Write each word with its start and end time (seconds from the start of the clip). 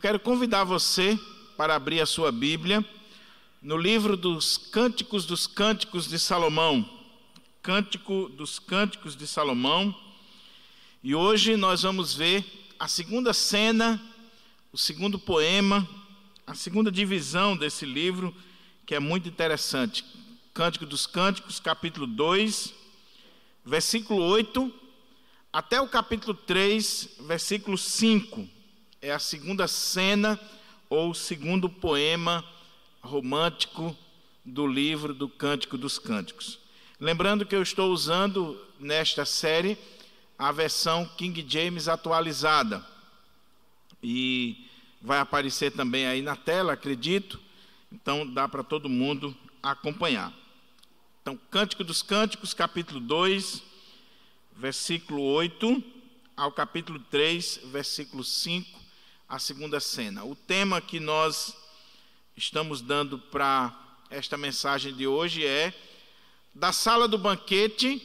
Eu 0.00 0.02
quero 0.02 0.20
convidar 0.20 0.64
você 0.64 1.20
para 1.58 1.76
abrir 1.76 2.00
a 2.00 2.06
sua 2.06 2.32
Bíblia 2.32 2.82
no 3.60 3.76
livro 3.76 4.16
dos 4.16 4.56
Cânticos 4.56 5.26
dos 5.26 5.46
Cânticos 5.46 6.08
de 6.08 6.18
Salomão. 6.18 6.88
Cântico 7.60 8.30
dos 8.30 8.58
Cânticos 8.58 9.14
de 9.14 9.26
Salomão. 9.26 9.94
E 11.02 11.14
hoje 11.14 11.54
nós 11.54 11.82
vamos 11.82 12.14
ver 12.14 12.42
a 12.78 12.88
segunda 12.88 13.34
cena, 13.34 14.00
o 14.72 14.78
segundo 14.78 15.18
poema, 15.18 15.86
a 16.46 16.54
segunda 16.54 16.90
divisão 16.90 17.54
desse 17.54 17.84
livro, 17.84 18.34
que 18.86 18.94
é 18.94 18.98
muito 18.98 19.28
interessante. 19.28 20.02
Cântico 20.54 20.86
dos 20.86 21.06
Cânticos, 21.06 21.60
capítulo 21.60 22.06
2, 22.06 22.72
versículo 23.66 24.22
8, 24.22 24.72
até 25.52 25.78
o 25.78 25.86
capítulo 25.86 26.32
3, 26.32 27.16
versículo 27.26 27.76
5. 27.76 28.59
É 29.02 29.12
a 29.12 29.18
segunda 29.18 29.66
cena 29.66 30.38
ou 30.90 31.14
segundo 31.14 31.70
poema 31.70 32.44
romântico 33.00 33.96
do 34.44 34.66
livro 34.66 35.14
do 35.14 35.26
Cântico 35.26 35.78
dos 35.78 35.98
Cânticos. 35.98 36.58
Lembrando 37.00 37.46
que 37.46 37.56
eu 37.56 37.62
estou 37.62 37.90
usando 37.90 38.62
nesta 38.78 39.24
série 39.24 39.78
a 40.38 40.52
versão 40.52 41.06
King 41.16 41.46
James 41.48 41.88
atualizada. 41.88 42.84
E 44.02 44.68
vai 45.00 45.18
aparecer 45.18 45.72
também 45.72 46.06
aí 46.06 46.20
na 46.20 46.36
tela, 46.36 46.74
acredito. 46.74 47.40
Então 47.90 48.30
dá 48.30 48.46
para 48.46 48.62
todo 48.62 48.86
mundo 48.86 49.34
acompanhar. 49.62 50.30
Então, 51.22 51.38
Cântico 51.50 51.84
dos 51.84 52.02
Cânticos, 52.02 52.52
capítulo 52.52 53.00
2, 53.00 53.62
versículo 54.56 55.22
8 55.22 55.82
ao 56.36 56.52
capítulo 56.52 56.98
3, 57.10 57.60
versículo 57.64 58.22
5, 58.22 58.79
a 59.30 59.38
segunda 59.38 59.78
cena. 59.78 60.24
O 60.24 60.34
tema 60.34 60.80
que 60.80 60.98
nós 60.98 61.56
estamos 62.36 62.82
dando 62.82 63.16
para 63.16 63.72
esta 64.10 64.36
mensagem 64.36 64.92
de 64.92 65.06
hoje 65.06 65.46
é 65.46 65.72
da 66.52 66.72
sala 66.72 67.06
do 67.06 67.16
banquete 67.16 68.02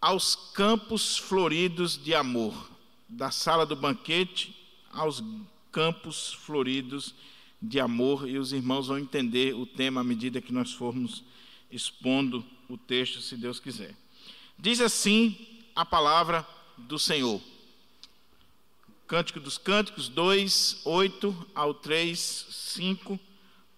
aos 0.00 0.34
campos 0.52 1.16
floridos 1.16 1.96
de 1.96 2.16
amor. 2.16 2.68
Da 3.08 3.30
sala 3.30 3.64
do 3.64 3.76
banquete 3.76 4.52
aos 4.90 5.22
campos 5.70 6.32
floridos 6.32 7.14
de 7.62 7.78
amor, 7.78 8.28
e 8.28 8.36
os 8.36 8.52
irmãos 8.52 8.88
vão 8.88 8.98
entender 8.98 9.54
o 9.54 9.64
tema 9.64 10.00
à 10.00 10.04
medida 10.04 10.40
que 10.40 10.52
nós 10.52 10.72
formos 10.72 11.22
expondo 11.70 12.44
o 12.68 12.76
texto, 12.76 13.20
se 13.20 13.36
Deus 13.36 13.60
quiser. 13.60 13.94
Diz 14.58 14.80
assim 14.80 15.62
a 15.76 15.84
palavra 15.84 16.44
do 16.76 16.98
Senhor. 16.98 17.40
Cântico 19.10 19.40
dos 19.40 19.58
Cânticos 19.58 20.08
2, 20.08 20.82
8 20.84 21.46
ao 21.52 21.74
3, 21.74 22.46
5, 22.48 23.18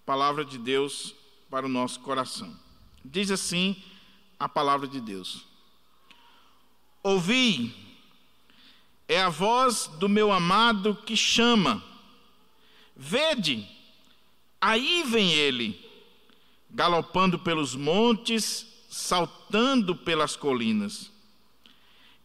palavra 0.05 0.45
de 0.45 0.59
Deus 0.59 1.15
para 1.49 1.65
o 1.65 1.71
nosso 1.71 2.01
coração. 2.01 2.55
Diz 3.03 3.31
assim 3.31 3.83
a 4.39 4.47
palavra 4.47 4.87
de 4.87 5.01
Deus: 5.01 5.47
Ouvi, 7.03 7.75
é 9.09 9.23
a 9.23 9.31
voz 9.31 9.87
do 9.99 10.07
meu 10.07 10.31
amado 10.31 10.95
que 10.95 11.17
chama, 11.17 11.83
vede, 12.95 13.67
aí 14.61 15.03
vem 15.05 15.33
ele 15.33 15.83
galopando 16.69 17.39
pelos 17.39 17.75
montes, 17.75 18.67
saltando 18.91 19.97
pelas 19.97 20.37
colinas. 20.37 21.12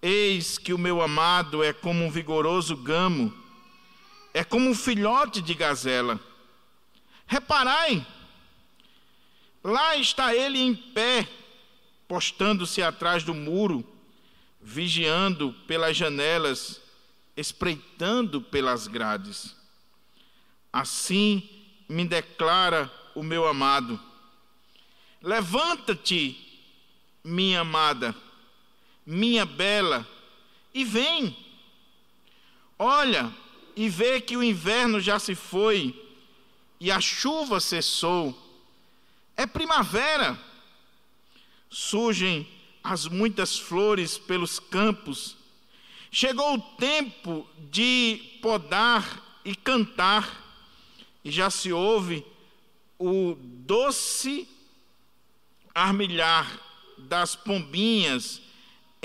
Eis 0.02 0.58
que 0.58 0.74
o 0.74 0.78
meu 0.78 1.02
amado 1.02 1.64
é 1.64 1.74
como 1.74 2.06
um 2.06 2.12
vigoroso 2.12 2.76
gamo, 2.76 3.34
é 4.34 4.44
como 4.44 4.70
um 4.70 4.76
filhote 4.76 5.42
de 5.42 5.54
gazela. 5.54 6.20
Reparai, 7.26 8.06
lá 9.64 9.98
está 9.98 10.36
ele 10.36 10.60
em 10.60 10.76
pé, 10.76 11.28
postando-se 12.08 12.82
atrás 12.82 13.24
do 13.24 13.34
muro, 13.34 13.86
vigiando 14.62 15.54
pelas 15.66 15.98
janelas, 15.98 16.82
espreitando 17.36 18.42
pelas 18.42 18.88
grades. 18.88 19.56
Assim 20.72 21.50
me 21.90 22.06
declara 22.06 22.92
o 23.16 23.24
meu 23.24 23.48
amado 23.48 24.00
Levanta-te, 25.22 26.38
minha 27.24 27.62
amada, 27.62 28.16
minha 29.08 29.46
bela, 29.46 30.06
e 30.74 30.84
vem. 30.84 31.36
Olha 32.78 33.34
e 33.74 33.88
vê 33.88 34.20
que 34.20 34.36
o 34.36 34.44
inverno 34.44 35.00
já 35.00 35.18
se 35.18 35.34
foi 35.34 35.96
e 36.78 36.92
a 36.92 37.00
chuva 37.00 37.62
cessou. 37.62 38.38
É 39.38 39.46
primavera. 39.46 40.38
Surgem 41.70 42.46
as 42.84 43.08
muitas 43.08 43.58
flores 43.58 44.18
pelos 44.18 44.60
campos. 44.60 45.38
Chegou 46.12 46.56
o 46.56 46.62
tempo 46.62 47.48
de 47.72 48.40
podar 48.42 49.40
e 49.46 49.56
cantar, 49.56 50.44
e 51.24 51.32
já 51.32 51.50
se 51.50 51.72
ouve 51.72 52.26
o 53.00 53.38
doce 53.40 54.48
armilhar 55.74 56.60
das 56.98 57.36
pombinhas 57.36 58.42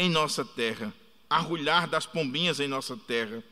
em 0.02 0.10
nossa 0.10 0.44
terra, 0.44 0.92
arrulhar 1.28 1.88
das 1.88 2.06
pombinhas 2.06 2.60
em 2.60 2.68
nossa 2.68 2.96
terra. 2.96 3.42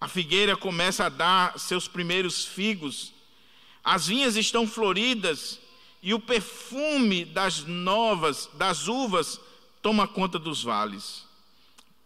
A 0.00 0.08
figueira 0.08 0.56
começa 0.56 1.06
a 1.06 1.08
dar 1.08 1.58
seus 1.58 1.86
primeiros 1.86 2.44
figos, 2.44 3.12
as 3.82 4.08
vinhas 4.08 4.36
estão 4.36 4.66
floridas 4.66 5.60
e 6.02 6.12
o 6.12 6.20
perfume 6.20 7.24
das 7.24 7.64
novas, 7.64 8.48
das 8.54 8.88
uvas, 8.88 9.40
toma 9.80 10.08
conta 10.08 10.38
dos 10.38 10.62
vales. 10.62 11.24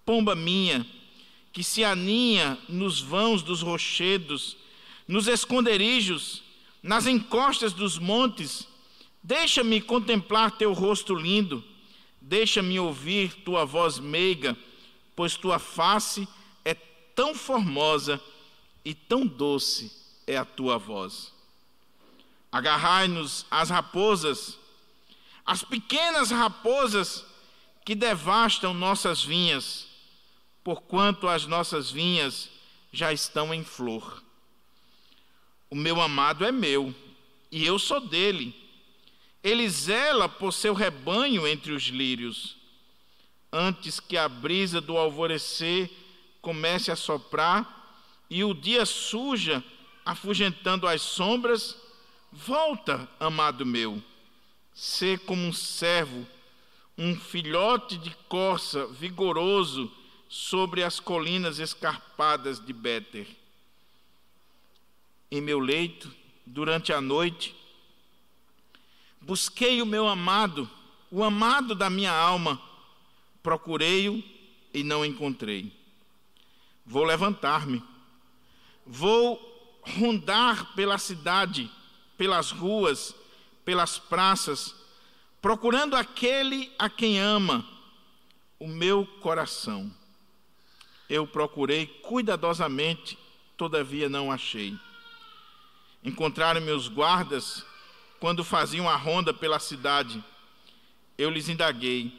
Pomba 0.04 0.34
minha, 0.34 0.86
que 1.52 1.64
se 1.64 1.82
aninha 1.82 2.58
nos 2.68 3.00
vãos 3.00 3.42
dos 3.42 3.62
rochedos, 3.62 4.56
nos 5.08 5.26
esconderijos, 5.26 6.42
nas 6.82 7.06
encostas 7.06 7.72
dos 7.72 7.98
montes, 7.98 8.68
Deixa-me 9.26 9.80
contemplar 9.80 10.50
teu 10.50 10.74
rosto 10.74 11.14
lindo, 11.14 11.64
deixa-me 12.26 12.80
ouvir 12.80 13.34
tua 13.44 13.66
voz 13.66 13.98
meiga, 13.98 14.56
pois 15.14 15.36
tua 15.36 15.58
face 15.58 16.26
é 16.64 16.74
tão 17.14 17.34
formosa 17.34 18.20
e 18.82 18.94
tão 18.94 19.26
doce 19.26 19.92
é 20.26 20.36
a 20.36 20.44
tua 20.44 20.78
voz. 20.78 21.32
Agarrai-nos 22.50 23.44
as 23.50 23.68
raposas, 23.68 24.58
as 25.44 25.62
pequenas 25.62 26.30
raposas 26.30 27.26
que 27.84 27.94
devastam 27.94 28.72
nossas 28.72 29.22
vinhas, 29.22 29.86
porquanto 30.62 31.28
as 31.28 31.46
nossas 31.46 31.90
vinhas 31.90 32.48
já 32.90 33.12
estão 33.12 33.52
em 33.52 33.62
flor. 33.62 34.22
O 35.68 35.74
meu 35.74 36.00
amado 36.00 36.42
é 36.44 36.50
meu, 36.50 36.94
e 37.52 37.66
eu 37.66 37.78
sou 37.78 38.00
dele 38.00 38.63
ele 39.44 39.68
zela 39.68 40.26
por 40.26 40.54
seu 40.54 40.72
rebanho 40.72 41.46
entre 41.46 41.72
os 41.72 41.84
lírios. 41.84 42.56
Antes 43.52 44.00
que 44.00 44.16
a 44.16 44.26
brisa 44.26 44.80
do 44.80 44.96
alvorecer 44.96 45.90
comece 46.40 46.90
a 46.90 46.96
soprar 46.96 48.00
e 48.30 48.42
o 48.42 48.54
dia 48.54 48.86
suja, 48.86 49.62
afugentando 50.04 50.88
as 50.88 51.02
sombras, 51.02 51.76
volta, 52.32 53.06
amado 53.20 53.66
meu, 53.66 54.02
ser 54.72 55.20
como 55.20 55.42
um 55.42 55.52
servo, 55.52 56.26
um 56.96 57.14
filhote 57.14 57.98
de 57.98 58.16
corça 58.28 58.86
vigoroso 58.86 59.92
sobre 60.26 60.82
as 60.82 60.98
colinas 60.98 61.58
escarpadas 61.58 62.58
de 62.64 62.72
Béter. 62.72 63.26
Em 65.30 65.40
meu 65.42 65.58
leito, 65.58 66.10
durante 66.46 66.92
a 66.92 67.00
noite, 67.00 67.54
Busquei 69.24 69.80
o 69.80 69.86
meu 69.86 70.06
amado, 70.06 70.68
o 71.10 71.24
amado 71.24 71.74
da 71.74 71.88
minha 71.88 72.12
alma, 72.12 72.60
procurei-o 73.42 74.22
e 74.72 74.82
não 74.82 75.02
encontrei. 75.02 75.72
Vou 76.84 77.04
levantar-me, 77.04 77.82
vou 78.86 79.80
rondar 79.80 80.74
pela 80.74 80.98
cidade, 80.98 81.70
pelas 82.18 82.50
ruas, 82.50 83.14
pelas 83.64 83.98
praças, 83.98 84.74
procurando 85.40 85.96
aquele 85.96 86.70
a 86.78 86.90
quem 86.90 87.18
ama 87.18 87.66
o 88.60 88.68
meu 88.68 89.06
coração. 89.22 89.90
Eu 91.08 91.26
procurei 91.26 91.86
cuidadosamente, 91.86 93.16
todavia 93.56 94.06
não 94.06 94.30
achei. 94.30 94.78
Encontraram-me 96.04 96.72
os 96.72 96.88
guardas 96.88 97.64
quando 98.20 98.44
faziam 98.44 98.88
a 98.88 98.96
ronda 98.96 99.32
pela 99.34 99.58
cidade, 99.58 100.22
eu 101.16 101.30
lhes 101.30 101.48
indaguei: 101.48 102.12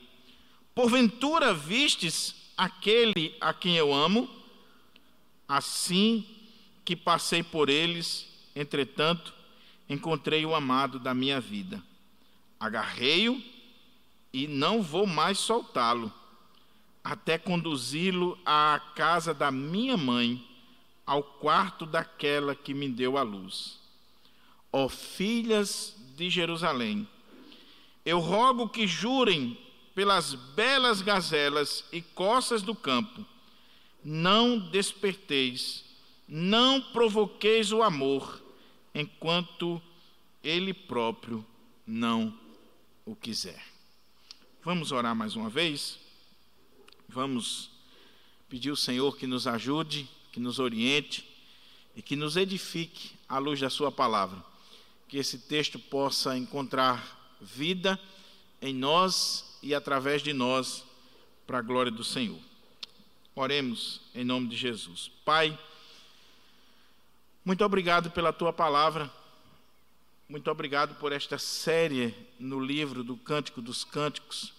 Porventura 0.73 1.53
vistes 1.53 2.35
aquele 2.57 3.35
a 3.39 3.53
quem 3.53 3.75
eu 3.75 3.93
amo? 3.93 4.29
Assim 5.47 6.25
que 6.83 6.95
passei 6.95 7.41
por 7.41 7.69
eles, 7.69 8.27
entretanto, 8.55 9.33
encontrei 9.89 10.45
o 10.45 10.55
amado 10.55 10.99
da 10.99 11.13
minha 11.13 11.39
vida. 11.39 11.81
Agarrei-o 12.59 13.41
e 14.33 14.47
não 14.47 14.81
vou 14.81 15.07
mais 15.07 15.37
soltá-lo, 15.37 16.11
até 17.03 17.37
conduzi-lo 17.37 18.37
à 18.45 18.81
casa 18.95 19.33
da 19.33 19.51
minha 19.51 19.95
mãe, 19.95 20.45
ao 21.05 21.23
quarto 21.23 21.85
daquela 21.85 22.55
que 22.55 22.73
me 22.73 22.89
deu 22.89 23.17
a 23.17 23.21
luz. 23.21 23.79
Ó 24.77 24.89
filhas 24.89 25.95
de 26.17 26.29
Jerusalém, 26.29 27.07
eu 28.05 28.19
rogo 28.19 28.67
que 28.67 28.85
jurem 28.85 29.57
pelas 29.95 30.33
belas 30.33 31.01
gazelas 31.01 31.85
e 31.93 32.01
coças 32.01 32.61
do 32.61 32.75
campo, 32.75 33.25
não 34.03 34.59
desperteis, 34.59 35.85
não 36.27 36.81
provoqueis 36.81 37.71
o 37.71 37.81
amor, 37.81 38.43
enquanto 38.93 39.81
ele 40.43 40.73
próprio 40.73 41.45
não 41.87 42.37
o 43.05 43.15
quiser. 43.15 43.63
Vamos 44.61 44.91
orar 44.91 45.15
mais 45.15 45.37
uma 45.37 45.49
vez? 45.49 45.97
Vamos 47.07 47.71
pedir 48.49 48.71
ao 48.71 48.75
Senhor 48.75 49.15
que 49.15 49.25
nos 49.25 49.47
ajude, 49.47 50.05
que 50.33 50.39
nos 50.41 50.59
oriente 50.59 51.25
e 51.95 52.01
que 52.01 52.17
nos 52.17 52.35
edifique 52.35 53.11
à 53.29 53.37
luz 53.37 53.61
da 53.61 53.69
Sua 53.69 53.89
palavra. 53.89 54.53
Que 55.07 55.17
esse 55.17 55.39
texto 55.39 55.77
possa 55.77 56.37
encontrar 56.37 57.35
vida 57.39 57.99
em 58.61 58.73
nós 58.73 59.57
e 59.61 59.73
através 59.73 60.21
de 60.21 60.33
nós, 60.33 60.83
para 61.45 61.59
a 61.59 61.61
glória 61.61 61.91
do 61.91 62.03
Senhor. 62.03 62.39
Oremos 63.35 64.01
em 64.13 64.23
nome 64.23 64.47
de 64.47 64.55
Jesus. 64.55 65.11
Pai, 65.23 65.57
muito 67.43 67.63
obrigado 67.63 68.09
pela 68.09 68.33
tua 68.33 68.51
palavra. 68.51 69.11
Muito 70.27 70.49
obrigado 70.49 70.95
por 70.95 71.11
esta 71.11 71.37
série 71.37 72.13
no 72.39 72.59
livro 72.59 73.03
do 73.03 73.15
Cântico 73.15 73.61
dos 73.61 73.83
Cânticos. 73.83 74.53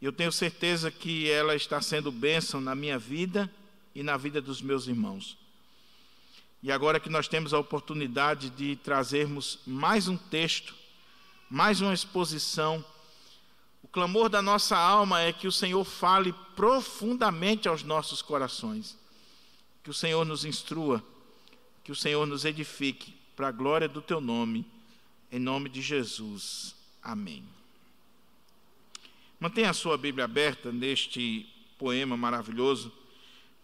Eu 0.00 0.12
tenho 0.12 0.30
certeza 0.30 0.90
que 0.90 1.28
ela 1.28 1.56
está 1.56 1.80
sendo 1.80 2.12
bênção 2.12 2.60
na 2.60 2.74
minha 2.74 2.98
vida 2.98 3.50
e 3.94 4.02
na 4.02 4.16
vida 4.16 4.40
dos 4.40 4.60
meus 4.62 4.86
irmãos. 4.86 5.36
E 6.64 6.72
agora 6.72 6.98
que 6.98 7.10
nós 7.10 7.28
temos 7.28 7.52
a 7.52 7.58
oportunidade 7.58 8.48
de 8.48 8.74
trazermos 8.76 9.58
mais 9.66 10.08
um 10.08 10.16
texto, 10.16 10.74
mais 11.50 11.82
uma 11.82 11.92
exposição, 11.92 12.82
o 13.82 13.88
clamor 13.88 14.30
da 14.30 14.40
nossa 14.40 14.74
alma 14.74 15.20
é 15.20 15.30
que 15.30 15.46
o 15.46 15.52
Senhor 15.52 15.84
fale 15.84 16.32
profundamente 16.56 17.68
aos 17.68 17.82
nossos 17.82 18.22
corações, 18.22 18.96
que 19.82 19.90
o 19.90 19.94
Senhor 19.94 20.24
nos 20.24 20.46
instrua, 20.46 21.04
que 21.84 21.92
o 21.92 21.94
Senhor 21.94 22.26
nos 22.26 22.46
edifique, 22.46 23.14
para 23.36 23.48
a 23.48 23.52
glória 23.52 23.86
do 23.86 24.00
teu 24.00 24.18
nome, 24.18 24.64
em 25.30 25.38
nome 25.38 25.68
de 25.68 25.82
Jesus. 25.82 26.74
Amém. 27.02 27.44
Mantenha 29.38 29.68
a 29.68 29.74
sua 29.74 29.98
Bíblia 29.98 30.24
aberta 30.24 30.72
neste 30.72 31.46
poema 31.78 32.16
maravilhoso, 32.16 32.90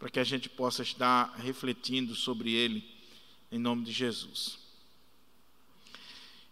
para 0.01 0.09
que 0.09 0.19
a 0.19 0.25
gente 0.25 0.49
possa 0.49 0.83
estar 0.83 1.35
refletindo 1.37 2.15
sobre 2.17 2.55
ele, 2.55 2.83
em 3.53 3.59
nome 3.59 3.85
de 3.85 3.93
Jesus. 3.93 4.59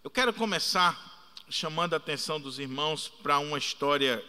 Eu 0.04 0.10
quero 0.10 0.34
começar 0.34 1.32
chamando 1.48 1.94
a 1.94 1.96
atenção 1.96 2.38
dos 2.38 2.58
irmãos 2.58 3.08
para 3.08 3.38
uma 3.38 3.56
história 3.56 4.22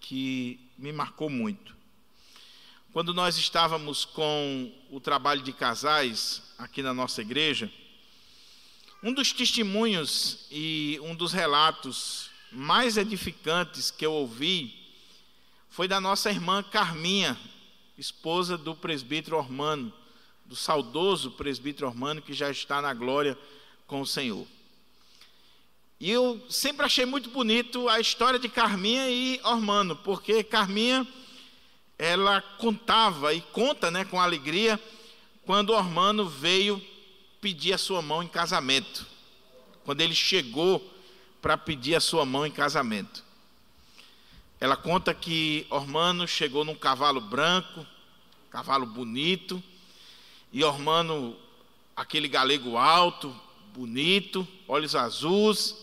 que 0.00 0.58
me 0.78 0.94
marcou 0.94 1.28
muito. 1.28 1.76
Quando 2.90 3.12
nós 3.12 3.36
estávamos 3.36 4.06
com 4.06 4.74
o 4.90 4.98
trabalho 4.98 5.42
de 5.42 5.52
casais 5.52 6.42
aqui 6.56 6.82
na 6.82 6.94
nossa 6.94 7.20
igreja, 7.20 7.70
um 9.02 9.12
dos 9.12 9.30
testemunhos 9.30 10.46
e 10.50 10.98
um 11.02 11.14
dos 11.14 11.34
relatos 11.34 12.30
mais 12.50 12.96
edificantes 12.96 13.90
que 13.90 14.06
eu 14.06 14.12
ouvi 14.12 14.74
foi 15.68 15.86
da 15.86 16.00
nossa 16.00 16.30
irmã 16.30 16.62
Carminha, 16.62 17.38
esposa 17.96 18.58
do 18.58 18.74
presbítero 18.74 19.36
Ormano, 19.36 19.92
do 20.44 20.56
saudoso 20.56 21.30
presbítero 21.32 21.86
Ormano 21.86 22.20
que 22.20 22.32
já 22.32 22.50
está 22.50 22.82
na 22.82 22.92
glória 22.92 23.38
com 23.86 24.00
o 24.00 24.06
Senhor. 24.06 24.46
E 26.00 26.10
eu 26.10 26.44
sempre 26.50 26.84
achei 26.84 27.06
muito 27.06 27.30
bonito 27.30 27.88
a 27.88 28.00
história 28.00 28.38
de 28.38 28.48
Carminha 28.48 29.08
e 29.08 29.40
Ormano, 29.44 29.96
porque 29.96 30.42
Carminha 30.42 31.06
ela 31.98 32.40
contava 32.58 33.32
e 33.32 33.40
conta, 33.40 33.90
né, 33.90 34.04
com 34.04 34.20
alegria 34.20 34.78
quando 35.46 35.70
Ormano 35.70 36.28
veio 36.28 36.82
pedir 37.40 37.72
a 37.74 37.78
sua 37.78 38.02
mão 38.02 38.22
em 38.22 38.28
casamento. 38.28 39.06
Quando 39.84 40.00
ele 40.00 40.14
chegou 40.14 40.82
para 41.40 41.56
pedir 41.56 41.94
a 41.94 42.00
sua 42.00 42.24
mão 42.24 42.46
em 42.46 42.50
casamento. 42.50 43.22
Ela 44.64 44.78
conta 44.78 45.12
que 45.12 45.66
Ormano 45.68 46.26
chegou 46.26 46.64
num 46.64 46.74
cavalo 46.74 47.20
branco, 47.20 47.86
cavalo 48.50 48.86
bonito, 48.86 49.62
e 50.50 50.64
Ormano, 50.64 51.36
aquele 51.94 52.28
galego 52.28 52.78
alto, 52.78 53.38
bonito, 53.74 54.48
olhos 54.66 54.96
azuis, 54.96 55.76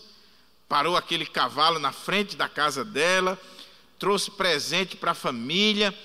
parou 0.68 0.96
aquele 0.96 1.24
cavalo 1.24 1.78
na 1.78 1.92
frente 1.92 2.34
da 2.34 2.48
casa 2.48 2.84
dela, 2.84 3.40
trouxe 4.00 4.32
presente 4.32 4.96
para 4.96 5.12
a 5.12 5.14
família, 5.14 5.96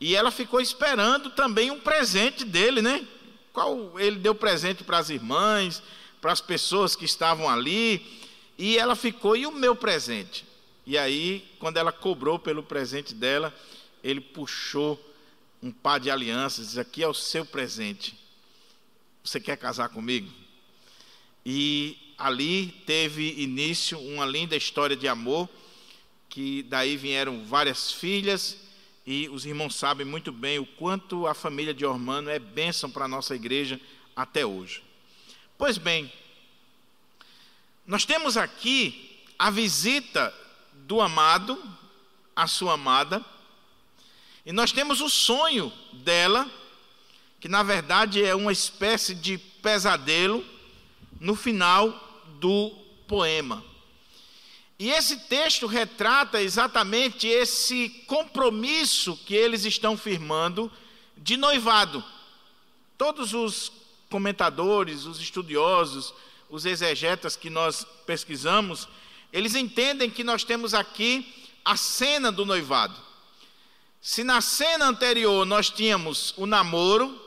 e 0.00 0.14
ela 0.14 0.30
ficou 0.30 0.60
esperando 0.60 1.28
também 1.30 1.72
um 1.72 1.80
presente 1.80 2.44
dele, 2.44 2.80
né? 2.80 3.04
Qual 3.52 3.98
ele 3.98 4.20
deu 4.20 4.32
presente 4.32 4.84
para 4.84 4.98
as 4.98 5.10
irmãs, 5.10 5.82
para 6.20 6.30
as 6.30 6.40
pessoas 6.40 6.94
que 6.94 7.04
estavam 7.04 7.48
ali, 7.48 8.22
e 8.56 8.78
ela 8.78 8.94
ficou, 8.94 9.34
e 9.34 9.44
o 9.44 9.50
meu 9.50 9.74
presente? 9.74 10.51
E 10.86 10.98
aí, 10.98 11.48
quando 11.58 11.76
ela 11.76 11.92
cobrou 11.92 12.38
pelo 12.38 12.62
presente 12.62 13.14
dela, 13.14 13.54
ele 14.02 14.20
puxou 14.20 15.00
um 15.62 15.70
par 15.70 16.00
de 16.00 16.10
alianças, 16.10 16.68
diz: 16.68 16.78
Aqui 16.78 17.02
é 17.02 17.08
o 17.08 17.14
seu 17.14 17.46
presente. 17.46 18.18
Você 19.22 19.38
quer 19.38 19.56
casar 19.56 19.88
comigo? 19.90 20.28
E 21.46 21.96
ali 22.18 22.68
teve 22.86 23.40
início 23.40 23.98
uma 23.98 24.26
linda 24.26 24.56
história 24.56 24.96
de 24.96 25.06
amor, 25.06 25.48
que 26.28 26.64
daí 26.64 26.96
vieram 26.96 27.44
várias 27.44 27.92
filhas, 27.92 28.56
e 29.06 29.28
os 29.28 29.46
irmãos 29.46 29.76
sabem 29.76 30.06
muito 30.06 30.32
bem 30.32 30.58
o 30.58 30.66
quanto 30.66 31.26
a 31.26 31.34
família 31.34 31.74
de 31.74 31.84
Ormano 31.84 32.30
é 32.30 32.38
bênção 32.38 32.90
para 32.90 33.04
a 33.04 33.08
nossa 33.08 33.34
igreja 33.34 33.80
até 34.14 34.44
hoje. 34.44 34.82
Pois 35.56 35.78
bem, 35.78 36.12
nós 37.86 38.04
temos 38.04 38.36
aqui 38.36 39.20
a 39.38 39.50
visita 39.50 40.32
do 40.86 41.00
amado, 41.00 41.62
a 42.34 42.46
sua 42.46 42.74
amada, 42.74 43.24
e 44.44 44.52
nós 44.52 44.72
temos 44.72 45.00
o 45.00 45.08
sonho 45.08 45.72
dela, 45.92 46.50
que 47.40 47.48
na 47.48 47.62
verdade 47.62 48.24
é 48.24 48.34
uma 48.34 48.52
espécie 48.52 49.14
de 49.14 49.38
pesadelo, 49.38 50.44
no 51.20 51.36
final 51.36 52.24
do 52.40 52.70
poema. 53.06 53.64
E 54.76 54.90
esse 54.90 55.16
texto 55.28 55.68
retrata 55.68 56.42
exatamente 56.42 57.28
esse 57.28 57.88
compromisso 58.08 59.16
que 59.24 59.32
eles 59.32 59.64
estão 59.64 59.96
firmando 59.96 60.70
de 61.16 61.36
noivado. 61.36 62.04
Todos 62.98 63.32
os 63.32 63.70
comentadores, 64.10 65.04
os 65.04 65.20
estudiosos, 65.20 66.12
os 66.50 66.66
exegetas 66.66 67.36
que 67.36 67.48
nós 67.48 67.86
pesquisamos, 68.04 68.88
eles 69.32 69.54
entendem 69.54 70.10
que 70.10 70.22
nós 70.22 70.44
temos 70.44 70.74
aqui 70.74 71.26
a 71.64 71.76
cena 71.76 72.30
do 72.30 72.44
noivado. 72.44 73.00
Se 74.00 74.24
na 74.24 74.40
cena 74.40 74.86
anterior 74.86 75.46
nós 75.46 75.70
tínhamos 75.70 76.34
o 76.36 76.44
namoro, 76.44 77.20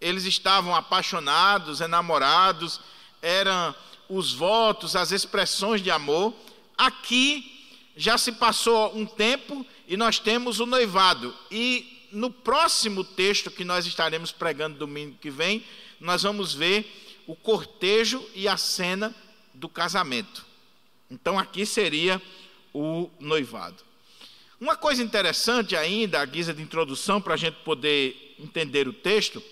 eles 0.00 0.24
estavam 0.24 0.74
apaixonados, 0.74 1.80
enamorados, 1.80 2.80
eram 3.20 3.74
os 4.08 4.32
votos, 4.32 4.96
as 4.96 5.12
expressões 5.12 5.82
de 5.82 5.90
amor, 5.90 6.34
aqui 6.76 7.68
já 7.96 8.16
se 8.16 8.32
passou 8.32 8.96
um 8.96 9.04
tempo 9.04 9.64
e 9.86 9.96
nós 9.96 10.18
temos 10.18 10.58
o 10.58 10.66
noivado. 10.66 11.36
E 11.50 12.08
no 12.10 12.30
próximo 12.30 13.04
texto 13.04 13.50
que 13.50 13.64
nós 13.64 13.86
estaremos 13.86 14.32
pregando 14.32 14.78
domingo 14.78 15.16
que 15.20 15.30
vem, 15.30 15.64
nós 16.00 16.22
vamos 16.22 16.54
ver 16.54 17.22
o 17.26 17.36
cortejo 17.36 18.26
e 18.34 18.48
a 18.48 18.56
cena 18.56 19.14
do 19.52 19.68
casamento. 19.68 20.49
Então 21.10 21.38
aqui 21.38 21.66
seria 21.66 22.20
o 22.72 23.10
noivado. 23.18 23.82
Uma 24.60 24.76
coisa 24.76 25.02
interessante 25.02 25.74
ainda, 25.74 26.20
a 26.20 26.24
guisa 26.24 26.52
de 26.52 26.62
introdução, 26.62 27.20
para 27.20 27.34
a 27.34 27.36
gente 27.36 27.56
poder 27.64 28.36
entender 28.38 28.86
o 28.86 28.92
texto, 28.92 29.42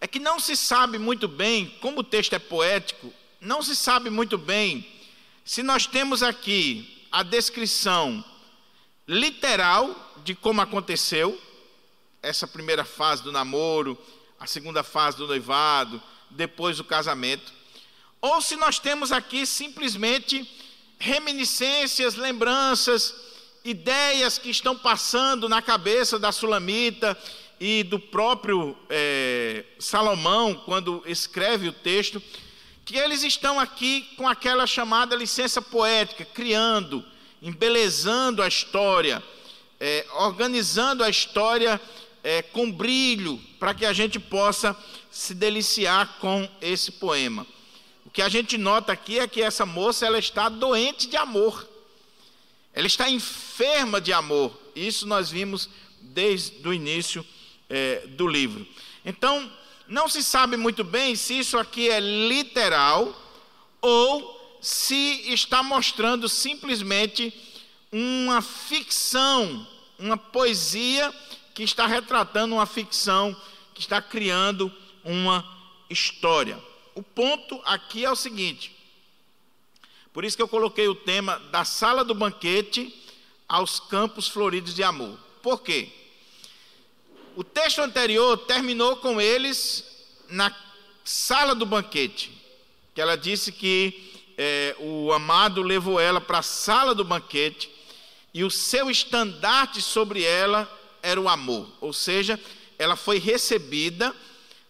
é 0.00 0.06
que 0.06 0.18
não 0.18 0.40
se 0.40 0.56
sabe 0.56 0.98
muito 0.98 1.28
bem, 1.28 1.68
como 1.80 2.00
o 2.00 2.04
texto 2.04 2.32
é 2.34 2.38
poético, 2.38 3.12
não 3.40 3.62
se 3.62 3.76
sabe 3.76 4.10
muito 4.10 4.36
bem 4.36 4.86
se 5.44 5.62
nós 5.62 5.86
temos 5.86 6.22
aqui 6.22 7.06
a 7.10 7.22
descrição 7.22 8.24
literal 9.06 10.14
de 10.22 10.34
como 10.34 10.60
aconteceu 10.60 11.40
essa 12.22 12.46
primeira 12.46 12.84
fase 12.84 13.22
do 13.22 13.32
namoro, 13.32 13.98
a 14.38 14.46
segunda 14.46 14.82
fase 14.82 15.16
do 15.16 15.26
noivado, 15.26 16.00
depois 16.30 16.76
do 16.76 16.84
casamento, 16.84 17.52
ou 18.20 18.40
se 18.40 18.56
nós 18.56 18.78
temos 18.78 19.12
aqui 19.12 19.46
simplesmente 19.46 20.48
reminiscências, 20.98 22.14
lembranças, 22.16 23.14
ideias 23.64 24.38
que 24.38 24.50
estão 24.50 24.76
passando 24.76 25.48
na 25.48 25.62
cabeça 25.62 26.18
da 26.18 26.30
Sulamita 26.30 27.16
e 27.58 27.82
do 27.82 27.98
próprio 27.98 28.76
é, 28.88 29.64
Salomão, 29.78 30.54
quando 30.66 31.02
escreve 31.06 31.68
o 31.68 31.72
texto, 31.72 32.22
que 32.84 32.96
eles 32.96 33.22
estão 33.22 33.58
aqui 33.58 34.02
com 34.16 34.28
aquela 34.28 34.66
chamada 34.66 35.16
licença 35.16 35.62
poética, 35.62 36.24
criando, 36.24 37.04
embelezando 37.40 38.42
a 38.42 38.48
história, 38.48 39.22
é, 39.78 40.06
organizando 40.14 41.04
a 41.04 41.08
história 41.08 41.80
é, 42.22 42.42
com 42.42 42.70
brilho, 42.70 43.40
para 43.58 43.72
que 43.72 43.86
a 43.86 43.92
gente 43.92 44.18
possa 44.18 44.76
se 45.10 45.34
deliciar 45.34 46.18
com 46.20 46.48
esse 46.60 46.92
poema. 46.92 47.46
O 48.10 48.12
que 48.12 48.22
a 48.22 48.28
gente 48.28 48.58
nota 48.58 48.90
aqui 48.90 49.20
é 49.20 49.28
que 49.28 49.40
essa 49.40 49.64
moça 49.64 50.04
ela 50.04 50.18
está 50.18 50.48
doente 50.48 51.06
de 51.06 51.16
amor, 51.16 51.64
ela 52.74 52.88
está 52.88 53.08
enferma 53.08 54.00
de 54.00 54.12
amor. 54.12 54.52
Isso 54.74 55.06
nós 55.06 55.30
vimos 55.30 55.70
desde 56.00 56.66
o 56.66 56.74
início 56.74 57.24
é, 57.68 58.04
do 58.08 58.26
livro. 58.26 58.66
Então, 59.04 59.48
não 59.86 60.08
se 60.08 60.24
sabe 60.24 60.56
muito 60.56 60.82
bem 60.82 61.14
se 61.14 61.38
isso 61.38 61.56
aqui 61.56 61.88
é 61.88 62.00
literal 62.00 63.16
ou 63.80 64.58
se 64.60 65.32
está 65.32 65.62
mostrando 65.62 66.28
simplesmente 66.28 67.32
uma 67.92 68.42
ficção, 68.42 69.64
uma 69.96 70.16
poesia 70.16 71.14
que 71.54 71.62
está 71.62 71.86
retratando 71.86 72.56
uma 72.56 72.66
ficção, 72.66 73.36
que 73.72 73.80
está 73.80 74.02
criando 74.02 74.72
uma 75.04 75.48
história. 75.88 76.69
O 76.94 77.02
ponto 77.02 77.60
aqui 77.64 78.04
é 78.04 78.10
o 78.10 78.16
seguinte: 78.16 78.76
por 80.12 80.24
isso 80.24 80.36
que 80.36 80.42
eu 80.42 80.48
coloquei 80.48 80.88
o 80.88 80.94
tema 80.94 81.38
da 81.50 81.64
sala 81.64 82.04
do 82.04 82.14
banquete 82.14 82.94
aos 83.48 83.80
campos 83.80 84.28
floridos 84.28 84.74
de 84.74 84.82
amor. 84.82 85.18
Por 85.42 85.62
quê? 85.62 85.88
O 87.36 87.44
texto 87.44 87.80
anterior 87.80 88.36
terminou 88.38 88.96
com 88.96 89.20
eles 89.20 89.84
na 90.28 90.54
sala 91.04 91.54
do 91.54 91.64
banquete, 91.64 92.30
que 92.94 93.00
ela 93.00 93.16
disse 93.16 93.52
que 93.52 94.12
é, 94.36 94.76
o 94.78 95.12
amado 95.12 95.62
levou 95.62 96.00
ela 96.00 96.20
para 96.20 96.38
a 96.38 96.42
sala 96.42 96.94
do 96.94 97.04
banquete 97.04 97.70
e 98.32 98.44
o 98.44 98.50
seu 98.50 98.90
estandarte 98.90 99.82
sobre 99.82 100.22
ela 100.22 100.70
era 101.02 101.20
o 101.20 101.28
amor, 101.28 101.68
ou 101.80 101.92
seja, 101.92 102.38
ela 102.78 102.96
foi 102.96 103.18
recebida 103.18 104.14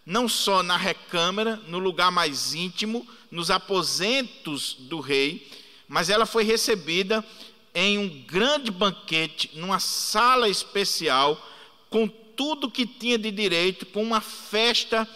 não 0.05 0.27
só 0.27 0.63
na 0.63 0.77
recâmara, 0.77 1.57
no 1.67 1.79
lugar 1.79 2.11
mais 2.11 2.53
íntimo, 2.53 3.07
nos 3.29 3.51
aposentos 3.51 4.75
do 4.79 4.99
rei, 4.99 5.47
mas 5.87 6.09
ela 6.09 6.25
foi 6.25 6.43
recebida 6.43 7.23
em 7.73 7.97
um 7.97 8.07
grande 8.23 8.71
banquete, 8.71 9.51
numa 9.53 9.79
sala 9.79 10.49
especial, 10.49 11.39
com 11.89 12.07
tudo 12.07 12.71
que 12.71 12.85
tinha 12.85 13.17
de 13.17 13.31
direito, 13.31 13.85
com 13.85 14.01
uma 14.03 14.21
festa 14.21 15.07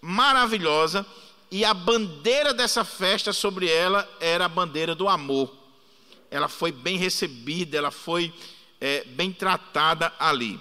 maravilhosa, 0.00 1.06
e 1.50 1.64
a 1.64 1.72
bandeira 1.72 2.52
dessa 2.52 2.84
festa 2.84 3.32
sobre 3.32 3.70
ela 3.70 4.08
era 4.20 4.46
a 4.46 4.48
bandeira 4.48 4.94
do 4.94 5.08
amor. 5.08 5.54
Ela 6.30 6.48
foi 6.48 6.72
bem 6.72 6.96
recebida, 6.96 7.78
ela 7.78 7.90
foi 7.90 8.34
é, 8.80 9.04
bem 9.04 9.30
tratada 9.30 10.12
ali. 10.18 10.60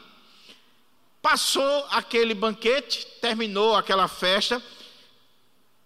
Passou 1.23 1.85
aquele 1.89 2.33
banquete, 2.33 3.07
terminou 3.21 3.77
aquela 3.77 4.09
festa, 4.09 4.61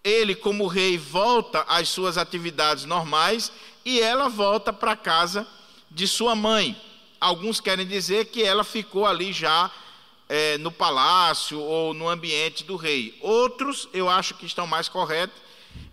ele, 0.02 0.34
como 0.34 0.66
rei, 0.66 0.98
volta 0.98 1.64
às 1.68 1.88
suas 1.90 2.18
atividades 2.18 2.84
normais 2.84 3.52
e 3.84 4.00
ela 4.00 4.28
volta 4.28 4.72
para 4.72 4.96
casa 4.96 5.46
de 5.88 6.08
sua 6.08 6.34
mãe. 6.34 6.76
Alguns 7.20 7.60
querem 7.60 7.86
dizer 7.86 8.26
que 8.26 8.42
ela 8.42 8.64
ficou 8.64 9.06
ali 9.06 9.32
já 9.32 9.70
é, 10.28 10.58
no 10.58 10.72
palácio 10.72 11.60
ou 11.60 11.94
no 11.94 12.08
ambiente 12.08 12.64
do 12.64 12.74
rei. 12.74 13.16
Outros, 13.20 13.88
eu 13.92 14.08
acho 14.08 14.34
que 14.34 14.44
estão 14.44 14.66
mais 14.66 14.88
corretos, 14.88 15.40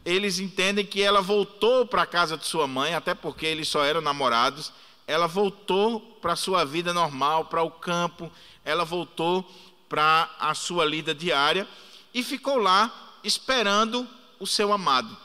eles 0.03 0.39
entendem 0.39 0.83
que 0.83 1.03
ela 1.03 1.21
voltou 1.21 1.85
para 1.85 2.01
a 2.01 2.07
casa 2.07 2.35
de 2.35 2.47
sua 2.47 2.65
mãe, 2.65 2.95
até 2.95 3.13
porque 3.13 3.45
eles 3.45 3.67
só 3.67 3.85
eram 3.85 4.01
namorados. 4.01 4.73
Ela 5.05 5.27
voltou 5.27 5.99
para 6.19 6.33
a 6.33 6.35
sua 6.35 6.65
vida 6.65 6.91
normal, 6.91 7.45
para 7.45 7.61
o 7.61 7.69
campo, 7.69 8.31
ela 8.65 8.84
voltou 8.84 9.50
para 9.88 10.29
a 10.39 10.53
sua 10.55 10.84
lida 10.84 11.13
diária 11.13 11.67
e 12.13 12.24
ficou 12.24 12.57
lá 12.57 13.17
esperando 13.24 14.07
o 14.39 14.48
seu 14.48 14.74
amado. 14.74 15.15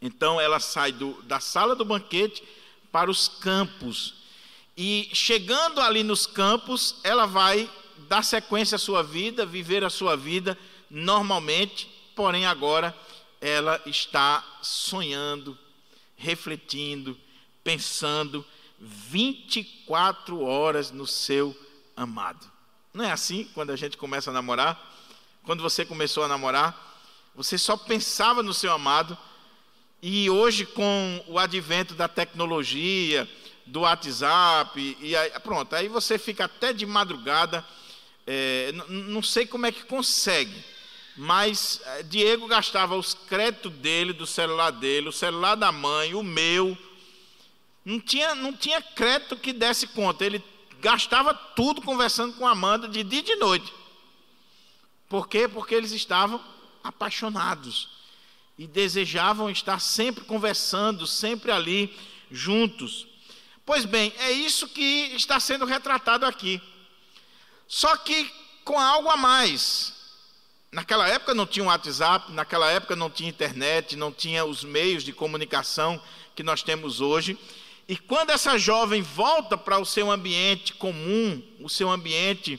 Então 0.00 0.40
ela 0.40 0.58
sai 0.58 0.90
do, 0.90 1.22
da 1.22 1.38
sala 1.38 1.76
do 1.76 1.84
banquete 1.84 2.42
para 2.90 3.10
os 3.10 3.28
campos. 3.28 4.14
E 4.76 5.08
chegando 5.12 5.80
ali 5.80 6.02
nos 6.02 6.26
campos, 6.26 6.96
ela 7.04 7.26
vai 7.26 7.70
dar 8.08 8.22
sequência 8.22 8.76
à 8.76 8.78
sua 8.78 9.02
vida, 9.02 9.46
viver 9.46 9.84
a 9.84 9.90
sua 9.90 10.16
vida 10.16 10.58
normalmente, 10.90 11.88
porém 12.14 12.46
agora 12.46 12.96
ela 13.40 13.80
está 13.86 14.44
sonhando, 14.62 15.56
refletindo, 16.16 17.18
pensando 17.62 18.44
24 18.78 20.42
horas 20.42 20.90
no 20.90 21.06
seu 21.06 21.56
amado. 21.96 22.50
Não 22.92 23.04
é 23.04 23.12
assim 23.12 23.48
quando 23.54 23.70
a 23.70 23.76
gente 23.76 23.96
começa 23.96 24.30
a 24.30 24.32
namorar? 24.32 24.80
Quando 25.44 25.62
você 25.62 25.84
começou 25.84 26.24
a 26.24 26.28
namorar, 26.28 26.98
você 27.34 27.58
só 27.58 27.76
pensava 27.76 28.42
no 28.42 28.54
seu 28.54 28.72
amado, 28.72 29.16
e 30.00 30.28
hoje, 30.28 30.66
com 30.66 31.24
o 31.26 31.38
advento 31.38 31.94
da 31.94 32.06
tecnologia, 32.06 33.28
do 33.66 33.80
WhatsApp, 33.80 34.96
e 35.00 35.16
aí, 35.16 35.30
pronto, 35.40 35.74
aí 35.74 35.88
você 35.88 36.18
fica 36.18 36.44
até 36.44 36.72
de 36.72 36.84
madrugada 36.84 37.64
é, 38.26 38.72
não 38.88 39.22
sei 39.22 39.46
como 39.46 39.66
é 39.66 39.72
que 39.72 39.84
consegue, 39.84 40.64
mas 41.16 41.80
é, 41.84 42.02
Diego 42.02 42.46
gastava 42.46 42.96
os 42.96 43.12
créditos 43.14 43.72
dele, 43.72 44.12
do 44.12 44.26
celular 44.26 44.70
dele, 44.70 45.08
o 45.08 45.12
celular 45.12 45.54
da 45.54 45.70
mãe, 45.70 46.14
o 46.14 46.22
meu. 46.22 46.76
Não 47.84 48.00
tinha, 48.00 48.34
não 48.34 48.52
tinha 48.52 48.80
crédito 48.80 49.36
que 49.36 49.52
desse 49.52 49.86
conta. 49.86 50.24
Ele 50.24 50.42
gastava 50.84 51.32
tudo 51.32 51.80
conversando 51.80 52.34
com 52.34 52.46
Amanda 52.46 52.86
de 52.86 53.02
dia 53.02 53.20
e 53.20 53.22
de 53.22 53.36
noite. 53.36 53.72
Por 55.08 55.26
quê? 55.26 55.48
Porque 55.48 55.74
eles 55.74 55.92
estavam 55.92 56.38
apaixonados 56.82 57.88
e 58.58 58.66
desejavam 58.66 59.48
estar 59.48 59.80
sempre 59.80 60.24
conversando, 60.24 61.06
sempre 61.06 61.50
ali 61.50 61.96
juntos. 62.30 63.06
Pois 63.64 63.86
bem, 63.86 64.12
é 64.18 64.30
isso 64.30 64.68
que 64.68 65.10
está 65.14 65.40
sendo 65.40 65.64
retratado 65.64 66.26
aqui. 66.26 66.60
Só 67.66 67.96
que 67.96 68.30
com 68.62 68.78
algo 68.78 69.08
a 69.08 69.16
mais. 69.16 69.94
Naquela 70.70 71.08
época 71.08 71.32
não 71.32 71.46
tinha 71.46 71.64
WhatsApp, 71.64 72.30
naquela 72.32 72.70
época 72.70 72.94
não 72.94 73.08
tinha 73.08 73.30
internet, 73.30 73.96
não 73.96 74.12
tinha 74.12 74.44
os 74.44 74.62
meios 74.62 75.02
de 75.02 75.14
comunicação 75.14 75.98
que 76.36 76.42
nós 76.42 76.62
temos 76.62 77.00
hoje. 77.00 77.38
E 77.88 77.96
quando 77.96 78.30
essa 78.30 78.56
jovem 78.56 79.02
volta 79.02 79.58
para 79.58 79.78
o 79.78 79.84
seu 79.84 80.10
ambiente 80.10 80.72
comum, 80.74 81.42
o 81.60 81.68
seu 81.68 81.90
ambiente 81.90 82.58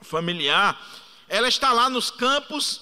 familiar, 0.00 0.80
ela 1.28 1.48
está 1.48 1.72
lá 1.72 1.88
nos 1.88 2.10
campos 2.10 2.80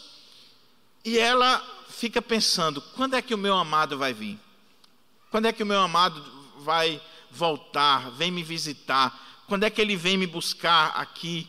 e 1.05 1.19
ela 1.19 1.63
fica 1.89 2.23
pensando: 2.23 2.81
quando 2.81 3.15
é 3.15 3.23
que 3.23 3.35
o 3.35 3.39
meu 3.39 3.55
amado 3.57 3.99
vai 3.99 4.15
vir? 4.15 4.39
Quando 5.31 5.47
é 5.47 5.53
que 5.53 5.63
o 5.63 5.67
meu 5.67 5.81
amado 5.81 6.25
vai 6.59 7.01
voltar, 7.31 8.11
vem 8.13 8.31
me 8.31 8.43
visitar? 8.43 9.45
Quando 9.47 9.65
é 9.65 9.71
que 9.71 9.81
ele 9.81 9.97
vem 9.97 10.17
me 10.17 10.27
buscar 10.27 10.89
aqui? 10.97 11.49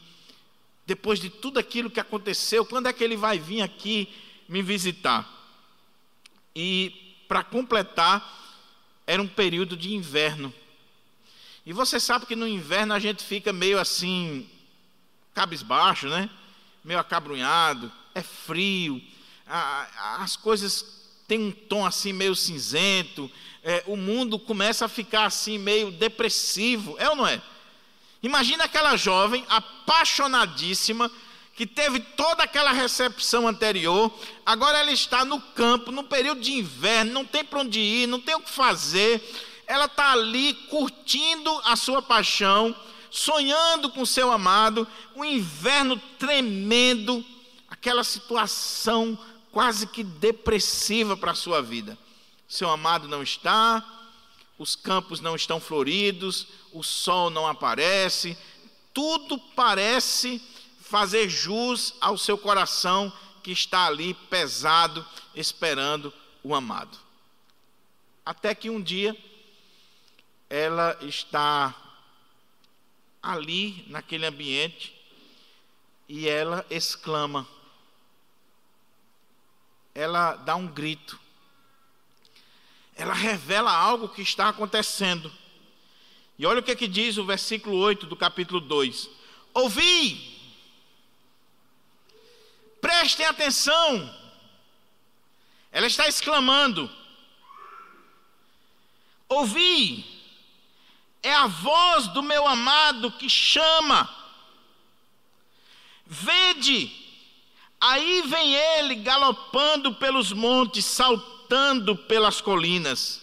Depois 0.86 1.20
de 1.20 1.30
tudo 1.30 1.60
aquilo 1.60 1.90
que 1.90 2.00
aconteceu, 2.00 2.66
quando 2.66 2.88
é 2.88 2.94
que 2.94 3.04
ele 3.04 3.18
vai 3.18 3.40
vir 3.40 3.62
aqui 3.62 4.14
me 4.48 4.62
visitar? 4.62 5.28
E 6.56 7.24
para 7.28 7.44
completar, 7.44 8.47
era 9.08 9.22
um 9.22 9.28
período 9.28 9.78
de 9.78 9.94
inverno. 9.96 10.54
E 11.66 11.74
você 11.74 12.00
sabe 12.00 12.26
que 12.26 12.36
no 12.36 12.48
inverno 12.48 12.94
a 12.94 13.00
gente 13.00 13.24
fica 13.24 13.52
meio 13.52 13.80
assim, 13.80 14.48
cabisbaixo, 15.34 16.08
né? 16.08 16.30
Meio 16.84 17.00
acabrunhado, 17.00 17.92
é 18.14 18.22
frio, 18.22 19.02
as 20.20 20.36
coisas 20.36 20.98
têm 21.28 21.40
um 21.40 21.52
tom 21.52 21.86
assim 21.86 22.14
meio 22.14 22.36
cinzento, 22.36 23.30
é, 23.64 23.84
o 23.86 23.98
mundo 23.98 24.40
começa 24.40 24.86
a 24.86 24.90
ficar 24.90 25.26
assim 25.26 25.58
meio 25.58 25.92
depressivo, 25.92 26.96
é 27.00 27.10
ou 27.10 27.16
não 27.16 27.28
é? 27.28 27.42
Imagina 28.24 28.64
aquela 28.64 28.96
jovem 28.96 29.46
apaixonadíssima, 29.50 31.12
que 31.58 31.66
teve 31.66 32.00
toda 32.00 32.44
aquela 32.44 32.72
recepção 32.72 33.48
anterior, 33.48 34.14
agora 34.46 34.78
ela 34.78 34.92
está 34.92 35.26
no 35.26 35.42
campo, 35.42 35.92
no 35.92 36.04
período 36.04 36.40
de 36.40 36.54
inverno, 36.54 37.12
não 37.12 37.26
tem 37.26 37.44
para 37.44 37.62
onde 37.62 37.80
ir, 37.80 38.08
não 38.08 38.22
tem 38.22 38.36
o 38.36 38.42
que 38.42 38.52
fazer, 38.52 39.20
ela 39.66 39.86
está 39.86 40.12
ali 40.12 40.54
curtindo 40.70 41.50
a 41.66 41.76
sua 41.76 42.00
paixão, 42.00 42.76
sonhando 43.10 43.90
com 43.90 44.06
seu 44.06 44.32
amado, 44.32 44.88
um 45.16 45.26
inverno 45.26 46.00
tremendo, 46.20 47.26
aquela 47.68 48.04
situação 48.04 49.18
quase 49.52 49.88
que 49.88 50.04
depressiva 50.04 51.18
para 51.18 51.32
a 51.32 51.36
sua 51.36 51.60
vida. 51.60 51.98
Seu 52.48 52.70
amado 52.70 53.08
não 53.08 53.24
está, 53.24 53.84
os 54.60 54.76
campos 54.76 55.22
não 55.22 55.36
estão 55.36 55.60
floridos, 55.60 56.46
o 56.72 56.84
sol 56.84 57.32
não 57.32 57.48
aparece, 57.48 58.38
tudo 58.94 59.40
parece 59.56 60.40
fazer 60.88 61.30
jus 61.30 61.94
ao 62.00 62.18
seu 62.18 62.38
coração 62.38 63.12
que 63.44 63.52
está 63.52 63.86
ali 63.86 64.14
pesado, 64.14 65.06
esperando 65.36 66.14
o 66.44 66.56
amado. 66.56 66.98
Até 68.26 68.56
que 68.56 68.70
um 68.70 68.82
dia 68.82 69.16
ela 70.50 70.98
está 71.02 71.76
ali 73.22 73.86
naquele 73.88 74.26
ambiente 74.26 74.96
e 76.08 76.28
ela 76.28 76.66
exclama, 76.70 77.46
ela 79.94 80.36
dá 80.36 80.56
um 80.56 80.68
grito, 80.68 81.20
ela 82.96 83.14
revela 83.14 83.72
algo 83.72 84.08
que 84.08 84.22
está 84.22 84.48
acontecendo. 84.48 85.32
E 86.40 86.46
olha 86.46 86.60
o 86.62 86.64
que, 86.64 86.72
é 86.72 86.76
que 86.76 86.88
diz 86.88 87.18
o 87.18 87.26
versículo 87.26 87.78
8 87.78 88.06
do 88.06 88.16
capítulo 88.16 88.62
2: 88.62 89.10
Ouvi, 89.54 90.37
prestem 92.82 93.26
atenção, 93.26 94.14
ela 95.72 95.88
está 95.88 96.08
exclamando, 96.08 96.90
ouvi, 99.30 100.06
é 101.22 101.34
a 101.34 101.48
voz 101.48 102.08
do 102.08 102.24
meu 102.24 102.48
amado 102.48 103.12
que 103.12 103.30
chama, 103.30 104.10
vede, 106.06 106.92
aí 107.80 108.22
vem 108.24 108.56
ele 108.56 108.96
galopando 108.96 109.94
pelos 109.96 110.32
montes, 110.32 110.86
saltando 110.86 111.96
pelas 111.96 112.42
colinas. 112.42 113.22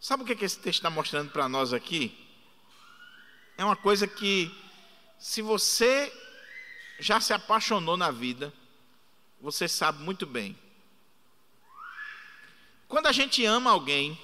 Sabe 0.00 0.22
o 0.22 0.26
que, 0.26 0.32
esse 0.44 0.58
texto 0.58 0.78
está 0.78 0.88
mostrando 0.88 1.30
para 1.30 1.46
nós 1.46 1.74
aqui? 1.74 2.16
É 3.58 3.64
uma 3.64 3.76
coisa 3.76 4.06
que, 4.06 4.50
se 5.18 5.42
você 5.42 6.10
já 7.00 7.20
se 7.20 7.32
apaixonou 7.32 7.96
na 7.96 8.10
vida, 8.10 8.52
você 9.40 9.66
sabe 9.66 10.02
muito 10.02 10.26
bem. 10.26 10.56
Quando 12.86 13.06
a 13.06 13.12
gente 13.12 13.44
ama 13.44 13.70
alguém, 13.70 14.18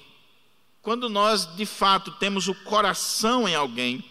quando 0.81 1.09
nós 1.09 1.55
de 1.55 1.65
fato 1.65 2.11
temos 2.13 2.47
o 2.47 2.55
coração 2.63 3.47
em 3.47 3.55
alguém, 3.55 4.03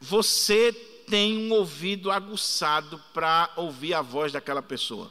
você 0.00 0.72
tem 1.06 1.38
um 1.38 1.52
ouvido 1.52 2.10
aguçado 2.10 2.98
para 3.14 3.50
ouvir 3.56 3.94
a 3.94 4.02
voz 4.02 4.32
daquela 4.32 4.62
pessoa. 4.62 5.10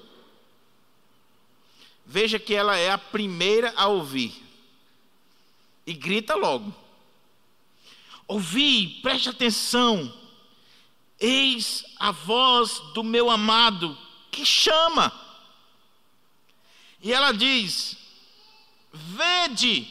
Veja 2.05 2.37
que 2.37 2.53
ela 2.53 2.75
é 2.75 2.91
a 2.91 2.97
primeira 2.97 3.73
a 3.75 3.87
ouvir 3.87 4.43
e 5.85 5.93
grita 5.93 6.35
logo: 6.35 6.73
Ouvi, 8.27 8.99
preste 9.01 9.29
atenção, 9.29 10.11
eis 11.21 11.85
a 11.97 12.11
voz 12.11 12.79
do 12.93 13.03
meu 13.03 13.29
amado 13.29 13.97
que 14.29 14.45
chama. 14.45 15.13
E 17.01 17.13
ela 17.13 17.31
diz: 17.31 17.95
Vede, 18.91 19.87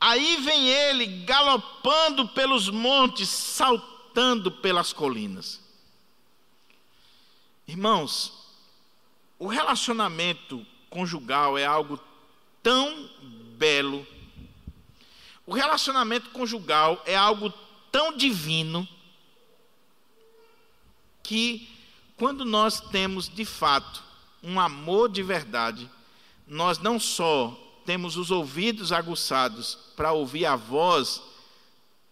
aí 0.00 0.36
vem 0.36 0.68
ele 0.68 1.24
galopando 1.24 2.28
pelos 2.28 2.68
montes, 2.68 3.28
saltando 3.28 4.52
pelas 4.52 4.92
colinas. 4.92 5.60
Irmãos, 7.66 8.32
o 9.38 9.48
relacionamento 9.48 10.64
conjugal 10.88 11.58
é 11.58 11.64
algo 11.64 11.98
tão 12.62 13.10
belo 13.56 14.06
o 15.46 15.54
relacionamento 15.54 16.30
conjugal 16.30 17.02
é 17.04 17.16
algo 17.16 17.52
tão 17.90 18.16
divino 18.16 18.86
que, 21.22 21.68
quando 22.16 22.44
nós 22.44 22.80
temos 22.80 23.28
de 23.28 23.44
fato 23.44 24.02
um 24.42 24.58
amor 24.58 25.08
de 25.08 25.22
verdade, 25.22 25.88
nós 26.46 26.78
não 26.78 26.98
só 26.98 27.58
temos 27.84 28.16
os 28.16 28.30
ouvidos 28.30 28.92
aguçados 28.92 29.78
para 29.96 30.12
ouvir 30.12 30.46
a 30.46 30.56
voz 30.56 31.22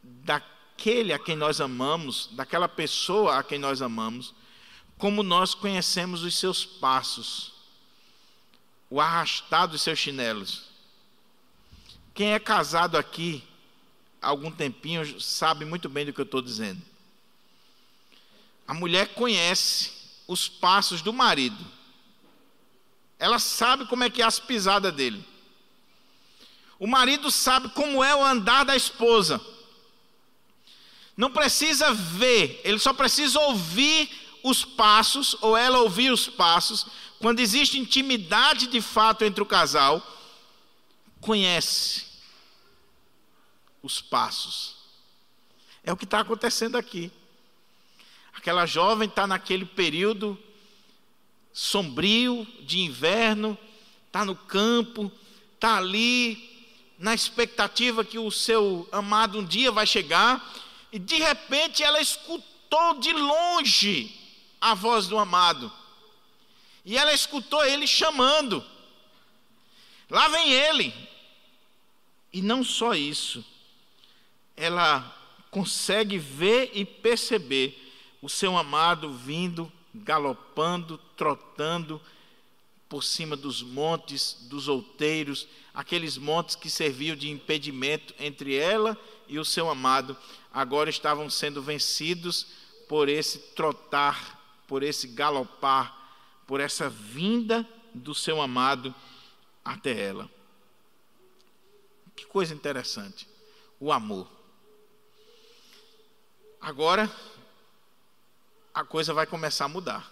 daquele 0.02 1.12
a 1.12 1.18
quem 1.18 1.36
nós 1.36 1.60
amamos, 1.60 2.28
daquela 2.32 2.68
pessoa 2.68 3.38
a 3.38 3.42
quem 3.42 3.58
nós 3.58 3.82
amamos, 3.82 4.34
como 4.96 5.22
nós 5.22 5.54
conhecemos 5.54 6.22
os 6.22 6.36
seus 6.36 6.64
passos, 6.64 7.52
o 8.88 9.00
arrastar 9.00 9.68
dos 9.68 9.82
seus 9.82 9.98
chinelos. 9.98 10.64
Quem 12.14 12.32
é 12.32 12.38
casado 12.38 12.96
aqui 12.96 13.42
há 14.20 14.28
algum 14.28 14.50
tempinho 14.50 15.20
sabe 15.20 15.64
muito 15.64 15.88
bem 15.88 16.04
do 16.04 16.12
que 16.12 16.20
eu 16.20 16.24
estou 16.24 16.42
dizendo. 16.42 16.89
A 18.70 18.74
mulher 18.74 19.14
conhece 19.14 19.90
os 20.28 20.48
passos 20.48 21.02
do 21.02 21.12
marido. 21.12 21.66
Ela 23.18 23.40
sabe 23.40 23.84
como 23.86 24.04
é 24.04 24.08
que 24.08 24.22
é 24.22 24.24
as 24.24 24.38
pisadas 24.38 24.94
dele. 24.94 25.26
O 26.78 26.86
marido 26.86 27.32
sabe 27.32 27.68
como 27.70 28.04
é 28.04 28.14
o 28.14 28.24
andar 28.24 28.64
da 28.64 28.76
esposa. 28.76 29.44
Não 31.16 31.32
precisa 31.32 31.92
ver, 31.92 32.60
ele 32.62 32.78
só 32.78 32.92
precisa 32.92 33.40
ouvir 33.40 34.08
os 34.44 34.64
passos, 34.64 35.34
ou 35.40 35.56
ela 35.56 35.80
ouvir 35.80 36.12
os 36.12 36.28
passos. 36.28 36.86
Quando 37.18 37.40
existe 37.40 37.76
intimidade 37.76 38.68
de 38.68 38.80
fato 38.80 39.24
entre 39.24 39.42
o 39.42 39.46
casal, 39.46 40.00
conhece 41.20 42.06
os 43.82 44.00
passos. 44.00 44.76
É 45.82 45.92
o 45.92 45.96
que 45.96 46.04
está 46.04 46.20
acontecendo 46.20 46.78
aqui. 46.78 47.10
Aquela 48.34 48.66
jovem 48.66 49.08
está 49.08 49.26
naquele 49.26 49.64
período 49.64 50.38
sombrio 51.52 52.46
de 52.60 52.80
inverno, 52.80 53.58
está 54.06 54.24
no 54.24 54.34
campo, 54.34 55.10
está 55.54 55.76
ali 55.76 56.48
na 56.98 57.14
expectativa 57.14 58.04
que 58.04 58.18
o 58.18 58.30
seu 58.30 58.88
amado 58.92 59.38
um 59.38 59.44
dia 59.44 59.70
vai 59.72 59.86
chegar, 59.86 60.54
e 60.92 60.98
de 60.98 61.16
repente 61.16 61.82
ela 61.82 62.00
escutou 62.00 62.98
de 63.00 63.12
longe 63.12 64.14
a 64.60 64.74
voz 64.74 65.06
do 65.06 65.18
amado. 65.18 65.72
E 66.84 66.96
ela 66.96 67.12
escutou 67.12 67.64
ele 67.64 67.86
chamando. 67.86 68.64
Lá 70.08 70.28
vem 70.28 70.52
ele. 70.52 70.94
E 72.32 72.40
não 72.42 72.64
só 72.64 72.94
isso 72.94 73.44
ela 74.56 75.16
consegue 75.50 76.18
ver 76.18 76.70
e 76.74 76.84
perceber 76.84 77.89
o 78.20 78.28
seu 78.28 78.56
amado 78.56 79.12
vindo, 79.12 79.70
galopando, 79.94 80.98
trotando 81.16 82.00
por 82.88 83.04
cima 83.04 83.36
dos 83.36 83.62
montes, 83.62 84.36
dos 84.48 84.66
outeiros, 84.66 85.46
aqueles 85.72 86.18
montes 86.18 86.56
que 86.56 86.68
serviam 86.68 87.16
de 87.16 87.30
impedimento 87.30 88.12
entre 88.18 88.56
ela 88.56 88.98
e 89.28 89.38
o 89.38 89.44
seu 89.44 89.70
amado, 89.70 90.16
agora 90.52 90.90
estavam 90.90 91.30
sendo 91.30 91.62
vencidos 91.62 92.48
por 92.88 93.08
esse 93.08 93.38
trotar, 93.54 94.62
por 94.66 94.82
esse 94.82 95.06
galopar, 95.06 95.96
por 96.46 96.58
essa 96.58 96.90
vinda 96.90 97.66
do 97.94 98.12
seu 98.12 98.42
amado 98.42 98.92
até 99.64 99.96
ela. 99.96 100.28
Que 102.16 102.26
coisa 102.26 102.52
interessante, 102.52 103.28
o 103.78 103.92
amor. 103.92 104.28
Agora, 106.60 107.10
a 108.80 108.84
coisa 108.84 109.12
vai 109.12 109.26
começar 109.26 109.66
a 109.66 109.68
mudar. 109.68 110.10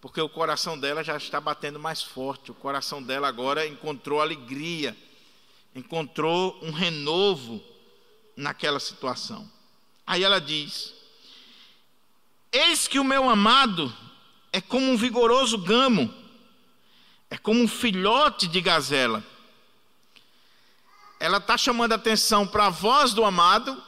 Porque 0.00 0.20
o 0.20 0.28
coração 0.28 0.78
dela 0.78 1.02
já 1.02 1.16
está 1.16 1.40
batendo 1.40 1.78
mais 1.78 2.02
forte. 2.02 2.50
O 2.50 2.54
coração 2.54 3.02
dela 3.02 3.26
agora 3.26 3.66
encontrou 3.66 4.20
alegria, 4.20 4.96
encontrou 5.74 6.58
um 6.62 6.70
renovo 6.70 7.62
naquela 8.36 8.78
situação. 8.78 9.50
Aí 10.06 10.22
ela 10.22 10.40
diz: 10.40 10.94
Eis 12.52 12.86
que 12.86 12.98
o 12.98 13.04
meu 13.04 13.30
amado 13.30 13.92
é 14.52 14.60
como 14.60 14.90
um 14.90 14.96
vigoroso 14.96 15.56
gamo, 15.56 16.12
é 17.30 17.38
como 17.38 17.60
um 17.60 17.68
filhote 17.68 18.46
de 18.46 18.60
gazela. 18.60 19.24
Ela 21.18 21.38
está 21.38 21.56
chamando 21.56 21.94
atenção 21.94 22.46
para 22.46 22.66
a 22.66 22.70
voz 22.70 23.14
do 23.14 23.24
amado 23.24 23.82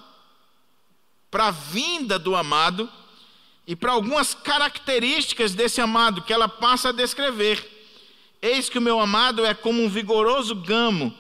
para 1.31 1.49
a 1.49 1.51
vinda 1.51 2.19
do 2.19 2.35
amado 2.35 2.91
e 3.67 3.75
para 3.75 3.93
algumas 3.93 4.35
características 4.35 5.55
desse 5.55 5.81
amado 5.81 6.23
que 6.23 6.33
ela 6.33 6.49
passa 6.49 6.91
a 6.91 6.93
descrever. 6.93 7.73
Eis 8.41 8.69
que 8.69 8.79
o 8.79 8.83
meu 8.83 9.01
amado 9.01 9.45
é 9.45 9.55
como 9.55 9.83
um 9.83 9.89
vigoroso 9.89 10.55
gamo, 10.55 11.13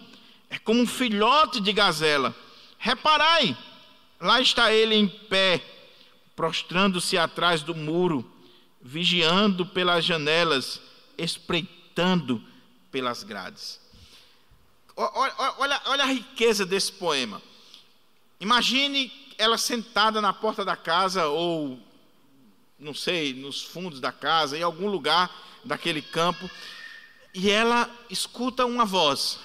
é 0.48 0.59
como 0.59 0.80
um 0.80 0.87
filhote 0.87 1.61
de 1.61 1.72
gazela, 1.72 2.35
Reparai, 2.78 3.56
lá 4.20 4.40
está 4.40 4.72
ele 4.72 4.94
em 4.94 5.09
pé, 5.09 5.61
prostrando-se 6.35 7.16
atrás 7.16 7.62
do 7.62 7.74
muro, 7.74 8.30
vigiando 8.80 9.66
pelas 9.66 10.04
janelas, 10.04 10.80
espreitando 11.16 12.42
pelas 12.92 13.22
grades. 13.22 13.80
Olha, 14.94 15.82
olha, 15.87 16.04
a 16.04 16.06
riqueza 16.06 16.64
desse 16.64 16.92
poema. 16.92 17.42
Imagine 18.38 19.12
ela 19.37 19.59
sentada 19.59 20.20
na 20.20 20.32
porta 20.32 20.64
da 20.64 20.76
casa, 20.76 21.26
ou 21.26 21.78
não 22.79 22.95
sei, 22.95 23.33
nos 23.33 23.62
fundos 23.62 24.01
da 24.01 24.12
casa, 24.12 24.57
em 24.57 24.62
algum 24.62 24.89
lugar 24.89 25.31
daquele 25.65 26.03
campo, 26.03 26.51
e 27.33 27.51
ela 27.51 27.91
escuta 28.11 28.67
uma 28.67 28.85
voz. 28.85 29.39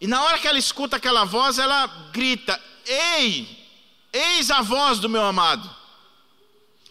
E 0.00 0.06
na 0.06 0.22
hora 0.22 0.38
que 0.38 0.48
ela 0.48 0.58
escuta 0.58 0.96
aquela 0.96 1.24
voz, 1.24 1.58
ela 1.58 1.86
grita: 2.12 2.60
Ei, 2.86 3.66
eis 4.12 4.50
a 4.50 4.62
voz 4.62 4.98
do 4.98 5.08
meu 5.08 5.24
amado. 5.24 5.76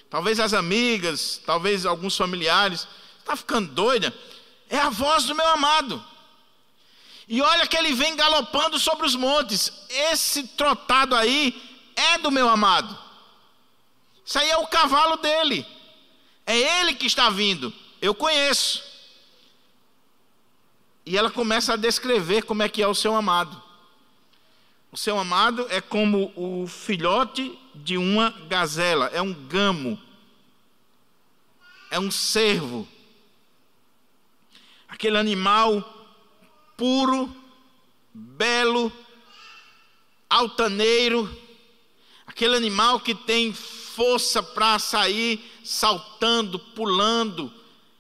Talvez 0.10 0.40
as 0.40 0.54
amigas, 0.54 1.42
talvez 1.46 1.86
alguns 1.86 2.16
familiares, 2.16 2.88
está 3.20 3.36
ficando 3.36 3.74
doida? 3.74 4.14
É 4.70 4.78
a 4.78 4.90
voz 4.90 5.26
do 5.26 5.36
meu 5.36 5.48
amado. 5.50 6.04
E 7.28 7.42
olha 7.42 7.68
que 7.68 7.76
ele 7.76 7.94
vem 7.94 8.16
galopando 8.16 8.80
sobre 8.80 9.06
os 9.06 9.16
montes. 9.16 9.72
Esse 9.90 10.48
trotado 10.48 11.14
aí 11.14 11.62
é 11.96 12.18
do 12.20 12.32
meu 12.32 12.48
amado. 12.48 13.07
Isso 14.28 14.38
aí 14.38 14.50
é 14.50 14.58
o 14.58 14.68
cavalo 14.68 15.16
dele. 15.16 15.66
É 16.46 16.82
ele 16.82 16.94
que 16.96 17.06
está 17.06 17.30
vindo. 17.30 17.74
Eu 18.02 18.14
conheço. 18.14 18.84
E 21.06 21.18
ela 21.18 21.32
começa 21.32 21.74
a 21.74 21.78
descrever 21.78 22.44
como 22.44 22.62
é 22.62 22.68
que 22.68 22.84
é 22.84 22.88
o 22.88 22.94
seu 22.94 23.16
amado. 23.16 23.64
O 24.92 24.98
seu 24.98 25.18
amado 25.18 25.66
é 25.70 25.80
como 25.80 26.34
o 26.36 26.68
filhote 26.68 27.58
de 27.74 27.98
uma 27.98 28.32
gazela, 28.50 29.06
é 29.14 29.22
um 29.22 29.34
gamo, 29.34 29.98
é 31.90 31.98
um 31.98 32.12
cervo. 32.12 32.86
Aquele 34.90 35.18
animal 35.18 35.82
puro, 36.76 37.34
belo, 38.14 38.92
altaneiro, 40.30 41.30
aquele 42.26 42.56
animal 42.56 43.00
que 43.00 43.16
tem 43.16 43.54
força 43.98 44.44
para 44.44 44.78
sair 44.78 45.44
saltando, 45.64 46.60
pulando 46.60 47.52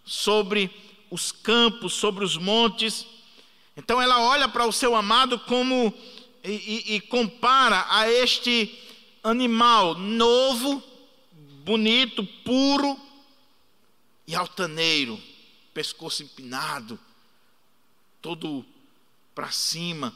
sobre 0.06 0.70
os 1.10 1.32
campos, 1.32 1.94
sobre 1.94 2.24
os 2.24 2.38
montes. 2.38 3.08
Então 3.76 4.00
ela 4.00 4.22
olha 4.22 4.48
para 4.48 4.68
o 4.68 4.72
seu 4.72 4.96
amado 4.96 5.40
como 5.40 5.92
e, 6.44 6.52
e, 6.52 6.96
e 6.96 7.02
compara 7.02 7.88
a 7.90 8.08
este 8.08 8.80
animal 9.24 9.96
novo, 9.96 10.84
bonito, 11.66 12.24
puro 12.46 12.96
e 14.28 14.36
altaneiro, 14.36 15.20
pescoço 15.74 16.22
empinado, 16.22 17.00
todo 18.22 18.64
para 19.34 19.50
cima 19.50 20.14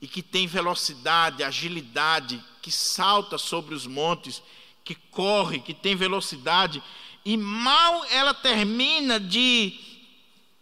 e 0.00 0.06
que 0.06 0.22
tem 0.22 0.46
velocidade, 0.46 1.42
agilidade, 1.42 2.40
que 2.62 2.70
salta 2.70 3.36
sobre 3.38 3.74
os 3.74 3.88
montes, 3.88 4.40
que 4.86 4.94
corre, 4.94 5.58
que 5.58 5.74
tem 5.74 5.96
velocidade, 5.96 6.80
e 7.24 7.36
mal 7.36 8.04
ela 8.04 8.32
termina 8.32 9.18
de 9.18 9.76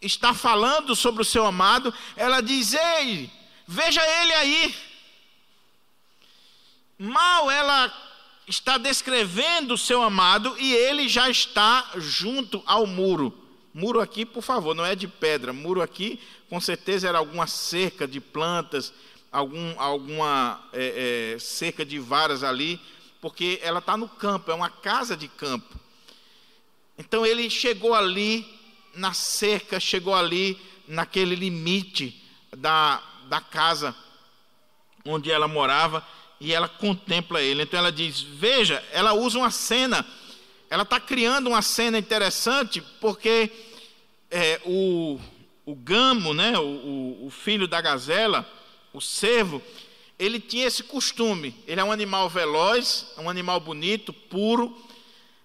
estar 0.01 0.33
falando 0.33 0.97
sobre 0.97 1.21
o 1.21 1.25
seu 1.25 1.45
amado, 1.45 1.93
ela 2.17 2.41
diz: 2.41 2.73
Ei, 2.73 3.31
veja 3.69 4.01
ele 4.23 4.33
aí. 4.33 4.75
Mal 6.99 7.51
ela 7.51 7.93
está 8.49 8.79
descrevendo 8.79 9.75
o 9.75 9.79
seu 9.79 10.01
amado 10.03 10.57
e 10.59 10.73
ele 10.73 11.07
já 11.07 11.29
está 11.29 11.91
junto 11.97 12.63
ao 12.65 12.87
muro. 12.87 13.43
Muro 13.75 14.01
aqui, 14.01 14.25
por 14.25 14.43
favor, 14.43 14.75
não 14.75 14.87
é 14.87 14.95
de 14.95 15.07
pedra. 15.07 15.53
Muro 15.53 15.83
aqui, 15.83 16.19
com 16.49 16.59
certeza, 16.61 17.09
era 17.09 17.19
alguma 17.19 17.47
cerca 17.47 18.09
de 18.09 18.21
plantas, 18.21 18.91
algum, 19.31 19.79
alguma 19.79 20.65
é, 20.73 21.35
é, 21.35 21.39
cerca 21.39 21.85
de 21.85 21.99
varas 21.99 22.43
ali, 22.43 22.81
porque 23.25 23.59
ela 23.63 23.79
está 23.79 23.97
no 23.97 24.07
campo, 24.07 24.51
é 24.51 24.55
uma 24.55 24.69
casa 24.69 25.17
de 25.17 25.29
campo. 25.29 25.81
Então 26.99 27.25
ele 27.25 27.49
chegou 27.49 27.95
ali 27.95 28.47
na 28.95 29.15
cerca, 29.15 29.81
chegou 29.81 30.15
ali 30.15 30.61
naquele 30.87 31.35
limite 31.35 32.23
da, 32.55 33.03
da 33.27 33.41
casa 33.41 33.97
onde 35.07 35.31
ela 35.31 35.49
morava 35.49 36.07
e 36.39 36.53
ela 36.53 36.69
contempla 36.69 37.41
ele. 37.41 37.63
Então 37.63 37.79
ela 37.79 37.91
diz: 37.91 38.21
Veja, 38.21 38.85
ela 38.93 39.15
usa 39.15 39.39
uma 39.39 39.51
cena, 39.51 40.07
ela 40.69 40.83
está 40.83 41.01
criando 41.01 41.47
uma 41.47 41.63
cena 41.63 41.97
interessante, 41.97 42.83
porque 43.01 43.51
é, 44.31 44.61
o, 44.67 45.19
o 45.65 45.75
gamo, 45.75 46.35
né, 46.35 46.59
o, 46.59 47.25
o 47.25 47.31
filho 47.31 47.67
da 47.67 47.81
gazela, 47.81 48.47
o 48.93 49.01
cervo, 49.01 49.63
ele 50.25 50.41
tinha 50.41 50.67
esse 50.67 50.83
costume. 50.83 51.55
Ele 51.67 51.81
é 51.81 51.85
um 51.85 51.93
animal 51.93 52.29
veloz, 52.29 53.07
é 53.17 53.21
um 53.21 53.29
animal 53.29 53.61
bonito, 53.61 54.13
puro, 54.13 54.77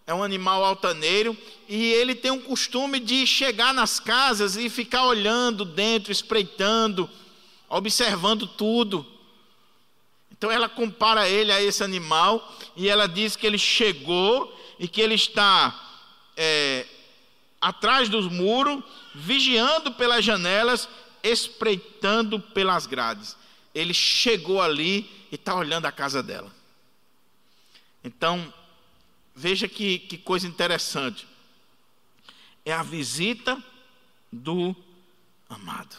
é 0.08 0.14
um 0.14 0.24
animal 0.24 0.64
altaneiro, 0.64 1.38
e 1.68 1.92
ele 1.94 2.16
tem 2.16 2.32
um 2.32 2.42
costume 2.42 3.00
de 3.00 3.28
chegar 3.28 3.74
nas 3.74 4.00
casas 4.00 4.56
e 4.56 4.70
ficar 4.70 5.06
olhando 5.06 5.64
dentro, 5.64 6.12
espreitando, 6.12 7.08
observando 7.70 8.48
tudo. 8.48 9.06
Então 10.32 10.50
ela 10.50 10.70
compara 10.70 11.28
ele 11.28 11.52
a 11.52 11.62
esse 11.62 11.84
animal 11.84 12.58
e 12.76 12.88
ela 12.88 13.08
diz 13.08 13.36
que 13.36 13.46
ele 13.46 13.58
chegou 13.58 14.58
e 14.80 14.88
que 14.88 15.02
ele 15.02 15.16
está 15.16 15.78
é, 16.36 16.88
atrás 17.60 18.08
dos 18.08 18.32
muros, 18.32 18.82
vigiando 19.14 19.92
pelas 19.92 20.24
janelas, 20.24 20.88
espreitando 21.22 22.40
pelas 22.40 22.88
grades. 22.88 23.38
Ele 23.74 23.94
chegou 23.94 24.62
ali 24.62 25.28
e 25.32 25.36
está 25.36 25.56
olhando 25.56 25.86
a 25.86 25.92
casa 25.92 26.24
dela. 26.24 26.54
Então, 28.04 28.54
veja 29.36 29.68
que, 29.68 30.00
que 30.00 30.18
coisa 30.18 30.48
interessante. 30.48 31.28
É 32.66 32.74
a 32.74 32.84
visita 32.84 33.62
do 34.32 34.76
amado. 35.50 35.96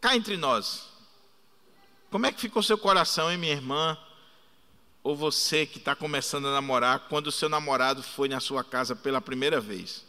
Cá 0.00 0.16
entre 0.16 0.36
nós, 0.36 0.88
como 2.10 2.26
é 2.26 2.32
que 2.32 2.40
ficou 2.40 2.62
seu 2.62 2.76
coração, 2.76 3.30
hein, 3.30 3.38
minha 3.38 3.52
irmã? 3.52 3.96
ou 5.02 5.16
você 5.16 5.66
que 5.66 5.78
está 5.78 5.96
começando 5.96 6.46
a 6.46 6.52
namorar, 6.52 7.00
quando 7.08 7.26
o 7.26 7.32
seu 7.32 7.48
namorado 7.48 8.02
foi 8.02 8.28
na 8.28 8.38
sua 8.38 8.62
casa 8.62 8.94
pela 8.94 9.20
primeira 9.20 9.60
vez? 9.60 10.04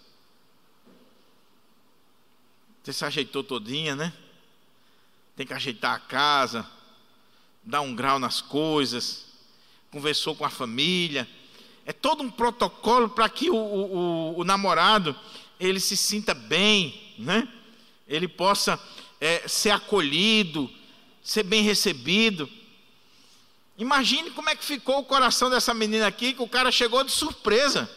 Você 2.84 2.93
se 2.93 3.06
ajeitou 3.06 3.43
todinha, 3.43 3.95
né? 3.95 4.13
Tem 5.36 5.46
que 5.46 5.54
ajeitar 5.54 5.96
a 5.96 6.00
casa, 6.00 6.65
dar 7.63 7.82
um 7.82 7.96
grau 7.96 8.19
nas 8.19 8.41
coisas, 8.41 9.26
conversou 9.89 10.36
com 10.36 10.46
a 10.46 10.50
família. 10.50 11.28
É 11.86 11.91
todo 11.91 12.24
um 12.24 12.30
protocolo 12.30 13.10
para 13.10 13.28
que 13.30 13.50
o, 13.50 13.56
o, 13.56 14.39
o, 14.39 14.43
namorado 14.43 15.15
ele 15.60 15.80
se 15.80 15.98
sinta 15.98 16.34
bem, 16.34 17.15
né? 17.17 17.48
Ele 18.08 18.28
possa 18.28 18.80
é, 19.19 19.48
ser 19.48 19.72
acolhido, 19.72 20.69
ser 21.24 21.43
bem 21.43 21.63
recebido. 21.63 22.50
Imagine 23.78 24.32
como 24.32 24.50
é 24.50 24.56
que 24.56 24.63
ficou 24.63 25.00
o 25.00 25.06
coração 25.06 25.50
dessa 25.50 25.74
menina 25.74 26.08
aqui, 26.08 26.34
que 26.34 26.41
o 26.41 26.48
cara 26.48 26.72
chegou 26.72 27.04
de 27.04 27.12
surpresa. 27.12 27.89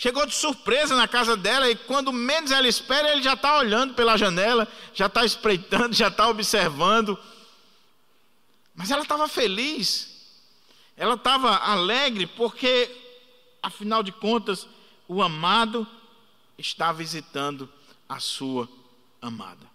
Chegou 0.00 0.24
de 0.24 0.34
surpresa 0.34 0.96
na 0.96 1.06
casa 1.06 1.36
dela 1.36 1.70
e 1.70 1.76
quando 1.76 2.10
menos 2.10 2.50
ela 2.50 2.66
espera, 2.66 3.12
ele 3.12 3.22
já 3.22 3.34
está 3.34 3.58
olhando 3.58 3.92
pela 3.92 4.16
janela, 4.16 4.66
já 4.94 5.04
está 5.04 5.26
espreitando, 5.26 5.92
já 5.92 6.08
está 6.08 6.26
observando. 6.26 7.18
Mas 8.74 8.90
ela 8.90 9.02
estava 9.02 9.28
feliz, 9.28 10.08
ela 10.96 11.16
estava 11.16 11.54
alegre, 11.54 12.26
porque, 12.26 12.90
afinal 13.62 14.02
de 14.02 14.10
contas, 14.10 14.66
o 15.06 15.20
amado 15.20 15.86
está 16.56 16.92
visitando 16.92 17.70
a 18.08 18.18
sua 18.18 18.66
amada. 19.20 19.66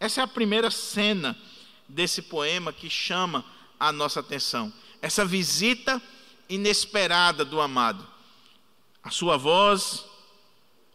Essa 0.00 0.22
é 0.22 0.24
a 0.24 0.26
primeira 0.26 0.72
cena 0.72 1.38
desse 1.88 2.20
poema 2.20 2.72
que 2.72 2.90
chama 2.90 3.44
a 3.78 3.92
nossa 3.92 4.18
atenção. 4.18 4.72
Essa 5.00 5.24
visita 5.24 6.02
inesperada 6.48 7.44
do 7.44 7.60
amado. 7.60 8.17
A 9.08 9.10
sua 9.10 9.38
voz, 9.38 10.04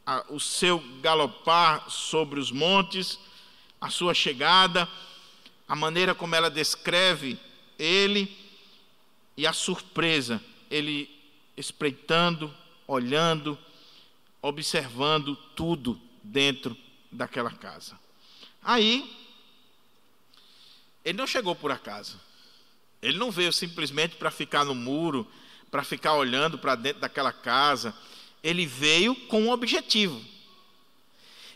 a, 0.06 0.24
o 0.30 0.40
seu 0.40 0.78
galopar 1.02 1.90
sobre 1.90 2.40
os 2.40 2.52
montes, 2.52 3.18
a 3.82 3.90
sua 3.90 4.14
chegada, 4.14 4.88
a 5.68 5.76
maneira 5.76 6.14
como 6.14 6.36
ela 6.36 6.48
descreve 6.48 7.40
ele 7.80 8.32
e 9.36 9.48
a 9.48 9.52
surpresa, 9.52 10.40
ele 10.70 11.10
espreitando, 11.58 12.56
olhando, 12.86 13.58
observando 14.44 15.36
tudo 15.56 16.00
dentro 16.22 16.78
daquela 17.12 17.50
casa. 17.50 18.00
Aí 18.62 19.12
ele 21.04 21.18
não 21.18 21.26
chegou 21.26 21.56
por 21.56 21.72
acaso. 21.72 22.22
Ele 23.02 23.18
não 23.18 23.32
veio 23.32 23.52
simplesmente 23.52 24.18
para 24.18 24.30
ficar 24.30 24.64
no 24.64 24.76
muro, 24.76 25.28
para 25.74 25.84
ficar 25.84 26.14
olhando 26.14 26.56
para 26.56 26.76
dentro 26.76 27.02
daquela 27.02 27.34
casa. 27.34 27.96
Ele 28.44 28.64
veio 28.64 29.16
com 29.16 29.42
um 29.42 29.50
objetivo. 29.50 30.24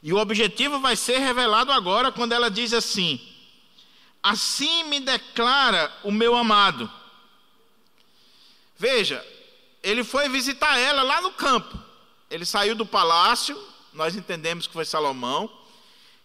E 0.02 0.12
o 0.12 0.18
objetivo 0.18 0.80
vai 0.80 0.96
ser 0.96 1.20
revelado 1.20 1.72
agora 1.72 2.12
quando 2.12 2.32
ela 2.32 2.50
diz 2.50 2.74
assim: 2.74 3.22
Assim 4.24 4.86
me 4.86 5.00
declara 5.00 5.96
o 6.04 6.12
meu 6.12 6.36
amado. 6.36 6.92
Veja, 8.76 9.24
ele 9.84 10.04
foi 10.04 10.28
visitar 10.28 10.80
ela 10.80 11.04
lá 11.04 11.22
no 11.22 11.32
campo. 11.34 11.78
Ele 12.28 12.44
saiu 12.44 12.74
do 12.74 12.88
palácio, 12.88 13.56
nós 13.94 14.16
entendemos 14.16 14.66
que 14.66 14.74
foi 14.74 14.84
Salomão, 14.84 15.48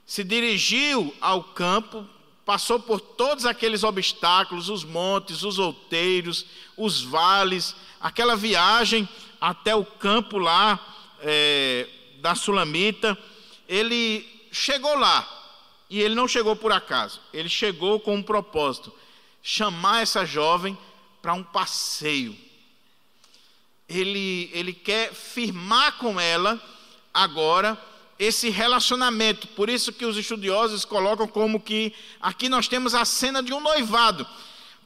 se 0.07 0.24
dirigiu 0.24 1.14
ao 1.20 1.44
campo, 1.44 2.09
passou 2.44 2.81
por 2.81 3.00
todos 3.00 3.46
aqueles 3.46 3.85
obstáculos, 3.85 4.68
os 4.68 4.85
montes, 4.85 5.42
os 5.42 5.59
outeiros, 5.59 6.46
os 6.76 7.02
vales, 7.02 7.74
aquela 8.00 8.37
viagem 8.37 9.09
até 9.40 9.74
o 9.74 9.85
campo 9.85 10.38
lá 10.38 10.78
é, 11.20 11.88
da 12.20 12.35
Sulamita. 12.35 13.16
Ele 13.68 14.28
chegou 14.50 14.98
lá, 14.98 15.26
e 15.88 16.00
ele 16.00 16.14
não 16.14 16.26
chegou 16.26 16.57
por 16.57 16.72
acaso, 16.72 17.20
ele 17.33 17.48
chegou 17.48 18.00
com 18.00 18.16
um 18.16 18.22
propósito: 18.22 18.92
chamar 19.42 20.02
essa 20.02 20.24
jovem 20.24 20.76
para 21.20 21.35
um 21.35 21.42
passeio. 21.42 22.37
Ele, 23.88 24.50
ele 24.52 24.72
quer 24.72 25.12
firmar 25.12 25.98
com 25.98 26.18
ela 26.18 26.61
agora 27.12 27.78
esse 28.22 28.50
relacionamento. 28.50 29.48
Por 29.48 29.68
isso 29.68 29.92
que 29.92 30.06
os 30.06 30.16
estudiosos 30.16 30.85
colocam 30.85 31.26
como 31.26 31.61
que 31.61 31.92
aqui 32.20 32.48
nós 32.48 32.68
temos 32.68 32.94
a 32.94 33.04
cena 33.04 33.42
de 33.42 33.52
um 33.52 33.61
noivado. 33.61 34.24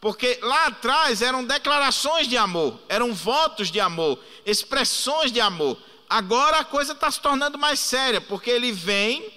Porque 0.00 0.38
lá 0.40 0.66
atrás 0.66 1.20
eram 1.20 1.44
declarações 1.44 2.26
de 2.26 2.36
amor, 2.36 2.80
eram 2.88 3.12
votos 3.12 3.70
de 3.70 3.78
amor, 3.78 4.18
expressões 4.46 5.30
de 5.30 5.40
amor. 5.40 5.76
Agora 6.08 6.60
a 6.60 6.64
coisa 6.64 6.92
está 6.92 7.10
se 7.10 7.20
tornando 7.20 7.58
mais 7.58 7.78
séria, 7.78 8.22
porque 8.22 8.48
ele 8.48 8.72
vem 8.72 9.30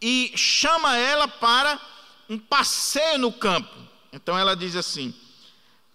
e 0.00 0.32
chama 0.36 0.96
ela 0.96 1.26
para 1.26 1.80
um 2.28 2.38
passeio 2.38 3.18
no 3.18 3.32
campo. 3.32 3.74
Então 4.12 4.38
ela 4.38 4.54
diz 4.54 4.76
assim: 4.76 5.12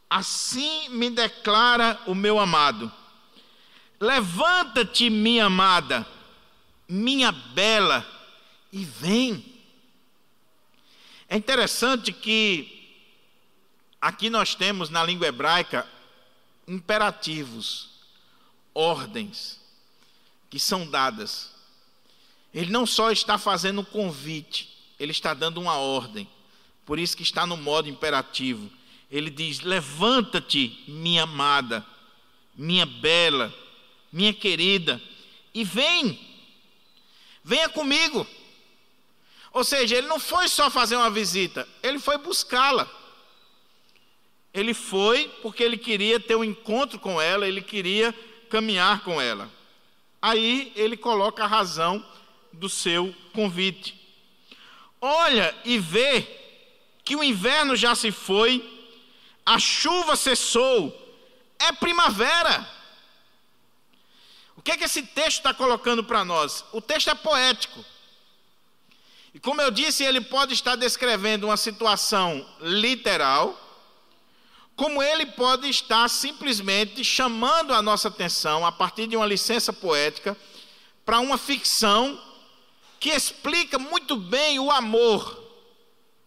Assim 0.10 0.90
me 0.90 1.10
declara 1.10 1.98
o 2.08 2.14
meu 2.14 2.40
amado. 2.40 2.92
Levanta-te, 4.00 5.10
minha 5.10 5.46
amada, 5.46 6.06
minha 6.94 7.32
bela, 7.32 8.06
e 8.72 8.86
vem. 8.86 9.44
É 11.28 11.36
interessante 11.36 12.14
que 12.14 13.02
aqui 14.00 14.30
nós 14.30 14.54
temos 14.54 14.92
na 14.92 15.04
língua 15.04 15.28
hebraica 15.28 15.88
imperativos, 16.68 17.90
ordens 18.76 19.60
que 20.52 20.60
são 20.60 20.88
dadas. 20.88 21.52
Ele 22.54 22.72
não 22.72 22.86
só 22.86 23.12
está 23.12 23.40
fazendo 23.40 23.82
um 23.82 23.86
convite, 23.86 24.70
ele 25.00 25.12
está 25.12 25.34
dando 25.34 25.60
uma 25.60 25.78
ordem. 25.78 26.30
Por 26.86 27.00
isso 27.00 27.18
que 27.18 27.24
está 27.24 27.48
no 27.48 27.58
modo 27.58 27.90
imperativo. 27.90 28.72
Ele 29.10 29.32
diz: 29.32 29.62
"Levanta-te, 29.62 30.84
minha 30.88 31.24
amada, 31.24 31.84
minha 32.56 32.86
bela, 32.86 33.52
minha 34.12 34.34
querida, 34.34 35.02
e 35.56 35.64
vem. 35.64 36.33
Venha 37.44 37.70
comigo." 37.70 38.26
Ou 39.52 39.64
seja, 39.64 39.96
ele 39.96 40.08
não 40.08 40.20
foi 40.20 40.48
só 40.48 40.70
fazer 40.70 40.96
uma 40.96 41.12
visita, 41.12 41.68
ele 41.84 42.00
foi 42.00 42.18
buscá-la. 42.18 42.90
Ele 44.54 44.74
foi 44.74 45.28
porque 45.42 45.64
ele 45.64 45.78
queria 45.78 46.20
ter 46.20 46.36
um 46.36 46.44
encontro 46.44 47.00
com 47.00 47.20
ela, 47.22 47.48
ele 47.48 47.62
queria 47.62 48.14
caminhar 48.50 49.04
com 49.04 49.20
ela. 49.20 49.50
Aí 50.22 50.72
ele 50.76 50.96
coloca 50.96 51.44
a 51.44 51.48
razão 51.48 52.06
do 52.52 52.70
seu 52.70 53.14
convite. 53.34 54.00
Olha 55.02 55.54
e 55.66 55.78
vê 55.78 56.26
que 57.04 57.16
o 57.16 57.24
inverno 57.24 57.76
já 57.76 57.94
se 57.94 58.12
foi, 58.12 58.64
a 59.46 59.60
chuva 59.60 60.16
cessou, 60.16 60.98
é 61.60 61.72
primavera. 61.72 62.68
O 64.56 64.62
que 64.62 64.72
é 64.72 64.78
que 64.78 64.84
esse 64.84 65.02
texto 65.02 65.38
está 65.38 65.54
colocando 65.54 66.04
para 66.04 66.24
nós? 66.24 66.64
O 66.72 66.82
texto 66.82 67.10
é 67.10 67.16
poético. 67.16 67.84
E 69.34 69.40
como 69.40 69.62
eu 69.62 69.72
disse, 69.72 70.04
ele 70.04 70.22
pode 70.22 70.54
estar 70.54 70.76
descrevendo 70.76 71.48
uma 71.48 71.58
situação 71.58 72.48
literal, 72.62 73.60
como 74.76 75.02
ele 75.02 75.26
pode 75.26 75.68
estar 75.68 76.08
simplesmente 76.10 77.04
chamando 77.04 77.74
a 77.74 77.82
nossa 77.82 78.08
atenção, 78.08 78.66
a 78.66 78.72
partir 78.72 79.08
de 79.08 79.16
uma 79.16 79.26
licença 79.26 79.74
poética, 79.74 80.38
para 81.04 81.20
uma 81.20 81.38
ficção 81.38 82.20
que 83.00 83.10
explica 83.10 83.78
muito 83.78 84.16
bem 84.16 84.60
o 84.60 84.72
amor 84.72 85.42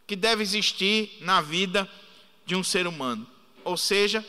que 0.06 0.14
deve 0.14 0.42
existir 0.42 1.16
na 1.20 1.40
vida 1.40 1.88
de 2.44 2.54
um 2.54 2.62
ser 2.62 2.86
humano. 2.86 3.26
Ou 3.64 3.76
seja, 3.76 4.24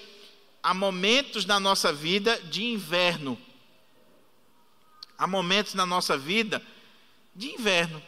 há 0.63 0.73
momentos 0.73 1.45
na 1.45 1.59
nossa 1.59 1.93
vida 1.93 2.39
de 2.49 2.63
inverno. 2.63 3.37
Há 5.17 5.25
momentos 5.25 5.73
na 5.73 5.85
nossa 5.85 6.17
vida 6.17 6.61
de 7.35 7.47
inverno, 7.47 8.01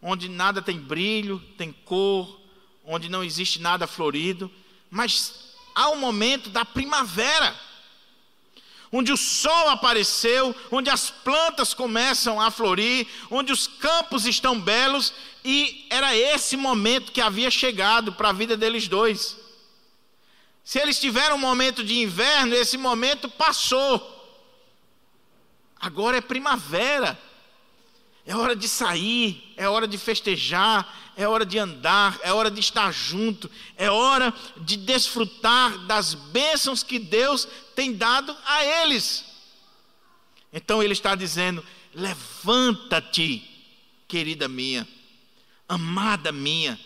onde 0.00 0.28
nada 0.28 0.62
tem 0.62 0.78
brilho, 0.78 1.38
tem 1.56 1.72
cor, 1.72 2.40
onde 2.84 3.08
não 3.08 3.22
existe 3.22 3.60
nada 3.60 3.86
florido, 3.86 4.50
mas 4.90 5.54
há 5.74 5.90
um 5.90 5.96
momento 5.96 6.50
da 6.50 6.64
primavera 6.64 7.56
onde 8.92 9.10
o 9.10 9.16
sol 9.16 9.70
apareceu, 9.70 10.54
onde 10.70 10.90
as 10.90 11.08
plantas 11.08 11.72
começam 11.72 12.38
a 12.38 12.50
florir, 12.50 13.06
onde 13.30 13.50
os 13.50 13.66
campos 13.66 14.26
estão 14.26 14.60
belos, 14.60 15.14
e 15.42 15.86
era 15.88 16.14
esse 16.14 16.58
momento 16.58 17.10
que 17.10 17.20
havia 17.20 17.50
chegado 17.50 18.12
para 18.12 18.28
a 18.28 18.34
vida 18.34 18.54
deles 18.54 18.86
dois. 18.86 19.38
Se 20.62 20.78
eles 20.78 21.00
tiveram 21.00 21.36
um 21.36 21.40
momento 21.40 21.82
de 21.82 21.98
inverno, 22.00 22.54
esse 22.54 22.76
momento 22.76 23.30
passou. 23.30 24.21
Agora 25.82 26.16
é 26.16 26.20
primavera. 26.20 27.18
É 28.24 28.36
hora 28.36 28.54
de 28.54 28.68
sair, 28.68 29.52
é 29.56 29.68
hora 29.68 29.88
de 29.88 29.98
festejar, 29.98 31.12
é 31.16 31.26
hora 31.26 31.44
de 31.44 31.58
andar, 31.58 32.20
é 32.22 32.32
hora 32.32 32.52
de 32.52 32.60
estar 32.60 32.92
junto, 32.92 33.50
é 33.76 33.90
hora 33.90 34.32
de 34.58 34.76
desfrutar 34.76 35.76
das 35.86 36.14
bênçãos 36.14 36.84
que 36.84 37.00
Deus 37.00 37.48
tem 37.74 37.92
dado 37.92 38.36
a 38.46 38.64
eles. 38.64 39.24
Então 40.52 40.80
ele 40.80 40.92
está 40.92 41.16
dizendo: 41.16 41.64
levanta-te, 41.92 43.42
querida 44.06 44.46
minha, 44.46 44.86
amada 45.68 46.30
minha, 46.30 46.78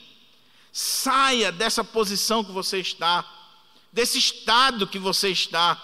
saia 0.73 1.53
dessa 1.53 1.85
posição 1.85 2.43
que 2.43 2.51
você 2.51 2.79
está, 2.79 3.23
desse 3.93 4.17
estado 4.17 4.87
que 4.87 4.99
você 4.99 5.29
está, 5.29 5.81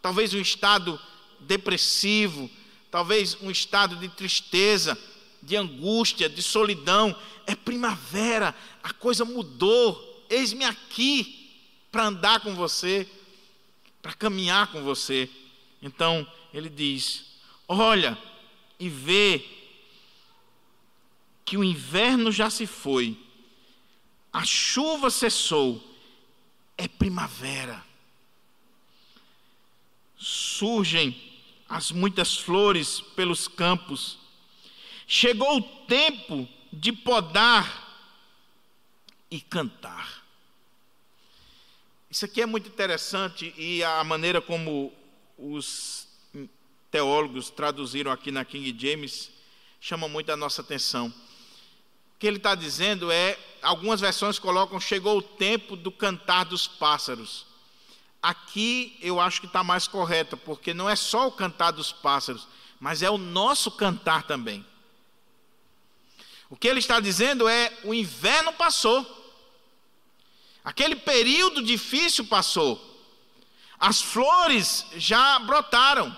talvez 0.00 0.32
um 0.32 0.40
estado 0.40 0.98
depressivo, 1.46 2.50
talvez 2.90 3.36
um 3.40 3.50
estado 3.50 3.96
de 3.96 4.08
tristeza, 4.08 4.98
de 5.42 5.56
angústia, 5.56 6.28
de 6.28 6.42
solidão. 6.42 7.16
É 7.46 7.54
primavera, 7.54 8.54
a 8.82 8.92
coisa 8.92 9.24
mudou. 9.24 10.24
Eis-me 10.28 10.64
aqui 10.64 11.50
para 11.90 12.06
andar 12.06 12.40
com 12.40 12.54
você, 12.54 13.08
para 14.02 14.12
caminhar 14.12 14.70
com 14.72 14.82
você. 14.82 15.30
Então 15.80 16.26
ele 16.52 16.68
diz: 16.68 17.26
Olha 17.68 18.18
e 18.78 18.88
vê 18.88 19.44
que 21.44 21.56
o 21.56 21.64
inverno 21.64 22.32
já 22.32 22.50
se 22.50 22.66
foi, 22.66 23.16
a 24.32 24.44
chuva 24.44 25.10
cessou, 25.10 25.82
é 26.76 26.88
primavera. 26.88 27.84
Surgem 30.18 31.25
as 31.68 31.90
muitas 31.90 32.36
flores 32.36 33.00
pelos 33.00 33.48
campos. 33.48 34.18
Chegou 35.06 35.58
o 35.58 35.62
tempo 35.86 36.48
de 36.72 36.92
podar 36.92 37.84
e 39.30 39.40
cantar. 39.40 40.24
Isso 42.10 42.24
aqui 42.24 42.40
é 42.40 42.46
muito 42.46 42.68
interessante 42.68 43.52
e 43.58 43.82
a 43.82 44.02
maneira 44.04 44.40
como 44.40 44.92
os 45.36 46.06
teólogos 46.90 47.50
traduziram 47.50 48.10
aqui 48.10 48.30
na 48.30 48.44
King 48.44 48.74
James 48.78 49.30
chama 49.80 50.08
muito 50.08 50.30
a 50.32 50.36
nossa 50.36 50.62
atenção. 50.62 51.08
O 51.08 52.18
que 52.18 52.26
ele 52.26 52.38
está 52.38 52.54
dizendo 52.54 53.10
é, 53.10 53.38
algumas 53.60 54.00
versões 54.00 54.38
colocam, 54.38 54.80
chegou 54.80 55.18
o 55.18 55.22
tempo 55.22 55.76
do 55.76 55.92
cantar 55.92 56.44
dos 56.44 56.66
pássaros. 56.66 57.44
Aqui 58.26 58.98
eu 59.00 59.20
acho 59.20 59.40
que 59.40 59.46
está 59.46 59.62
mais 59.62 59.86
correta, 59.86 60.36
porque 60.36 60.74
não 60.74 60.90
é 60.90 60.96
só 60.96 61.28
o 61.28 61.30
cantar 61.30 61.70
dos 61.70 61.92
pássaros, 61.92 62.48
mas 62.80 63.00
é 63.00 63.08
o 63.08 63.16
nosso 63.16 63.70
cantar 63.70 64.24
também. 64.24 64.66
O 66.50 66.56
que 66.56 66.66
ele 66.66 66.80
está 66.80 66.98
dizendo 66.98 67.48
é: 67.48 67.72
o 67.84 67.94
inverno 67.94 68.52
passou, 68.52 69.06
aquele 70.64 70.96
período 70.96 71.62
difícil 71.62 72.26
passou, 72.26 72.84
as 73.78 74.02
flores 74.02 74.84
já 74.96 75.38
brotaram, 75.38 76.12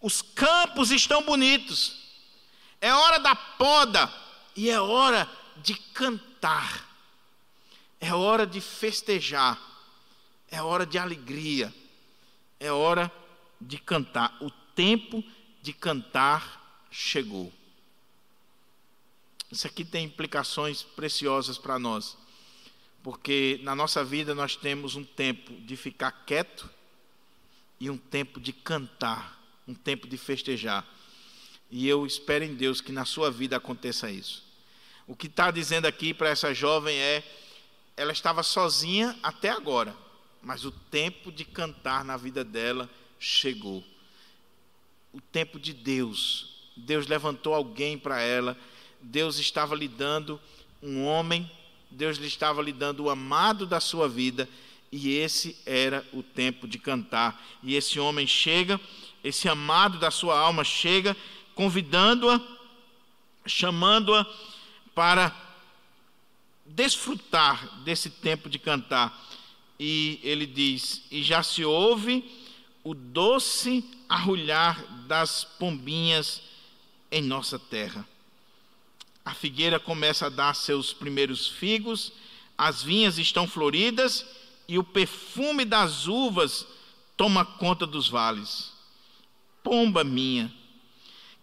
os 0.00 0.22
campos 0.22 0.90
estão 0.90 1.22
bonitos, 1.22 1.98
é 2.80 2.94
hora 2.94 3.18
da 3.18 3.36
poda 3.36 4.10
e 4.56 4.70
é 4.70 4.80
hora 4.80 5.28
de 5.58 5.74
cantar, 5.74 6.88
é 8.00 8.14
hora 8.14 8.46
de 8.46 8.62
festejar, 8.62 9.69
é 10.50 10.62
hora 10.62 10.84
de 10.84 10.98
alegria, 10.98 11.72
é 12.58 12.70
hora 12.72 13.10
de 13.60 13.78
cantar. 13.78 14.36
O 14.40 14.50
tempo 14.74 15.22
de 15.62 15.72
cantar 15.72 16.86
chegou. 16.90 17.52
Isso 19.50 19.66
aqui 19.66 19.84
tem 19.84 20.04
implicações 20.04 20.82
preciosas 20.82 21.58
para 21.58 21.78
nós, 21.78 22.16
porque 23.02 23.58
na 23.62 23.74
nossa 23.74 24.04
vida 24.04 24.34
nós 24.34 24.56
temos 24.56 24.94
um 24.94 25.04
tempo 25.04 25.52
de 25.62 25.76
ficar 25.76 26.12
quieto 26.24 26.70
e 27.78 27.90
um 27.90 27.96
tempo 27.96 28.38
de 28.38 28.52
cantar, 28.52 29.40
um 29.66 29.74
tempo 29.74 30.06
de 30.06 30.16
festejar. 30.16 30.86
E 31.70 31.88
eu 31.88 32.06
espero 32.06 32.44
em 32.44 32.54
Deus 32.54 32.80
que 32.80 32.92
na 32.92 33.04
sua 33.04 33.30
vida 33.30 33.56
aconteça 33.56 34.10
isso. 34.10 34.44
O 35.06 35.16
que 35.16 35.26
está 35.26 35.50
dizendo 35.50 35.86
aqui 35.86 36.14
para 36.14 36.28
essa 36.28 36.54
jovem 36.54 36.96
é: 36.96 37.24
ela 37.96 38.12
estava 38.12 38.42
sozinha 38.42 39.18
até 39.22 39.48
agora, 39.48 39.96
mas 40.42 40.64
o 40.64 40.70
tempo 40.70 41.30
de 41.30 41.44
cantar 41.44 42.04
na 42.04 42.16
vida 42.16 42.42
dela 42.42 42.88
chegou. 43.18 43.84
O 45.12 45.20
tempo 45.20 45.58
de 45.58 45.72
Deus. 45.72 46.70
Deus 46.76 47.06
levantou 47.06 47.54
alguém 47.54 47.98
para 47.98 48.20
ela. 48.20 48.56
Deus 49.00 49.38
estava 49.38 49.74
lhe 49.74 49.88
dando 49.88 50.40
um 50.82 51.04
homem. 51.04 51.50
Deus 51.90 52.16
lhe 52.16 52.26
estava 52.26 52.62
lhe 52.62 52.72
dando 52.72 53.04
o 53.04 53.10
amado 53.10 53.66
da 53.66 53.80
sua 53.80 54.08
vida. 54.08 54.48
E 54.90 55.10
esse 55.16 55.56
era 55.66 56.06
o 56.12 56.22
tempo 56.22 56.66
de 56.66 56.78
cantar. 56.78 57.40
E 57.62 57.76
esse 57.76 58.00
homem 58.00 58.26
chega, 58.26 58.80
esse 59.22 59.48
amado 59.48 59.98
da 59.98 60.10
sua 60.10 60.38
alma 60.38 60.64
chega 60.64 61.16
convidando-a, 61.54 62.40
chamando-a 63.46 64.26
para 64.94 65.34
desfrutar 66.64 67.82
desse 67.82 68.08
tempo 68.08 68.48
de 68.48 68.58
cantar. 68.58 69.29
E 69.82 70.20
ele 70.22 70.44
diz: 70.44 71.04
E 71.10 71.22
já 71.22 71.42
se 71.42 71.64
ouve 71.64 72.22
o 72.84 72.92
doce 72.92 73.82
arrulhar 74.06 74.84
das 75.06 75.42
pombinhas 75.42 76.42
em 77.10 77.22
nossa 77.22 77.58
terra. 77.58 78.06
A 79.24 79.32
figueira 79.32 79.80
começa 79.80 80.26
a 80.26 80.28
dar 80.28 80.54
seus 80.54 80.92
primeiros 80.92 81.48
figos, 81.48 82.12
as 82.58 82.82
vinhas 82.82 83.16
estão 83.16 83.48
floridas 83.48 84.26
e 84.68 84.78
o 84.78 84.84
perfume 84.84 85.64
das 85.64 86.06
uvas 86.06 86.66
toma 87.16 87.42
conta 87.42 87.86
dos 87.86 88.06
vales. 88.06 88.74
Pomba 89.62 90.04
minha, 90.04 90.52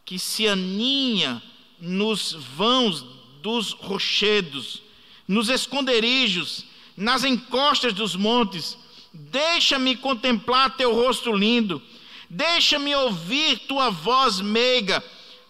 que 0.05 0.19
se 0.19 0.47
aninha 0.47 1.41
nos 1.79 2.33
vãos 2.33 3.01
dos 3.41 3.71
rochedos, 3.71 4.83
nos 5.27 5.49
esconderijos, 5.49 6.65
nas 6.97 7.23
encostas 7.23 7.93
dos 7.93 8.15
montes. 8.15 8.77
Deixa-me 9.13 9.95
contemplar 9.95 10.75
teu 10.75 10.93
rosto 10.93 11.31
lindo, 11.31 11.81
deixa-me 12.29 12.93
ouvir 12.95 13.59
tua 13.59 13.89
voz 13.89 14.41
meiga, 14.41 15.03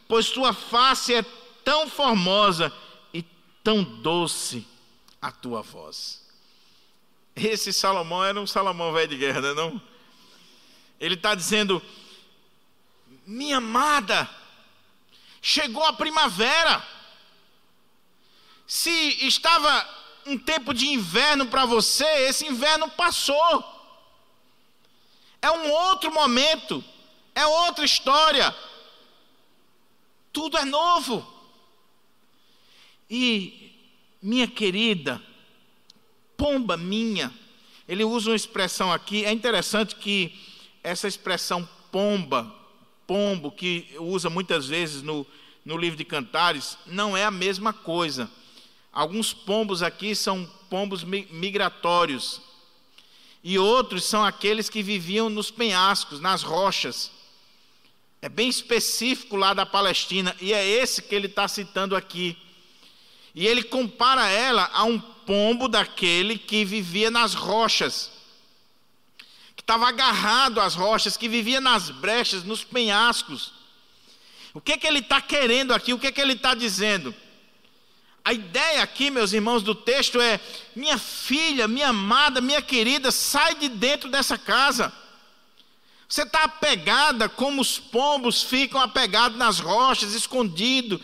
pois 0.07 0.29
tua 0.29 0.53
face 0.53 1.15
é 1.15 1.25
tão 1.63 1.89
formosa 1.89 2.71
e 3.13 3.23
tão 3.63 3.83
doce 3.83 4.67
a 5.21 5.31
tua 5.31 5.61
voz. 5.63 6.21
Esse 7.35 7.73
Salomão 7.73 8.23
era 8.23 8.39
um 8.39 8.47
Salomão 8.47 8.93
velho 8.93 9.07
de 9.07 9.17
guerra, 9.17 9.53
não? 9.53 9.81
É 10.99 11.05
Ele 11.05 11.15
está 11.15 11.33
dizendo: 11.33 11.81
minha 13.25 13.57
amada, 13.57 14.29
Chegou 15.41 15.83
a 15.85 15.93
primavera. 15.93 16.85
Se 18.67 19.25
estava 19.25 19.87
um 20.27 20.37
tempo 20.37 20.73
de 20.73 20.87
inverno 20.87 21.47
para 21.47 21.65
você, 21.65 22.05
esse 22.27 22.45
inverno 22.45 22.89
passou. 22.89 23.63
É 25.41 25.49
um 25.51 25.71
outro 25.71 26.11
momento, 26.11 26.83
é 27.33 27.45
outra 27.45 27.85
história. 27.85 28.53
Tudo 30.33 30.57
é 30.57 30.65
novo. 30.65 31.25
E, 33.09 33.71
minha 34.21 34.47
querida, 34.47 35.21
pomba 36.35 36.75
minha, 36.75 37.33
ele 37.87 38.03
usa 38.03 38.31
uma 38.31 38.35
expressão 38.35 38.91
aqui, 38.91 39.23
é 39.23 39.31
interessante 39.31 39.95
que 39.95 40.37
essa 40.83 41.07
expressão 41.07 41.67
pomba, 41.91 42.53
pombo, 43.05 43.51
que 43.51 43.87
usa 43.97 44.29
muitas 44.29 44.67
vezes 44.67 45.01
no, 45.01 45.25
no 45.63 45.77
livro 45.77 45.97
de 45.97 46.03
Cantares, 46.03 46.77
não 46.85 47.15
é 47.15 47.23
a 47.23 47.31
mesma 47.31 47.71
coisa. 47.71 48.29
Alguns 48.91 49.33
pombos 49.33 49.83
aqui 49.83 50.15
são 50.15 50.49
pombos 50.69 51.03
migratórios, 51.03 52.41
e 53.43 53.57
outros 53.57 54.03
são 54.03 54.25
aqueles 54.25 54.69
que 54.69 54.83
viviam 54.83 55.29
nos 55.29 55.51
penhascos, 55.51 56.19
nas 56.19 56.43
rochas. 56.43 57.11
É 58.21 58.27
bem 58.27 58.49
específico 58.49 59.35
lá 59.35 59.53
da 59.53 59.65
Palestina, 59.65 60.35
e 60.41 60.53
é 60.53 60.65
esse 60.65 61.01
que 61.01 61.15
ele 61.15 61.27
está 61.27 61.47
citando 61.47 61.95
aqui. 61.95 62.37
E 63.33 63.45
ele 63.45 63.63
compara 63.63 64.27
ela 64.27 64.69
a 64.73 64.83
um 64.83 64.99
pombo 64.99 65.67
daquele 65.67 66.37
que 66.37 66.65
vivia 66.65 67.11
nas 67.11 67.33
rochas 67.33 68.17
estava 69.67 69.89
agarrado 69.89 70.61
às 70.61 70.75
rochas, 70.75 71.17
que 71.17 71.27
vivia 71.27 71.59
nas 71.59 71.89
brechas, 71.89 72.45
nos 72.45 72.63
penhascos. 72.63 73.51
O 74.53 74.61
que, 74.61 74.77
que 74.77 74.87
ele 74.87 74.99
está 74.99 75.21
querendo 75.21 75.73
aqui? 75.73 75.91
O 75.91 75.99
que, 75.99 76.09
que 76.09 76.21
ele 76.21 76.33
está 76.33 76.55
dizendo? 76.55 77.13
A 78.27 78.33
ideia 78.33 78.83
aqui, 78.83 79.09
meus 79.09 79.31
irmãos, 79.31 79.63
do 79.63 79.73
texto 79.73 80.19
é: 80.19 80.37
minha 80.75 80.97
filha, 80.97 81.65
minha 81.65 81.87
amada, 81.87 82.41
minha 82.41 82.61
querida, 82.61 83.09
sai 83.09 83.55
de 83.55 83.69
dentro 83.69 84.11
dessa 84.11 84.37
casa. 84.37 84.91
Você 86.09 86.23
está 86.23 86.43
apegada 86.43 87.29
como 87.29 87.61
os 87.61 87.79
pombos 87.79 88.43
ficam 88.43 88.81
apegados 88.81 89.37
nas 89.37 89.61
rochas, 89.61 90.13
escondido. 90.13 90.99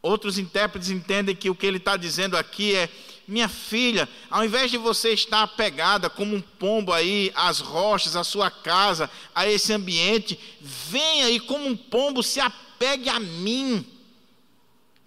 Outros 0.00 0.38
intérpretes 0.38 0.90
entendem 0.90 1.34
que 1.34 1.50
o 1.50 1.54
que 1.56 1.66
ele 1.66 1.78
está 1.78 1.96
dizendo 1.96 2.36
aqui 2.36 2.76
é: 2.76 2.88
minha 3.26 3.48
filha, 3.48 4.08
ao 4.30 4.44
invés 4.44 4.70
de 4.70 4.78
você 4.78 5.14
estar 5.14 5.42
apegada 5.42 6.08
como 6.08 6.36
um 6.36 6.40
pombo 6.40 6.92
aí 6.92 7.32
às 7.34 7.58
rochas, 7.58 8.14
à 8.14 8.22
sua 8.22 8.52
casa, 8.52 9.10
a 9.34 9.48
esse 9.48 9.72
ambiente, 9.72 10.38
venha 10.60 11.28
e 11.28 11.40
como 11.40 11.66
um 11.66 11.76
pombo 11.76 12.22
se 12.22 12.38
apegue 12.38 13.08
a 13.08 13.18
mim. 13.18 13.93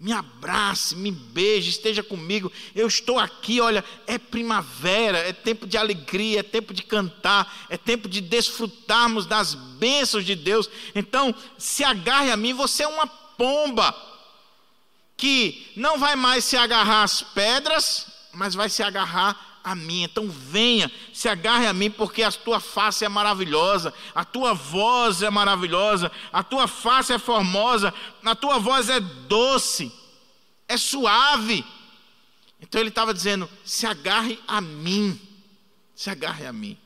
Me 0.00 0.12
abrace, 0.12 0.94
me 0.94 1.10
beije, 1.10 1.70
esteja 1.70 2.04
comigo. 2.04 2.52
Eu 2.72 2.86
estou 2.86 3.18
aqui, 3.18 3.60
olha, 3.60 3.84
é 4.06 4.16
primavera, 4.16 5.18
é 5.18 5.32
tempo 5.32 5.66
de 5.66 5.76
alegria, 5.76 6.40
é 6.40 6.42
tempo 6.42 6.72
de 6.72 6.84
cantar, 6.84 7.66
é 7.68 7.76
tempo 7.76 8.08
de 8.08 8.20
desfrutarmos 8.20 9.26
das 9.26 9.54
bênçãos 9.54 10.24
de 10.24 10.36
Deus. 10.36 10.70
Então, 10.94 11.34
se 11.58 11.82
agarre 11.82 12.30
a 12.30 12.36
mim, 12.36 12.52
você 12.52 12.84
é 12.84 12.88
uma 12.88 13.08
pomba 13.08 13.92
que 15.16 15.72
não 15.74 15.98
vai 15.98 16.14
mais 16.14 16.44
se 16.44 16.56
agarrar 16.56 17.02
às 17.02 17.20
pedras, 17.20 18.06
mas 18.32 18.54
vai 18.54 18.70
se 18.70 18.84
agarrar 18.84 19.57
a 19.68 19.74
mim. 19.74 20.02
Então 20.02 20.30
venha, 20.30 20.90
se 21.12 21.28
agarre 21.28 21.66
a 21.66 21.74
mim, 21.74 21.90
porque 21.90 22.22
a 22.22 22.32
tua 22.32 22.58
face 22.58 23.04
é 23.04 23.08
maravilhosa, 23.08 23.92
a 24.14 24.24
tua 24.24 24.54
voz 24.54 25.22
é 25.22 25.28
maravilhosa, 25.28 26.10
a 26.32 26.42
tua 26.42 26.66
face 26.66 27.12
é 27.12 27.18
formosa, 27.18 27.92
a 28.24 28.34
tua 28.34 28.58
voz 28.58 28.88
é 28.88 28.98
doce, 28.98 29.92
é 30.66 30.78
suave. 30.78 31.64
Então 32.58 32.80
ele 32.80 32.88
estava 32.88 33.12
dizendo: 33.12 33.48
se 33.62 33.86
agarre 33.86 34.40
a 34.48 34.58
mim, 34.60 35.20
se 35.94 36.08
agarre 36.08 36.46
a 36.46 36.52
mim. 36.52 36.78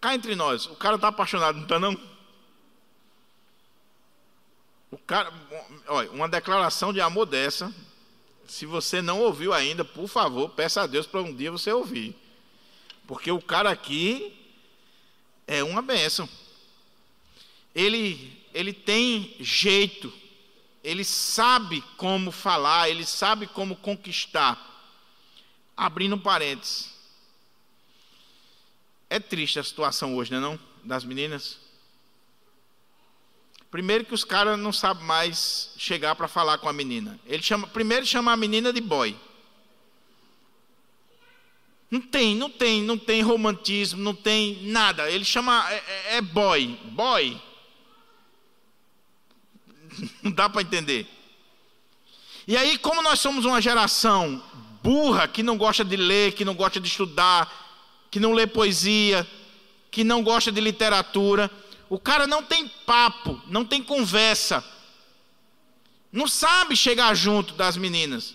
Cá 0.00 0.14
entre 0.14 0.34
nós, 0.34 0.64
o 0.64 0.76
cara 0.76 0.94
está 0.94 1.08
apaixonado, 1.08 1.56
não 1.56 1.64
está 1.64 1.78
não? 1.78 2.00
O 4.90 4.96
cara, 4.96 5.30
olha, 5.88 6.10
uma 6.10 6.28
declaração 6.28 6.90
de 6.90 7.02
amor 7.02 7.26
dessa, 7.26 7.70
se 8.48 8.64
você 8.64 9.02
não 9.02 9.20
ouviu 9.20 9.52
ainda, 9.52 9.84
por 9.84 10.08
favor, 10.08 10.48
peça 10.48 10.80
a 10.82 10.86
Deus 10.86 11.06
para 11.06 11.20
um 11.20 11.34
dia 11.34 11.52
você 11.52 11.70
ouvir. 11.70 12.16
Porque 13.06 13.30
o 13.30 13.42
cara 13.42 13.70
aqui 13.70 14.34
é 15.46 15.62
uma 15.62 15.82
bênção. 15.82 16.26
Ele, 17.74 18.42
ele 18.54 18.72
tem 18.72 19.36
jeito, 19.38 20.12
ele 20.82 21.04
sabe 21.04 21.82
como 21.98 22.32
falar, 22.32 22.88
ele 22.88 23.04
sabe 23.04 23.46
como 23.46 23.76
conquistar. 23.76 24.64
Abrindo 25.76 26.18
parênteses. 26.18 26.90
É 29.10 29.20
triste 29.20 29.58
a 29.58 29.64
situação 29.64 30.16
hoje, 30.16 30.30
não 30.32 30.38
é 30.38 30.40
não? 30.40 30.60
Das 30.84 31.04
meninas. 31.04 31.58
Primeiro 33.70 34.04
que 34.04 34.14
os 34.14 34.24
caras 34.24 34.58
não 34.58 34.72
sabem 34.72 35.04
mais 35.04 35.72
chegar 35.76 36.14
para 36.14 36.26
falar 36.26 36.58
com 36.58 36.68
a 36.68 36.72
menina. 36.72 37.20
Ele 37.26 37.42
chama, 37.42 37.66
primeiro 37.66 38.06
chama 38.06 38.32
a 38.32 38.36
menina 38.36 38.72
de 38.72 38.80
boy. 38.80 39.14
Não 41.90 42.00
tem, 42.00 42.34
não 42.34 42.50
tem, 42.50 42.82
não 42.82 42.98
tem 42.98 43.22
romantismo, 43.22 44.02
não 44.02 44.14
tem 44.14 44.62
nada. 44.64 45.10
Ele 45.10 45.24
chama 45.24 45.66
é, 45.70 45.76
é, 45.76 46.16
é 46.16 46.20
boy, 46.20 46.78
boy. 46.90 47.40
Não 50.22 50.30
dá 50.30 50.48
para 50.48 50.62
entender. 50.62 51.08
E 52.46 52.56
aí, 52.56 52.78
como 52.78 53.02
nós 53.02 53.18
somos 53.18 53.44
uma 53.44 53.60
geração 53.60 54.42
burra, 54.82 55.26
que 55.26 55.42
não 55.42 55.58
gosta 55.58 55.84
de 55.84 55.96
ler, 55.96 56.32
que 56.32 56.44
não 56.44 56.54
gosta 56.54 56.78
de 56.78 56.86
estudar, 56.86 57.50
que 58.10 58.20
não 58.20 58.32
lê 58.32 58.46
poesia, 58.46 59.26
que 59.90 60.04
não 60.04 60.22
gosta 60.22 60.52
de 60.52 60.60
literatura, 60.60 61.50
o 61.88 61.98
cara 61.98 62.26
não 62.26 62.42
tem 62.42 62.68
papo, 62.68 63.40
não 63.46 63.64
tem 63.64 63.82
conversa, 63.82 64.64
não 66.12 66.26
sabe 66.26 66.76
chegar 66.76 67.14
junto 67.14 67.54
das 67.54 67.76
meninas. 67.76 68.34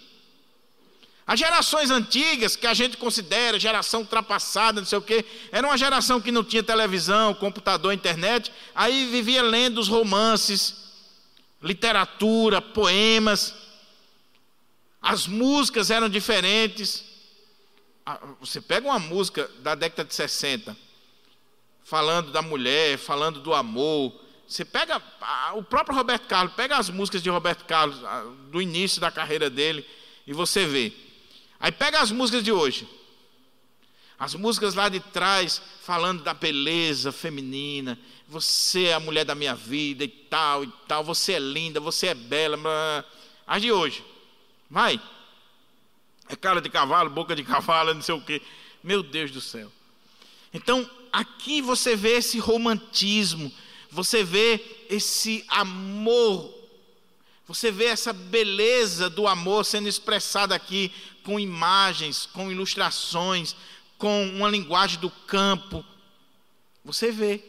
As 1.26 1.40
gerações 1.40 1.90
antigas, 1.90 2.56
que 2.56 2.68
a 2.68 2.74
gente 2.74 2.98
considera 2.98 3.60
geração 3.60 4.02
ultrapassada, 4.02 4.82
não 4.82 4.88
sei 4.88 4.98
o 4.98 5.02
quê, 5.02 5.24
era 5.52 5.66
uma 5.66 5.78
geração 5.78 6.20
que 6.20 6.32
não 6.32 6.44
tinha 6.44 6.62
televisão, 6.62 7.34
computador, 7.34 7.94
internet, 7.94 8.52
aí 8.76 9.06
vivia 9.06 9.42
lendo 9.42 9.80
os 9.80 9.88
romances, 9.88 10.76
literatura, 11.62 12.62
poemas. 12.62 13.54
As 15.02 15.26
músicas 15.26 15.90
eram 15.90 16.10
diferentes. 16.10 17.06
Ah, 18.06 18.20
você 18.42 18.60
pega 18.60 18.86
uma 18.86 19.00
música 19.00 19.50
da 19.60 19.76
década 19.76 20.04
de 20.04 20.14
60, 20.14 20.76
falando 21.84 22.32
da 22.32 22.42
mulher, 22.42 22.98
falando 22.98 23.40
do 23.40 23.54
amor. 23.54 24.14
Você 24.48 24.64
pega 24.64 25.02
o 25.56 25.64
próprio 25.64 25.96
Roberto 25.96 26.28
Carlos, 26.28 26.54
pega 26.54 26.78
as 26.78 26.90
músicas 26.90 27.22
de 27.22 27.30
Roberto 27.30 27.66
Carlos, 27.66 28.00
do 28.50 28.62
início 28.62 29.02
da 29.02 29.12
carreira 29.12 29.50
dele, 29.50 29.86
e 30.26 30.34
você 30.34 30.66
vê. 30.66 30.94
Aí 31.60 31.72
pega 31.72 32.02
as 32.02 32.12
músicas 32.12 32.44
de 32.44 32.52
hoje. 32.52 32.88
As 34.20 34.36
músicas 34.36 34.76
lá 34.76 34.90
de 34.90 35.00
trás, 35.00 35.62
falando 35.82 36.24
da 36.24 36.34
beleza 36.34 37.12
feminina. 37.12 38.00
Você 38.28 38.86
é 38.86 38.94
a 38.94 39.00
mulher 39.00 39.26
da 39.26 39.36
minha 39.36 39.56
vida 39.56 40.04
e 40.04 40.08
tal, 40.08 40.64
e 40.64 40.68
tal. 40.88 41.04
Você 41.04 41.34
é 41.34 41.40
linda, 41.40 41.80
você 41.80 42.08
é 42.08 42.14
bela. 42.14 42.58
As 43.46 43.62
de 43.62 43.72
hoje. 43.72 44.04
Vai. 44.70 45.02
É 46.30 46.36
cara 46.36 46.62
de 46.62 46.70
cavalo, 46.70 47.10
boca 47.10 47.36
de 47.36 47.44
cavalo, 47.46 47.94
não 47.94 48.02
sei 48.02 48.16
o 48.16 48.22
quê. 48.22 48.42
Meu 48.84 49.04
Deus 49.04 49.32
do 49.32 49.42
céu. 49.42 49.72
Então, 50.54 50.90
aqui 51.14 51.62
você 51.62 51.96
vê 51.96 52.18
esse 52.18 52.40
romantismo. 52.40 53.50
Você 53.90 54.24
vê 54.24 54.86
esse 54.90 55.46
amor 55.48 56.64
você 57.46 57.72
vê 57.72 57.86
essa 57.86 58.14
beleza 58.14 59.10
do 59.10 59.28
amor 59.28 59.66
sendo 59.66 59.88
expressada 59.88 60.56
aqui 60.56 60.92
com 61.24 61.40
imagens, 61.40 62.26
com 62.26 62.52
ilustrações, 62.52 63.56
com 63.98 64.28
uma 64.30 64.50
linguagem 64.50 65.00
do 65.00 65.10
campo. 65.10 65.86
Você 66.86 67.12
vê. 67.12 67.44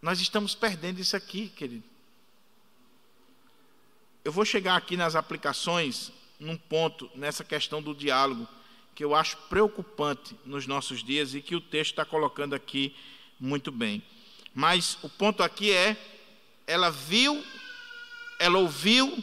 Nós 0.00 0.20
estamos 0.20 0.54
perdendo 0.54 1.00
isso 1.00 1.16
aqui, 1.16 1.48
querido. 1.48 1.84
Eu 4.24 4.30
vou 4.30 4.44
chegar 4.44 4.76
aqui 4.76 4.96
nas 4.96 5.16
aplicações, 5.16 6.12
num 6.38 6.56
ponto, 6.56 7.10
nessa 7.14 7.42
questão 7.42 7.82
do 7.82 7.94
diálogo, 7.94 8.46
que 8.98 9.04
eu 9.04 9.14
acho 9.14 9.36
preocupante 9.48 10.34
nos 10.44 10.66
nossos 10.66 11.04
dias 11.04 11.32
e 11.32 11.40
que 11.40 11.54
o 11.54 11.60
texto 11.60 11.92
está 11.92 12.04
colocando 12.04 12.52
aqui 12.52 12.96
muito 13.38 13.70
bem. 13.70 14.02
Mas 14.52 14.98
o 15.04 15.08
ponto 15.08 15.40
aqui 15.40 15.70
é 15.70 15.96
ela 16.66 16.90
viu, 16.90 17.40
ela 18.40 18.58
ouviu, 18.58 19.22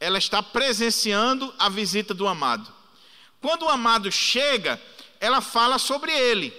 ela 0.00 0.18
está 0.18 0.42
presenciando 0.42 1.54
a 1.60 1.68
visita 1.68 2.12
do 2.12 2.26
amado. 2.26 2.68
Quando 3.40 3.66
o 3.66 3.68
amado 3.68 4.10
chega, 4.10 4.82
ela 5.20 5.40
fala 5.40 5.78
sobre 5.78 6.10
ele, 6.10 6.52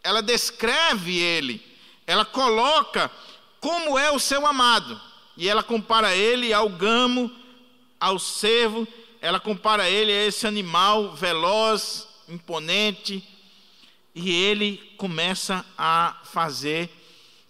ela 0.00 0.22
descreve 0.22 1.18
ele, 1.18 1.60
ela 2.06 2.24
coloca 2.24 3.10
como 3.58 3.98
é 3.98 4.12
o 4.12 4.20
seu 4.20 4.46
amado, 4.46 5.00
e 5.36 5.48
ela 5.48 5.64
compara 5.64 6.14
ele 6.14 6.52
ao 6.52 6.68
gamo, 6.68 7.28
ao 7.98 8.16
cervo, 8.16 8.86
ela 9.20 9.38
compara 9.38 9.88
ele 9.88 10.10
a 10.10 10.26
esse 10.26 10.46
animal 10.46 11.14
veloz, 11.14 12.08
imponente, 12.28 13.22
e 14.14 14.30
ele 14.30 14.78
começa 14.96 15.64
a 15.76 16.20
fazer 16.24 16.90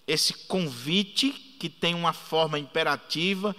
esse 0.06 0.34
convite 0.34 1.30
que 1.58 1.68
tem 1.68 1.94
uma 1.94 2.12
forma 2.12 2.58
imperativa, 2.58 3.54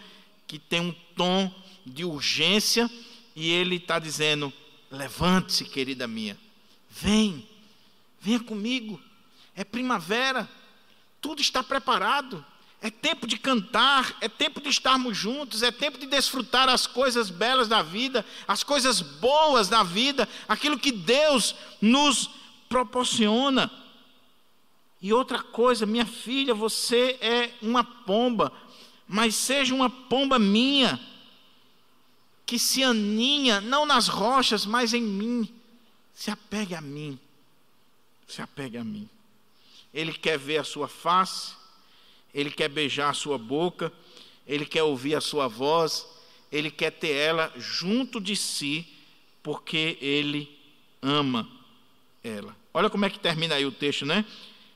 que 0.48 0.60
tem 0.60 0.82
um 0.82 0.92
tom 1.16 1.54
de 1.86 2.04
urgência, 2.04 2.90
e 3.36 3.50
ele 3.50 3.78
está 3.78 3.98
dizendo: 3.98 4.52
levante-se, 4.90 5.66
querida 5.66 6.08
minha, 6.08 6.38
vem, 6.90 7.48
venha 8.20 8.40
comigo, 8.42 9.02
é 9.56 9.64
primavera, 9.64 10.50
tudo 11.22 11.42
está 11.42 11.64
preparado, 11.64 12.46
é 12.82 12.90
tempo 12.90 13.28
de 13.28 13.38
cantar, 13.38 14.18
é 14.20 14.28
tempo 14.28 14.60
de 14.60 14.70
estarmos 14.70 15.16
juntos, 15.16 15.62
é 15.62 15.70
tempo 15.70 16.00
de 16.00 16.08
desfrutar 16.08 16.68
as 16.68 16.88
coisas 16.88 17.30
belas 17.30 17.68
da 17.68 17.84
vida, 17.84 18.26
as 18.48 18.64
coisas 18.64 19.02
boas 19.02 19.70
da 19.70 19.84
vida, 19.84 20.28
aquilo 20.48 20.80
que 20.80 20.92
Deus 20.92 21.56
nos 21.80 22.28
proporciona. 22.68 23.72
E 25.00 25.14
outra 25.14 25.44
coisa, 25.44 25.86
minha 25.86 26.08
filha, 26.08 26.56
você 26.56 27.20
é 27.22 27.54
uma 27.62 27.84
pomba, 27.84 28.52
mas 29.08 29.36
seja 29.36 29.76
uma 29.76 29.90
pomba 29.90 30.40
minha, 30.40 31.00
que 32.48 32.58
se 32.58 32.84
aninha 32.84 33.62
não 33.62 33.86
nas 33.86 34.08
rochas, 34.08 34.66
mas 34.66 34.92
em 34.94 35.04
mim. 35.04 35.48
Se 36.16 36.32
apegue 36.32 36.74
a 36.74 36.82
mim. 36.82 37.20
Se 38.28 38.42
apegue 38.42 38.78
a 38.78 38.84
mim. 38.84 39.08
Ele 39.94 40.14
quer 40.14 40.38
ver 40.40 40.58
a 40.58 40.64
sua 40.64 40.88
face, 40.88 41.61
ele 42.34 42.52
quer 42.52 42.70
beijar 42.70 43.10
a 43.10 43.14
sua 43.14 43.38
boca, 43.38 43.92
ele 44.48 44.66
quer 44.66 44.84
ouvir 44.84 45.16
a 45.16 45.22
sua 45.22 45.48
voz, 45.48 46.08
ele 46.52 46.70
quer 46.70 46.92
ter 46.92 47.12
ela 47.12 47.52
junto 47.58 48.20
de 48.20 48.36
si, 48.36 48.88
porque 49.42 49.98
ele 50.02 50.60
ama 51.02 51.50
ela. 52.24 52.56
Olha 52.74 52.90
como 52.90 53.06
é 53.06 53.10
que 53.10 53.20
termina 53.20 53.56
aí 53.56 53.66
o 53.66 53.72
texto, 53.72 54.06
né? 54.06 54.26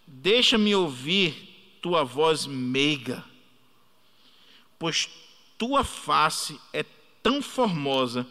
Deixa-me 0.08 0.76
ouvir 0.76 1.78
tua 1.82 2.04
voz 2.04 2.46
meiga, 2.46 3.24
pois 4.78 5.10
tua 5.58 5.84
face 5.84 6.60
é 6.74 6.84
tão 7.22 7.42
formosa 7.42 8.28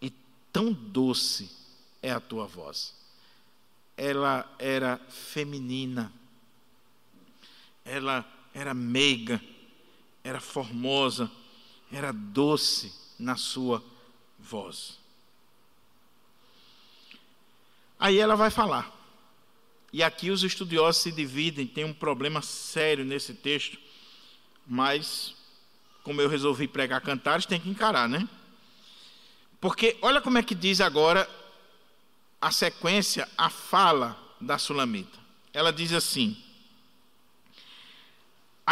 e 0.00 0.12
tão 0.52 0.72
doce 0.72 1.50
é 2.02 2.10
a 2.10 2.20
tua 2.20 2.46
voz. 2.46 2.94
Ela 3.96 4.50
era 4.58 4.98
feminina, 5.08 6.12
ela 7.84 8.26
era 8.54 8.74
meiga, 8.74 9.40
era 10.22 10.40
formosa, 10.40 11.30
era 11.90 12.12
doce 12.12 12.92
na 13.18 13.36
sua 13.36 13.82
voz. 14.38 14.98
Aí 17.98 18.18
ela 18.18 18.34
vai 18.34 18.50
falar. 18.50 18.90
E 19.92 20.02
aqui 20.02 20.30
os 20.30 20.42
estudiosos 20.42 21.02
se 21.02 21.12
dividem, 21.12 21.66
tem 21.66 21.84
um 21.84 21.92
problema 21.92 22.40
sério 22.42 23.04
nesse 23.04 23.34
texto, 23.34 23.78
mas 24.66 25.34
como 26.02 26.20
eu 26.20 26.28
resolvi 26.28 26.66
pregar 26.66 27.00
cantares, 27.00 27.46
tem 27.46 27.60
que 27.60 27.68
encarar, 27.68 28.08
né? 28.08 28.28
Porque 29.60 29.96
olha 30.02 30.20
como 30.20 30.38
é 30.38 30.42
que 30.42 30.54
diz 30.54 30.80
agora 30.80 31.28
a 32.40 32.50
sequência, 32.50 33.28
a 33.38 33.48
fala 33.48 34.18
da 34.40 34.58
Sulamita. 34.58 35.18
Ela 35.52 35.72
diz 35.72 35.92
assim: 35.92 36.36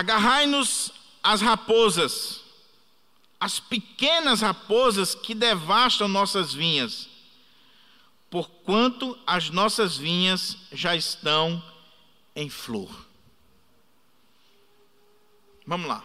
Agarrai-nos 0.01 0.93
as 1.23 1.41
raposas, 1.41 2.41
as 3.39 3.61
pequenas 3.61 4.41
raposas 4.41 5.15
que 5.15 5.35
devastam 5.35 6.09
nossas 6.09 6.55
vinhas 6.55 7.11
porquanto 8.31 9.19
as 9.27 9.51
nossas 9.51 9.97
vinhas 9.97 10.57
já 10.73 10.95
estão 10.95 11.63
em 12.35 12.49
flor. 12.49 12.89
Vamos 15.67 15.89
lá. 15.89 16.05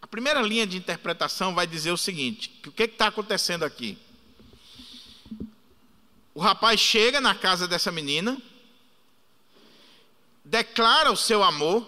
A 0.00 0.06
primeira 0.06 0.42
linha 0.42 0.66
de 0.66 0.76
interpretação 0.76 1.54
vai 1.54 1.66
dizer 1.66 1.90
o 1.90 1.96
seguinte: 1.96 2.50
que 2.62 2.68
o 2.68 2.72
que 2.72 2.84
está 2.84 3.06
acontecendo 3.06 3.64
aqui? 3.64 3.98
O 6.34 6.40
rapaz 6.40 6.78
chega 6.78 7.20
na 7.20 7.34
casa 7.34 7.66
dessa 7.66 7.90
menina, 7.90 8.36
declara 10.44 11.10
o 11.10 11.16
seu 11.16 11.42
amor, 11.42 11.86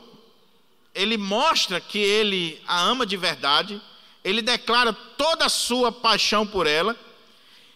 ele 0.97 1.16
mostra 1.16 1.80
que 1.80 1.99
ele 1.99 2.61
a 2.66 2.80
ama 2.80 3.07
de 3.07 3.16
verdade, 3.16 3.80
ele 4.24 4.42
declara 4.42 4.92
toda 4.92 5.44
a 5.44 5.49
sua 5.49 5.92
paixão 5.92 6.44
por 6.44 6.66
ela, 6.66 6.97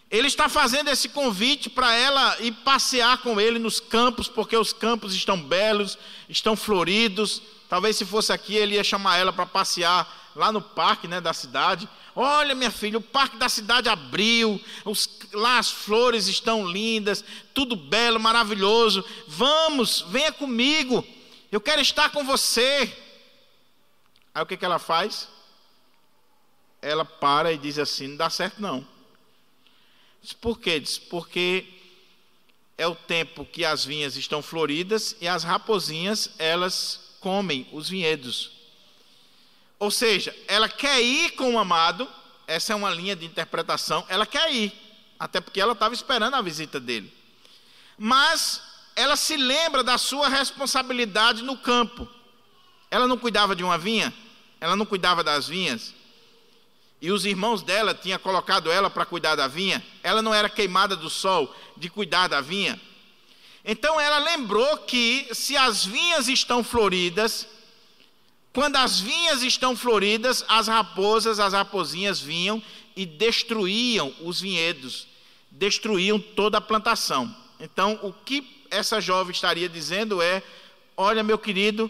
Ele 0.09 0.27
está 0.27 0.49
fazendo 0.49 0.89
esse 0.89 1.07
convite 1.07 1.69
para 1.69 1.95
ela 1.95 2.35
ir 2.41 2.51
passear 2.51 3.19
com 3.19 3.39
ele 3.39 3.57
nos 3.57 3.79
campos, 3.79 4.27
porque 4.27 4.57
os 4.57 4.73
campos 4.73 5.15
estão 5.15 5.41
belos, 5.41 5.97
estão 6.27 6.57
floridos. 6.57 7.41
Talvez 7.69 7.95
se 7.95 8.03
fosse 8.03 8.33
aqui, 8.33 8.53
ele 8.53 8.75
ia 8.75 8.83
chamar 8.83 9.17
ela 9.17 9.31
para 9.31 9.45
passear 9.45 10.33
lá 10.35 10.51
no 10.51 10.61
parque 10.61 11.07
né, 11.07 11.21
da 11.21 11.31
cidade. 11.31 11.87
Olha, 12.13 12.53
minha 12.53 12.69
filha, 12.69 12.97
o 12.97 13.01
parque 13.01 13.37
da 13.37 13.47
cidade 13.47 13.87
abriu, 13.87 14.59
os, 14.83 15.09
lá 15.31 15.57
as 15.57 15.71
flores 15.71 16.27
estão 16.27 16.67
lindas, 16.67 17.23
tudo 17.53 17.77
belo, 17.77 18.19
maravilhoso. 18.19 19.05
Vamos, 19.25 20.01
venha 20.09 20.33
comigo, 20.33 21.07
eu 21.49 21.61
quero 21.61 21.81
estar 21.81 22.09
com 22.09 22.25
você. 22.25 22.91
Aí 24.33 24.41
o 24.41 24.45
que, 24.45 24.57
que 24.57 24.65
ela 24.65 24.79
faz? 24.79 25.27
Ela 26.81 27.05
para 27.05 27.51
e 27.51 27.57
diz 27.57 27.77
assim: 27.77 28.07
não 28.07 28.17
dá 28.17 28.29
certo 28.29 28.61
não. 28.61 28.85
Diz, 30.21 30.33
por 30.33 30.59
quê? 30.59 30.79
Diz, 30.79 30.97
porque 30.97 31.67
é 32.77 32.87
o 32.87 32.95
tempo 32.95 33.45
que 33.45 33.65
as 33.65 33.85
vinhas 33.85 34.15
estão 34.15 34.41
floridas 34.41 35.15
e 35.21 35.27
as 35.27 35.43
raposinhas 35.43 36.31
elas 36.37 37.15
comem 37.19 37.67
os 37.71 37.89
vinhedos. 37.89 38.51
Ou 39.77 39.91
seja, 39.91 40.35
ela 40.47 40.69
quer 40.69 41.01
ir 41.01 41.31
com 41.31 41.55
o 41.55 41.59
amado, 41.59 42.07
essa 42.47 42.73
é 42.73 42.75
uma 42.75 42.89
linha 42.89 43.15
de 43.15 43.25
interpretação, 43.25 44.05
ela 44.09 44.25
quer 44.25 44.51
ir, 44.53 44.73
até 45.19 45.41
porque 45.41 45.59
ela 45.61 45.73
estava 45.73 45.93
esperando 45.93 46.35
a 46.35 46.41
visita 46.41 46.79
dele. 46.79 47.11
Mas 47.97 48.61
ela 48.95 49.15
se 49.15 49.37
lembra 49.37 49.83
da 49.83 49.97
sua 49.97 50.27
responsabilidade 50.27 51.43
no 51.43 51.57
campo. 51.57 52.07
Ela 52.91 53.07
não 53.07 53.17
cuidava 53.17 53.55
de 53.55 53.63
uma 53.63 53.77
vinha, 53.77 54.13
ela 54.59 54.75
não 54.75 54.85
cuidava 54.85 55.23
das 55.23 55.47
vinhas. 55.47 55.93
E 57.01 57.09
os 57.11 57.25
irmãos 57.25 57.63
dela 57.63 57.95
tinham 57.95 58.19
colocado 58.19 58.69
ela 58.69 58.89
para 58.89 59.05
cuidar 59.05 59.35
da 59.35 59.47
vinha. 59.47 59.83
Ela 60.03 60.21
não 60.21 60.31
era 60.31 60.47
queimada 60.47 60.95
do 60.95 61.09
sol 61.09 61.55
de 61.75 61.89
cuidar 61.89 62.27
da 62.27 62.41
vinha. 62.41 62.79
Então 63.65 63.99
ela 63.99 64.19
lembrou 64.19 64.77
que 64.79 65.27
se 65.33 65.57
as 65.57 65.83
vinhas 65.83 66.27
estão 66.27 66.63
floridas, 66.63 67.47
quando 68.53 68.75
as 68.75 68.99
vinhas 68.99 69.41
estão 69.41 69.75
floridas, 69.75 70.43
as 70.47 70.67
raposas, 70.67 71.39
as 71.39 71.53
raposinhas 71.53 72.19
vinham 72.19 72.61
e 72.95 73.05
destruíam 73.05 74.13
os 74.21 74.41
vinhedos, 74.41 75.07
destruíam 75.49 76.19
toda 76.19 76.57
a 76.57 76.61
plantação. 76.61 77.33
Então, 77.59 77.99
o 78.03 78.11
que 78.11 78.65
essa 78.69 78.99
jovem 78.99 79.31
estaria 79.31 79.69
dizendo 79.69 80.21
é: 80.21 80.43
Olha, 80.97 81.23
meu 81.23 81.37
querido, 81.37 81.89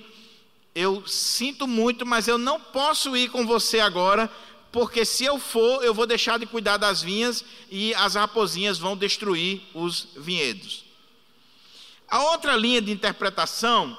eu 0.73 1.05
sinto 1.07 1.67
muito, 1.67 2.05
mas 2.05 2.27
eu 2.27 2.37
não 2.37 2.59
posso 2.59 3.15
ir 3.15 3.29
com 3.29 3.45
você 3.45 3.79
agora, 3.79 4.29
porque 4.71 5.03
se 5.03 5.25
eu 5.25 5.37
for, 5.37 5.83
eu 5.83 5.93
vou 5.93 6.05
deixar 6.05 6.39
de 6.39 6.45
cuidar 6.45 6.77
das 6.77 7.01
vinhas 7.01 7.43
e 7.69 7.93
as 7.95 8.15
raposinhas 8.15 8.77
vão 8.77 8.95
destruir 8.95 9.61
os 9.73 10.07
vinhedos. 10.15 10.85
A 12.07 12.23
outra 12.31 12.55
linha 12.55 12.81
de 12.81 12.91
interpretação 12.91 13.97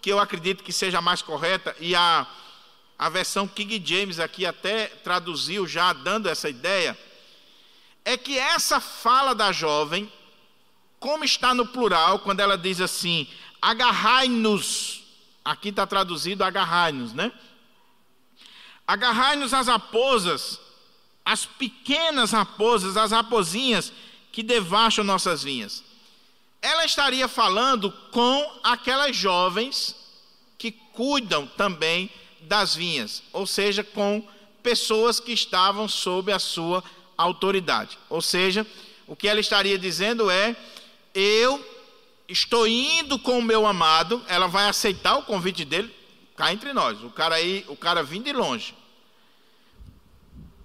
que 0.00 0.10
eu 0.10 0.18
acredito 0.18 0.64
que 0.64 0.72
seja 0.72 1.00
mais 1.00 1.20
correta, 1.20 1.76
e 1.78 1.94
a, 1.94 2.26
a 2.98 3.08
versão 3.08 3.46
King 3.46 3.82
James 3.84 4.18
aqui 4.18 4.46
até 4.46 4.86
traduziu 4.86 5.66
já 5.66 5.92
dando 5.92 6.28
essa 6.28 6.48
ideia, 6.48 6.98
é 8.04 8.16
que 8.16 8.38
essa 8.38 8.80
fala 8.80 9.34
da 9.34 9.52
jovem, 9.52 10.10
como 10.98 11.24
está 11.24 11.54
no 11.54 11.66
plural, 11.66 12.20
quando 12.20 12.40
ela 12.40 12.56
diz 12.56 12.80
assim, 12.80 13.28
agarrai-nos, 13.60 14.99
aqui 15.44 15.68
está 15.70 15.86
traduzido 15.86 16.44
agarrai-nos, 16.44 17.12
né? 17.12 17.32
Agarrai-nos 18.86 19.54
as 19.54 19.66
raposas, 19.66 20.60
as 21.24 21.46
pequenas 21.46 22.32
raposas, 22.32 22.96
as 22.96 23.12
raposinhas 23.12 23.92
que 24.32 24.42
devastam 24.42 25.04
nossas 25.04 25.42
vinhas 25.42 25.90
ela 26.62 26.84
estaria 26.84 27.26
falando 27.26 27.90
com 28.10 28.60
aquelas 28.62 29.16
jovens 29.16 29.96
que 30.58 30.70
cuidam 30.70 31.46
também 31.46 32.10
das 32.42 32.74
vinhas, 32.74 33.22
ou 33.32 33.46
seja, 33.46 33.82
com 33.82 34.26
pessoas 34.62 35.18
que 35.18 35.32
estavam 35.32 35.88
sob 35.88 36.30
a 36.32 36.38
sua 36.38 36.84
autoridade. 37.16 37.98
Ou 38.08 38.20
seja, 38.20 38.66
o 39.06 39.16
que 39.16 39.28
ela 39.28 39.40
estaria 39.40 39.78
dizendo 39.78 40.30
é: 40.30 40.54
eu 41.14 41.64
estou 42.30 42.66
indo 42.66 43.18
com 43.18 43.38
o 43.38 43.42
meu 43.42 43.66
amado, 43.66 44.22
ela 44.26 44.46
vai 44.46 44.68
aceitar 44.68 45.16
o 45.16 45.22
convite 45.22 45.64
dele, 45.64 45.94
cá 46.36 46.52
entre 46.52 46.72
nós. 46.72 47.02
O 47.02 47.10
cara 47.10 47.34
aí, 47.34 47.64
o 47.68 47.76
cara 47.76 48.02
vindo 48.02 48.24
de 48.24 48.32
longe. 48.32 48.74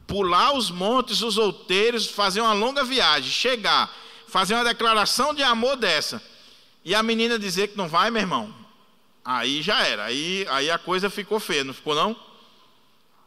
Pular 0.08 0.54
os 0.54 0.70
montes, 0.70 1.22
os 1.22 1.38
outeiros, 1.38 2.08
fazer 2.08 2.42
uma 2.42 2.54
longa 2.54 2.84
viagem, 2.84 3.32
chegar 3.32 3.92
fazer 4.36 4.54
uma 4.54 4.66
declaração 4.66 5.34
de 5.34 5.42
amor 5.42 5.78
dessa, 5.78 6.22
e 6.84 6.94
a 6.94 7.02
menina 7.02 7.40
dizer 7.40 7.70
que 7.70 7.78
não 7.78 7.88
vai, 7.88 8.12
meu 8.12 8.22
irmão, 8.22 8.54
aí 9.24 9.62
já 9.62 9.82
era, 9.88 10.04
aí, 10.04 10.46
aí 10.50 10.70
a 10.70 10.78
coisa 10.78 11.10
ficou 11.10 11.40
feia, 11.40 11.64
não 11.64 11.74
ficou 11.74 11.96
não? 11.96 12.14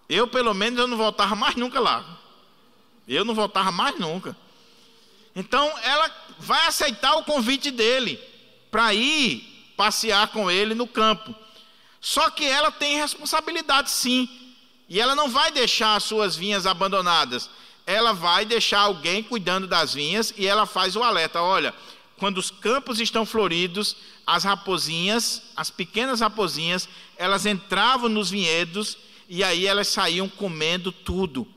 Eu, 0.06 0.28
pelo 0.28 0.52
menos, 0.52 0.78
eu 0.78 0.86
não 0.86 0.98
voltava 0.98 1.34
mais 1.34 1.54
nunca 1.54 1.80
lá. 1.80 2.18
Eu 3.08 3.24
não 3.24 3.34
voltava 3.34 3.72
mais 3.72 3.98
nunca. 3.98 4.36
Então, 5.34 5.66
ela 5.82 6.10
vai 6.38 6.66
aceitar 6.66 7.14
o 7.16 7.24
convite 7.24 7.70
dele 7.70 8.20
para 8.70 8.92
ir 8.94 9.72
passear 9.76 10.28
com 10.28 10.50
ele 10.50 10.74
no 10.74 10.86
campo. 10.86 11.34
Só 12.00 12.30
que 12.30 12.44
ela 12.44 12.70
tem 12.70 12.96
responsabilidade, 12.96 13.90
sim. 13.90 14.28
E 14.88 15.00
ela 15.00 15.14
não 15.14 15.28
vai 15.28 15.50
deixar 15.50 15.96
as 15.96 16.04
suas 16.04 16.36
vinhas 16.36 16.66
abandonadas 16.66 17.50
ela 17.88 18.12
vai 18.12 18.44
deixar 18.44 18.80
alguém 18.80 19.22
cuidando 19.22 19.66
das 19.66 19.94
vinhas 19.94 20.34
e 20.36 20.46
ela 20.46 20.66
faz 20.66 20.94
o 20.94 21.02
alerta: 21.02 21.40
olha, 21.40 21.74
quando 22.18 22.36
os 22.36 22.50
campos 22.50 23.00
estão 23.00 23.24
floridos, 23.24 23.96
as 24.26 24.44
raposinhas, 24.44 25.42
as 25.56 25.70
pequenas 25.70 26.20
raposinhas, 26.20 26.86
elas 27.16 27.46
entravam 27.46 28.10
nos 28.10 28.28
vinhedos 28.28 28.98
e 29.26 29.42
aí 29.42 29.66
elas 29.66 29.88
saíam 29.88 30.28
comendo 30.28 30.92
tudo. 30.92 31.48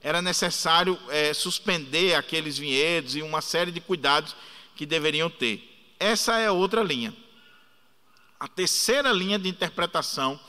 Era 0.00 0.22
necessário 0.22 0.96
é, 1.08 1.34
suspender 1.34 2.14
aqueles 2.14 2.56
vinhedos 2.56 3.16
e 3.16 3.22
uma 3.22 3.40
série 3.40 3.72
de 3.72 3.80
cuidados 3.80 4.36
que 4.76 4.86
deveriam 4.86 5.28
ter. 5.28 5.69
Essa 6.00 6.38
é 6.38 6.50
outra 6.50 6.82
linha. 6.82 7.14
A 8.40 8.48
terceira 8.48 9.12
linha 9.12 9.38
de 9.38 9.50
interpretação 9.50 10.40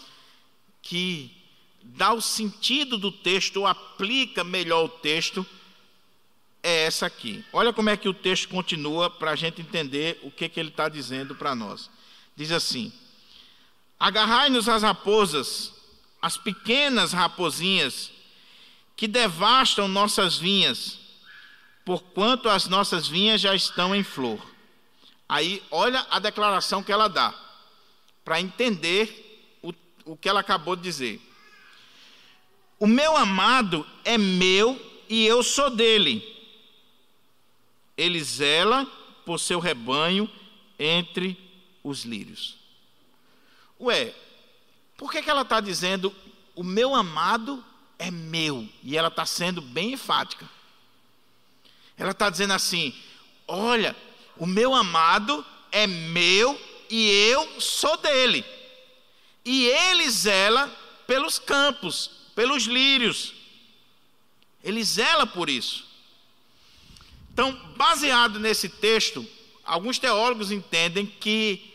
que 0.81 1.37
dá 1.83 2.13
o 2.13 2.21
sentido 2.21 2.97
do 2.97 3.11
texto, 3.11 3.57
ou 3.57 3.67
aplica 3.67 4.45
melhor 4.45 4.85
o 4.85 4.89
texto, 4.89 5.45
é 6.63 6.85
essa 6.85 7.05
aqui. 7.05 7.43
Olha 7.51 7.73
como 7.73 7.89
é 7.89 7.97
que 7.97 8.07
o 8.07 8.13
texto 8.13 8.47
continua 8.47 9.09
para 9.09 9.31
a 9.31 9.35
gente 9.35 9.61
entender 9.61 10.19
o 10.23 10.31
que, 10.31 10.47
que 10.47 10.59
ele 10.59 10.69
está 10.69 10.87
dizendo 10.87 11.35
para 11.35 11.53
nós. 11.53 11.89
Diz 12.35 12.51
assim: 12.51 12.93
Agarrai-nos 13.99 14.69
as 14.69 14.83
raposas, 14.83 15.73
as 16.21 16.37
pequenas 16.37 17.11
raposinhas, 17.11 18.11
que 18.95 19.07
devastam 19.07 19.87
nossas 19.87 20.37
vinhas, 20.37 20.99
porquanto 21.83 22.47
as 22.47 22.67
nossas 22.67 23.07
vinhas 23.07 23.41
já 23.41 23.53
estão 23.53 23.93
em 23.93 24.03
flor. 24.03 24.39
Aí, 25.31 25.63
olha 25.71 26.05
a 26.09 26.19
declaração 26.19 26.83
que 26.83 26.91
ela 26.91 27.07
dá, 27.07 27.33
para 28.21 28.41
entender 28.41 29.55
o, 29.61 29.73
o 30.03 30.17
que 30.17 30.27
ela 30.27 30.41
acabou 30.41 30.75
de 30.75 30.81
dizer. 30.81 31.21
O 32.77 32.85
meu 32.85 33.15
amado 33.15 33.87
é 34.03 34.17
meu 34.17 34.77
e 35.07 35.25
eu 35.25 35.41
sou 35.41 35.69
dele. 35.69 36.21
Ele 37.95 38.21
zela 38.21 38.85
por 39.25 39.39
seu 39.39 39.61
rebanho 39.61 40.29
entre 40.77 41.37
os 41.81 42.03
lírios. 42.03 42.57
Ué, 43.79 44.13
por 44.97 45.09
que, 45.09 45.23
que 45.23 45.29
ela 45.29 45.43
está 45.43 45.61
dizendo 45.61 46.13
o 46.53 46.61
meu 46.61 46.93
amado 46.93 47.63
é 47.97 48.11
meu? 48.11 48.67
E 48.83 48.97
ela 48.97 49.07
está 49.07 49.25
sendo 49.25 49.61
bem 49.61 49.93
enfática. 49.93 50.45
Ela 51.97 52.11
está 52.11 52.29
dizendo 52.29 52.51
assim: 52.51 52.93
olha, 53.47 53.95
o 54.41 54.47
meu 54.47 54.73
amado 54.73 55.45
é 55.71 55.85
meu 55.85 56.59
e 56.89 57.07
eu 57.29 57.61
sou 57.61 57.95
dele. 57.97 58.43
E 59.45 59.67
ele 59.67 60.09
zela 60.09 60.67
pelos 61.05 61.37
campos, 61.37 62.09
pelos 62.33 62.63
lírios. 62.63 63.35
Ele 64.63 64.83
zela 64.83 65.27
por 65.27 65.47
isso. 65.47 65.85
Então, 67.31 67.53
baseado 67.77 68.39
nesse 68.39 68.67
texto, 68.67 69.23
alguns 69.63 69.99
teólogos 69.99 70.51
entendem 70.51 71.05
que 71.05 71.71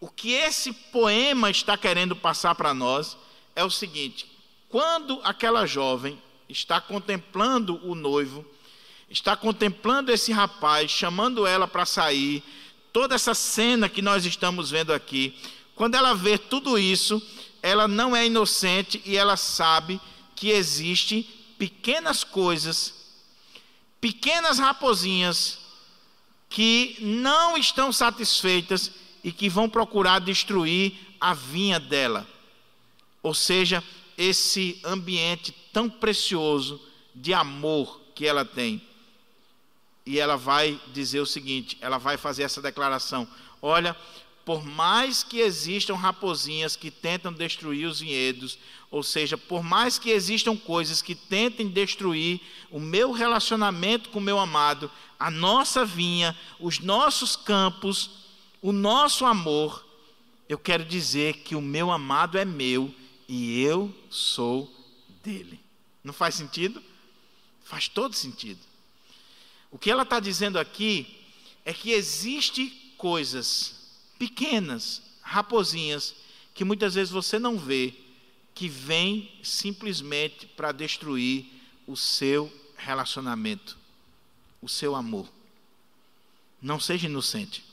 o 0.00 0.08
que 0.08 0.32
esse 0.32 0.72
poema 0.72 1.48
está 1.48 1.78
querendo 1.78 2.16
passar 2.16 2.56
para 2.56 2.74
nós 2.74 3.16
é 3.54 3.62
o 3.62 3.70
seguinte: 3.70 4.26
quando 4.68 5.20
aquela 5.22 5.64
jovem 5.64 6.20
está 6.48 6.80
contemplando 6.80 7.80
o 7.88 7.94
noivo, 7.94 8.44
está 9.10 9.36
contemplando 9.36 10.12
esse 10.12 10.30
rapaz, 10.30 10.90
chamando 10.90 11.46
ela 11.46 11.66
para 11.66 11.84
sair, 11.84 12.42
toda 12.92 13.14
essa 13.14 13.34
cena 13.34 13.88
que 13.88 14.00
nós 14.00 14.24
estamos 14.24 14.70
vendo 14.70 14.92
aqui, 14.92 15.34
quando 15.74 15.96
ela 15.96 16.14
vê 16.14 16.38
tudo 16.38 16.78
isso, 16.78 17.20
ela 17.62 17.88
não 17.88 18.14
é 18.14 18.26
inocente 18.26 19.02
e 19.04 19.16
ela 19.16 19.36
sabe 19.36 20.00
que 20.36 20.50
existem 20.50 21.26
pequenas 21.58 22.22
coisas, 22.24 22.94
pequenas 24.00 24.58
raposinhas 24.58 25.58
que 26.48 26.96
não 27.00 27.56
estão 27.56 27.92
satisfeitas 27.92 28.90
e 29.22 29.30
que 29.30 29.48
vão 29.48 29.68
procurar 29.68 30.20
destruir 30.20 30.94
a 31.20 31.34
vinha 31.34 31.78
dela. 31.78 32.26
Ou 33.22 33.34
seja, 33.34 33.84
esse 34.16 34.80
ambiente 34.84 35.52
tão 35.72 35.88
precioso 35.88 36.80
de 37.14 37.34
amor 37.34 38.00
que 38.14 38.26
ela 38.26 38.44
tem. 38.44 38.82
E 40.04 40.18
ela 40.18 40.36
vai 40.36 40.80
dizer 40.92 41.20
o 41.20 41.26
seguinte: 41.26 41.76
ela 41.80 41.98
vai 41.98 42.16
fazer 42.16 42.42
essa 42.42 42.62
declaração: 42.62 43.26
Olha, 43.60 43.96
por 44.44 44.64
mais 44.64 45.22
que 45.22 45.38
existam 45.40 45.94
raposinhas 45.94 46.74
que 46.74 46.90
tentam 46.90 47.32
destruir 47.32 47.86
os 47.86 48.00
vinhedos, 48.00 48.58
ou 48.90 49.02
seja, 49.02 49.38
por 49.38 49.62
mais 49.62 49.98
que 49.98 50.10
existam 50.10 50.56
coisas 50.56 51.00
que 51.00 51.14
tentem 51.14 51.68
destruir 51.68 52.40
o 52.70 52.80
meu 52.80 53.12
relacionamento 53.12 54.08
com 54.08 54.18
o 54.18 54.22
meu 54.22 54.38
amado, 54.38 54.90
a 55.18 55.30
nossa 55.30 55.84
vinha, 55.84 56.36
os 56.58 56.80
nossos 56.80 57.36
campos, 57.36 58.10
o 58.60 58.72
nosso 58.72 59.24
amor, 59.24 59.86
eu 60.48 60.58
quero 60.58 60.84
dizer 60.84 61.34
que 61.44 61.54
o 61.54 61.60
meu 61.60 61.90
amado 61.90 62.36
é 62.36 62.44
meu 62.44 62.92
e 63.28 63.62
eu 63.62 63.94
sou 64.10 64.68
dele. 65.22 65.60
Não 66.02 66.12
faz 66.12 66.34
sentido? 66.34 66.82
Faz 67.62 67.86
todo 67.86 68.16
sentido. 68.16 68.58
O 69.70 69.78
que 69.78 69.90
ela 69.90 70.02
está 70.02 70.18
dizendo 70.18 70.58
aqui 70.58 71.16
é 71.64 71.72
que 71.72 71.92
existe 71.92 72.68
coisas 72.96 73.76
pequenas, 74.18 75.02
raposinhas, 75.22 76.14
que 76.54 76.64
muitas 76.64 76.94
vezes 76.94 77.12
você 77.12 77.38
não 77.38 77.58
vê, 77.58 77.94
que 78.54 78.68
vêm 78.68 79.32
simplesmente 79.42 80.46
para 80.46 80.72
destruir 80.72 81.46
o 81.86 81.96
seu 81.96 82.52
relacionamento, 82.76 83.78
o 84.60 84.68
seu 84.68 84.94
amor. 84.94 85.28
Não 86.60 86.78
seja 86.78 87.06
inocente. 87.06 87.64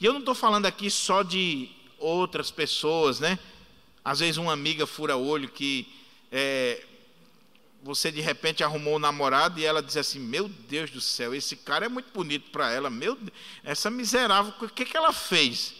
E 0.00 0.04
eu 0.04 0.12
não 0.12 0.20
estou 0.20 0.34
falando 0.34 0.66
aqui 0.66 0.90
só 0.90 1.22
de 1.22 1.68
outras 1.98 2.50
pessoas, 2.50 3.20
né? 3.20 3.38
Às 4.04 4.18
vezes 4.18 4.36
uma 4.36 4.52
amiga 4.52 4.84
fura 4.86 5.16
olho 5.16 5.48
que 5.48 5.86
é, 6.32 6.84
você 7.82 8.12
de 8.12 8.20
repente 8.20 8.62
arrumou 8.62 8.94
um 8.94 9.00
namorado 9.00 9.58
e 9.58 9.64
ela 9.64 9.82
diz 9.82 9.96
assim: 9.96 10.20
Meu 10.20 10.48
Deus 10.48 10.90
do 10.90 11.00
céu, 11.00 11.34
esse 11.34 11.56
cara 11.56 11.86
é 11.86 11.88
muito 11.88 12.12
bonito 12.12 12.50
para 12.50 12.70
ela. 12.70 12.88
Meu, 12.88 13.18
essa 13.64 13.90
miserável, 13.90 14.54
o 14.60 14.68
que, 14.68 14.84
que 14.84 14.96
ela 14.96 15.12
fez? 15.12 15.74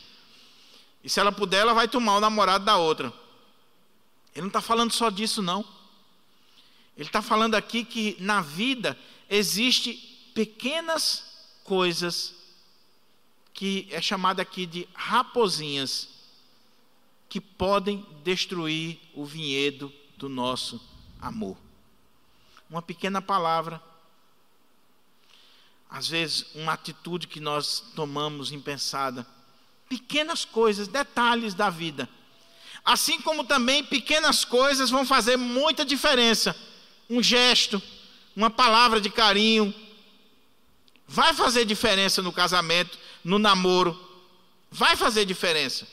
E 1.05 1.09
se 1.09 1.20
ela 1.20 1.30
puder, 1.30 1.61
ela 1.61 1.74
vai 1.74 1.86
tomar 1.86 2.16
o 2.16 2.20
namorado 2.20 2.64
da 2.64 2.76
outra. 2.76 3.12
Ele 4.34 4.42
não 4.42 4.48
está 4.48 4.61
falando 4.61 4.92
só 4.92 5.11
disso, 5.11 5.40
não. 5.40 5.64
Ele 6.96 7.09
está 7.09 7.22
falando 7.22 7.55
aqui 7.55 7.84
que 7.84 8.16
na 8.18 8.40
vida 8.40 8.98
existe 9.30 9.94
pequenas 10.34 11.46
coisas 11.62 12.34
que 13.55 13.86
é 13.90 14.00
chamada 14.00 14.42
aqui 14.42 14.66
de 14.66 14.88
raposinhas 14.94 16.09
que 17.28 17.40
podem 17.40 18.05
destruir 18.24 18.98
o 19.14 19.24
vinhedo 19.24 19.92
do 20.16 20.28
nosso 20.28 20.80
amor 21.20 21.57
uma 22.72 22.80
pequena 22.80 23.20
palavra, 23.20 23.82
às 25.90 26.08
vezes 26.08 26.46
uma 26.54 26.72
atitude 26.72 27.26
que 27.26 27.38
nós 27.38 27.84
tomamos 27.94 28.50
impensada, 28.50 29.26
pequenas 29.90 30.46
coisas, 30.46 30.88
detalhes 30.88 31.52
da 31.52 31.68
vida. 31.68 32.08
Assim 32.82 33.20
como 33.20 33.44
também 33.44 33.84
pequenas 33.84 34.42
coisas 34.42 34.88
vão 34.88 35.04
fazer 35.04 35.36
muita 35.36 35.84
diferença. 35.84 36.56
Um 37.10 37.22
gesto, 37.22 37.80
uma 38.34 38.48
palavra 38.48 39.02
de 39.02 39.10
carinho, 39.10 39.74
vai 41.06 41.34
fazer 41.34 41.66
diferença 41.66 42.22
no 42.22 42.32
casamento, 42.32 42.98
no 43.22 43.38
namoro, 43.38 44.00
vai 44.70 44.96
fazer 44.96 45.26
diferença. 45.26 45.86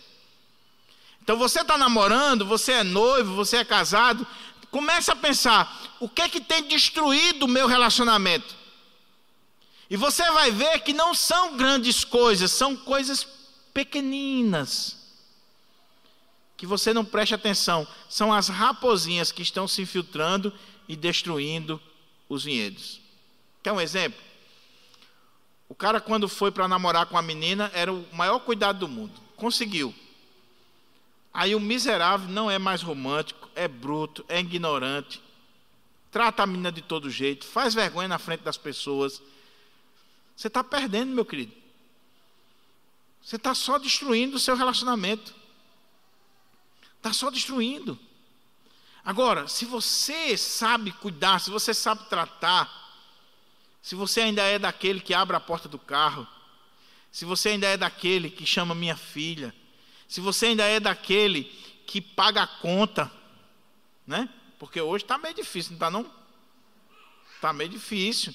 Então 1.21 1.37
você 1.37 1.59
está 1.59 1.77
namorando, 1.77 2.45
você 2.45 2.71
é 2.71 2.83
noivo, 2.83 3.35
você 3.35 3.57
é 3.57 3.65
casado, 3.65 4.25
comece 4.71 5.11
a 5.11 5.15
pensar: 5.15 5.97
o 5.99 6.07
que 6.07 6.21
é 6.21 6.29
que 6.29 6.41
tem 6.41 6.63
destruído 6.63 7.43
o 7.43 7.47
meu 7.47 7.67
relacionamento? 7.67 8.55
E 9.89 9.97
você 9.97 10.29
vai 10.31 10.51
ver 10.51 10.79
que 10.81 10.93
não 10.93 11.15
são 11.15 11.57
grandes 11.57 12.03
coisas, 12.03 12.51
são 12.51 12.75
coisas 12.75 13.25
pequeninas. 13.73 14.97
Que 16.55 16.67
você 16.67 16.93
não 16.93 17.05
preste 17.05 17.33
atenção, 17.33 17.87
são 18.07 18.31
as 18.33 18.49
raposinhas 18.49 19.31
que 19.31 19.41
estão 19.41 19.67
se 19.67 19.81
infiltrando 19.81 20.53
e 20.87 20.95
destruindo 20.95 21.81
os 22.27 22.43
vinhedos. 22.43 23.01
Quer 23.63 23.71
um 23.71 23.81
exemplo? 23.81 24.19
O 25.67 25.75
cara, 25.75 26.01
quando 26.01 26.27
foi 26.27 26.51
para 26.51 26.67
namorar 26.67 27.05
com 27.05 27.17
a 27.17 27.21
menina, 27.21 27.71
era 27.73 27.91
o 27.93 28.05
maior 28.11 28.39
cuidado 28.39 28.79
do 28.79 28.87
mundo. 28.87 29.13
Conseguiu. 29.35 29.93
Aí 31.33 31.55
o 31.55 31.59
miserável 31.59 32.27
não 32.29 32.49
é 32.49 32.57
mais 32.57 32.81
romântico, 32.81 33.48
é 33.59 33.67
bruto, 33.67 34.25
é 34.29 34.39
ignorante, 34.39 35.21
trata 36.09 36.43
a 36.43 36.47
menina 36.47 36.71
de 36.71 36.81
todo 36.81 37.09
jeito, 37.09 37.45
faz 37.45 37.73
vergonha 37.73 38.07
na 38.07 38.17
frente 38.17 38.41
das 38.41 38.57
pessoas. 38.57 39.21
Você 40.35 40.47
está 40.47 40.63
perdendo, 40.63 41.13
meu 41.13 41.25
querido. 41.25 41.53
Você 43.21 43.35
está 43.35 43.53
só 43.53 43.77
destruindo 43.77 44.37
o 44.37 44.39
seu 44.39 44.55
relacionamento. 44.55 45.35
Está 46.97 47.11
só 47.11 47.29
destruindo. 47.29 47.99
Agora, 49.03 49.47
se 49.47 49.65
você 49.65 50.37
sabe 50.37 50.91
cuidar, 50.93 51.39
se 51.39 51.49
você 51.49 51.73
sabe 51.73 52.07
tratar, 52.09 52.69
se 53.81 53.93
você 53.93 54.21
ainda 54.21 54.41
é 54.43 54.57
daquele 54.57 55.01
que 55.01 55.13
abre 55.13 55.35
a 55.35 55.39
porta 55.39 55.67
do 55.67 55.77
carro, 55.77 56.25
se 57.11 57.25
você 57.25 57.49
ainda 57.49 57.67
é 57.67 57.75
daquele 57.75 58.29
que 58.29 58.45
chama 58.45 58.73
minha 58.73 58.95
filha, 58.95 59.53
se 60.07 60.21
você 60.21 60.47
ainda 60.47 60.63
é 60.63 60.79
daquele 60.79 61.43
que 61.85 61.99
paga 61.99 62.43
a 62.43 62.47
conta, 62.47 63.18
né? 64.09 64.27
Porque 64.57 64.81
hoje 64.81 65.03
está 65.03 65.19
meio 65.19 65.35
difícil, 65.35 65.71
não 65.71 65.75
está 65.75 65.91
não? 65.91 66.11
Está 67.35 67.53
meio 67.53 67.69
difícil. 67.69 68.33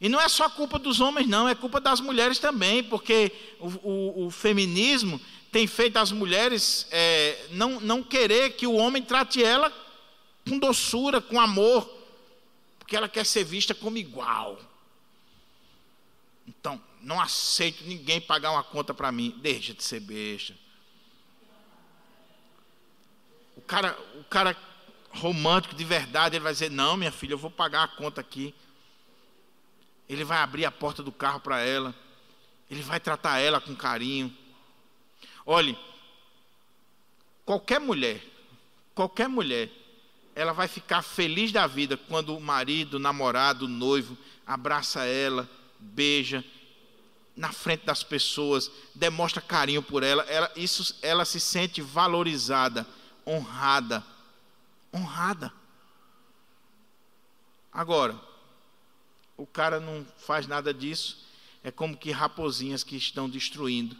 E 0.00 0.08
não 0.08 0.20
é 0.20 0.28
só 0.28 0.48
culpa 0.48 0.78
dos 0.78 1.00
homens, 1.00 1.26
não, 1.28 1.48
é 1.48 1.54
culpa 1.56 1.80
das 1.80 2.00
mulheres 2.00 2.38
também, 2.38 2.84
porque 2.84 3.32
o, 3.58 3.66
o, 3.66 4.26
o 4.26 4.30
feminismo 4.30 5.20
tem 5.50 5.66
feito 5.66 5.96
as 5.96 6.12
mulheres 6.12 6.86
é, 6.90 7.48
não, 7.50 7.80
não 7.80 8.02
querer 8.02 8.50
que 8.50 8.66
o 8.66 8.74
homem 8.74 9.02
trate 9.02 9.42
ela 9.42 9.72
com 10.48 10.58
doçura, 10.58 11.20
com 11.20 11.40
amor, 11.40 11.84
porque 12.78 12.96
ela 12.96 13.08
quer 13.08 13.26
ser 13.26 13.44
vista 13.44 13.74
como 13.74 13.98
igual. 13.98 14.58
Então, 16.46 16.80
não 17.00 17.20
aceito 17.20 17.84
ninguém 17.84 18.20
pagar 18.20 18.52
uma 18.52 18.62
conta 18.62 18.94
para 18.94 19.10
mim. 19.10 19.36
Deixa 19.40 19.74
de 19.74 19.82
ser 19.82 20.00
besta. 20.00 20.54
O 23.56 23.60
cara, 23.60 23.98
o 24.16 24.24
cara 24.24 24.56
romântico 25.12 25.74
de 25.74 25.84
verdade, 25.84 26.36
ele 26.36 26.44
vai 26.44 26.52
dizer: 26.52 26.70
Não, 26.70 26.96
minha 26.96 27.12
filha, 27.12 27.32
eu 27.32 27.38
vou 27.38 27.50
pagar 27.50 27.84
a 27.84 27.88
conta 27.88 28.20
aqui. 28.20 28.54
Ele 30.08 30.24
vai 30.24 30.38
abrir 30.38 30.64
a 30.64 30.70
porta 30.70 31.02
do 31.02 31.12
carro 31.12 31.40
para 31.40 31.60
ela. 31.60 31.94
Ele 32.70 32.82
vai 32.82 32.98
tratar 32.98 33.38
ela 33.38 33.60
com 33.60 33.74
carinho. 33.74 34.34
Olhe, 35.44 35.78
qualquer 37.44 37.80
mulher, 37.80 38.22
qualquer 38.94 39.28
mulher, 39.28 39.70
ela 40.34 40.52
vai 40.52 40.68
ficar 40.68 41.02
feliz 41.02 41.52
da 41.52 41.66
vida 41.66 41.96
quando 41.96 42.36
o 42.36 42.40
marido, 42.40 42.94
o 42.94 43.00
namorado, 43.00 43.66
o 43.66 43.68
noivo 43.68 44.16
abraça 44.46 45.04
ela, 45.04 45.48
beija 45.78 46.44
na 47.36 47.50
frente 47.52 47.84
das 47.84 48.02
pessoas, 48.02 48.70
demonstra 48.94 49.40
carinho 49.40 49.82
por 49.82 50.02
ela, 50.02 50.22
ela 50.24 50.50
isso 50.54 50.96
ela 51.02 51.24
se 51.24 51.40
sente 51.40 51.80
valorizada 51.80 52.86
honrada. 53.26 54.04
Honrada. 54.92 55.52
Agora, 57.72 58.20
o 59.36 59.46
cara 59.46 59.80
não 59.80 60.06
faz 60.18 60.46
nada 60.46 60.74
disso, 60.74 61.26
é 61.64 61.70
como 61.70 61.96
que 61.96 62.10
raposinhas 62.10 62.84
que 62.84 62.96
estão 62.96 63.28
destruindo. 63.28 63.96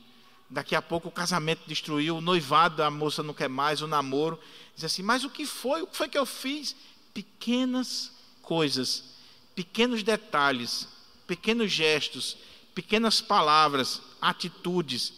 Daqui 0.51 0.75
a 0.75 0.83
pouco 0.83 1.09
o 1.09 1.13
casamento 1.13 1.63
destruiu, 1.67 2.19
o 2.19 2.21
noivado, 2.21 2.83
a 2.83 2.91
moça 2.91 3.23
não 3.23 3.33
quer 3.33 3.49
mais, 3.49 3.81
o 3.81 3.87
namoro. 3.87 4.39
Diz 4.75 4.85
assim: 4.85 5.03
Mas 5.03 5.25
o 5.25 5.31
que 5.31 5.47
foi? 5.47 5.81
O 5.81 5.87
que 5.87 5.97
foi 5.97 6.09
que 6.09 6.19
eu 6.19 6.27
fiz? 6.27 6.77
Pequenas 7.15 8.13
coisas, 8.43 9.17
pequenos 9.55 10.03
detalhes, 10.03 10.87
pequenos 11.27 11.73
gestos, 11.73 12.37
pequenas 12.75 13.21
palavras, 13.21 14.03
atitudes 14.21 15.15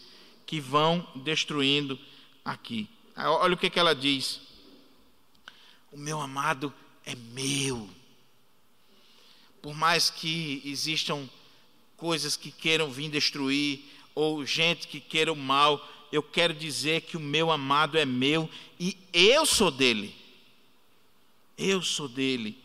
que 0.46 0.60
vão 0.60 1.04
destruindo 1.16 1.98
aqui. 2.44 2.88
Olha 3.16 3.54
o 3.54 3.58
que, 3.58 3.70
que 3.70 3.78
ela 3.80 3.94
diz: 3.94 4.40
O 5.94 5.96
meu 5.96 6.20
amado 6.20 6.74
é 7.06 7.14
meu. 7.14 7.88
Por 9.62 9.72
mais 9.76 10.10
que 10.10 10.60
existam 10.64 11.30
coisas 11.96 12.36
que 12.36 12.50
queiram 12.50 12.90
vir 12.90 13.08
destruir, 13.08 13.78
ou 14.12 14.44
gente 14.44 14.88
que 14.88 14.98
queira 14.98 15.32
o 15.32 15.36
mal, 15.36 15.88
eu 16.10 16.20
quero 16.20 16.52
dizer 16.52 17.02
que 17.02 17.16
o 17.16 17.20
meu 17.20 17.48
amado 17.48 17.96
é 17.96 18.04
meu 18.04 18.50
e 18.78 18.98
eu 19.12 19.46
sou 19.46 19.70
dele. 19.70 20.12
Eu 21.56 21.80
sou 21.80 22.08
dele. 22.08 22.58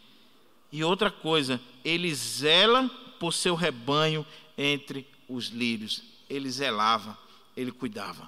E 0.72 0.84
outra 0.84 1.12
coisa, 1.12 1.62
ele 1.86 2.12
zela 2.16 2.90
por 3.20 3.32
seu 3.32 3.54
rebanho 3.54 4.26
entre 4.58 5.06
os 5.28 5.50
lírios. 5.50 6.02
Ele 6.28 6.50
zelava, 6.50 7.16
ele 7.56 7.72
cuidava. 7.72 8.28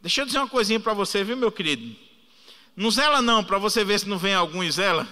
Deixa 0.00 0.22
eu 0.22 0.26
dizer 0.26 0.38
uma 0.38 0.48
coisinha 0.48 0.80
para 0.80 0.94
você, 0.94 1.22
viu, 1.22 1.36
meu 1.36 1.52
querido? 1.52 1.94
Não 2.76 2.90
zela 2.90 3.20
não, 3.20 3.44
para 3.44 3.58
você 3.58 3.84
ver 3.84 4.00
se 4.00 4.08
não 4.08 4.18
vem 4.18 4.34
algum 4.34 4.62
e 4.62 4.70
zela. 4.70 5.06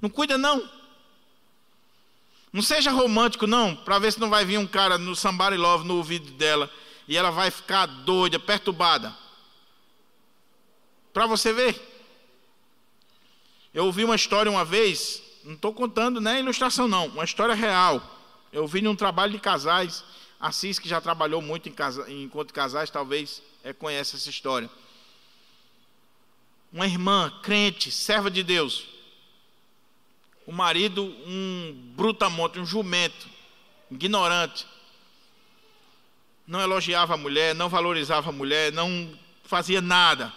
Não 0.00 0.08
cuida 0.08 0.38
não. 0.38 0.68
Não 2.52 2.62
seja 2.62 2.90
romântico 2.90 3.46
não, 3.46 3.74
para 3.74 3.98
ver 3.98 4.12
se 4.12 4.20
não 4.20 4.28
vai 4.28 4.44
vir 4.44 4.58
um 4.58 4.66
cara 4.66 4.98
no 4.98 5.16
somebody 5.16 5.56
love 5.56 5.86
no 5.86 5.96
ouvido 5.96 6.30
dela 6.32 6.70
e 7.08 7.16
ela 7.16 7.30
vai 7.30 7.50
ficar 7.50 7.86
doida, 7.86 8.38
perturbada. 8.38 9.14
Para 11.12 11.26
você 11.26 11.52
ver. 11.52 11.90
Eu 13.72 13.86
ouvi 13.86 14.04
uma 14.04 14.16
história 14.16 14.50
uma 14.50 14.66
vez, 14.66 15.22
não 15.44 15.54
estou 15.54 15.72
contando, 15.72 16.20
não 16.20 16.30
é 16.30 16.40
ilustração 16.40 16.86
não, 16.86 17.06
uma 17.06 17.24
história 17.24 17.54
real. 17.54 18.02
Eu 18.52 18.66
vi 18.66 18.82
num 18.82 18.94
trabalho 18.94 19.32
de 19.32 19.38
casais, 19.38 20.04
Assis, 20.38 20.78
que 20.78 20.88
já 20.88 21.00
trabalhou 21.00 21.40
muito 21.40 21.70
em, 21.70 21.72
casa, 21.72 22.04
de 22.04 22.52
casais, 22.52 22.90
talvez 22.90 23.42
é, 23.64 23.72
conhece 23.72 24.16
essa 24.16 24.28
história. 24.28 24.68
Uma 26.72 26.86
irmã, 26.86 27.30
crente, 27.42 27.90
serva 27.90 28.30
de 28.30 28.42
Deus. 28.42 28.84
O 30.46 30.52
marido, 30.52 31.04
um 31.04 31.92
brutamonte, 31.94 32.58
um 32.58 32.64
jumento, 32.64 33.28
ignorante. 33.90 34.66
Não 36.46 36.60
elogiava 36.60 37.14
a 37.14 37.16
mulher, 37.16 37.54
não 37.54 37.68
valorizava 37.68 38.30
a 38.30 38.32
mulher, 38.32 38.72
não 38.72 39.16
fazia 39.44 39.80
nada. 39.80 40.32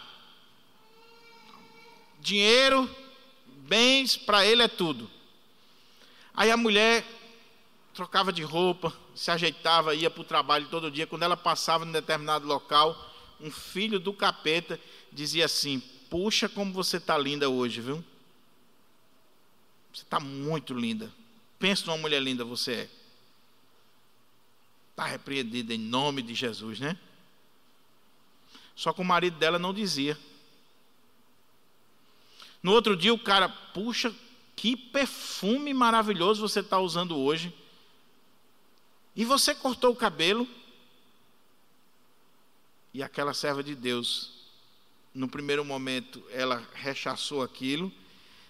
Dinheiro 2.19 2.89
bens 3.47 4.17
para 4.17 4.45
ele 4.45 4.61
é 4.61 4.67
tudo. 4.67 5.09
Aí 6.33 6.51
a 6.51 6.57
mulher 6.57 7.05
trocava 7.93 8.33
de 8.33 8.43
roupa, 8.43 8.93
se 9.15 9.31
ajeitava, 9.31 9.95
ia 9.95 10.09
para 10.09 10.21
o 10.21 10.25
trabalho 10.25 10.67
todo 10.67 10.91
dia. 10.91 11.07
Quando 11.07 11.23
ela 11.23 11.37
passava 11.37 11.85
em 11.85 11.91
determinado 11.91 12.45
local, 12.45 12.95
um 13.39 13.49
filho 13.49 13.99
do 13.99 14.13
capeta 14.13 14.79
dizia 15.11 15.45
assim: 15.45 15.81
Puxa, 16.09 16.47
como 16.47 16.71
você 16.73 16.97
está 16.97 17.17
linda 17.17 17.49
hoje, 17.49 17.81
viu? 17.81 18.03
Você 19.93 20.03
está 20.03 20.19
muito 20.19 20.73
linda. 20.73 21.11
Pensa 21.57 21.85
numa 21.85 21.97
mulher 21.97 22.21
linda 22.21 22.43
você 22.43 22.73
é. 22.73 22.89
Está 24.91 25.05
repreendida 25.05 25.73
em 25.73 25.77
nome 25.77 26.21
de 26.21 26.33
Jesus, 26.33 26.79
né? 26.79 26.97
Só 28.75 28.91
que 28.91 29.01
o 29.01 29.05
marido 29.05 29.37
dela 29.37 29.57
não 29.57 29.73
dizia. 29.73 30.17
No 32.61 32.71
outro 32.71 32.95
dia 32.95 33.13
o 33.13 33.19
cara, 33.19 33.47
puxa, 33.47 34.13
que 34.55 34.75
perfume 34.75 35.73
maravilhoso 35.73 36.41
você 36.47 36.59
está 36.59 36.79
usando 36.79 37.17
hoje. 37.17 37.53
E 39.15 39.23
você 39.23 39.55
cortou 39.55 39.91
o 39.91 39.95
cabelo. 39.95 40.47
E 42.93 43.03
aquela 43.03 43.33
serva 43.33 43.61
de 43.61 43.75
Deus, 43.75 44.31
no 45.15 45.29
primeiro 45.29 45.63
momento, 45.63 46.21
ela 46.29 46.61
rechaçou 46.73 47.41
aquilo. 47.41 47.89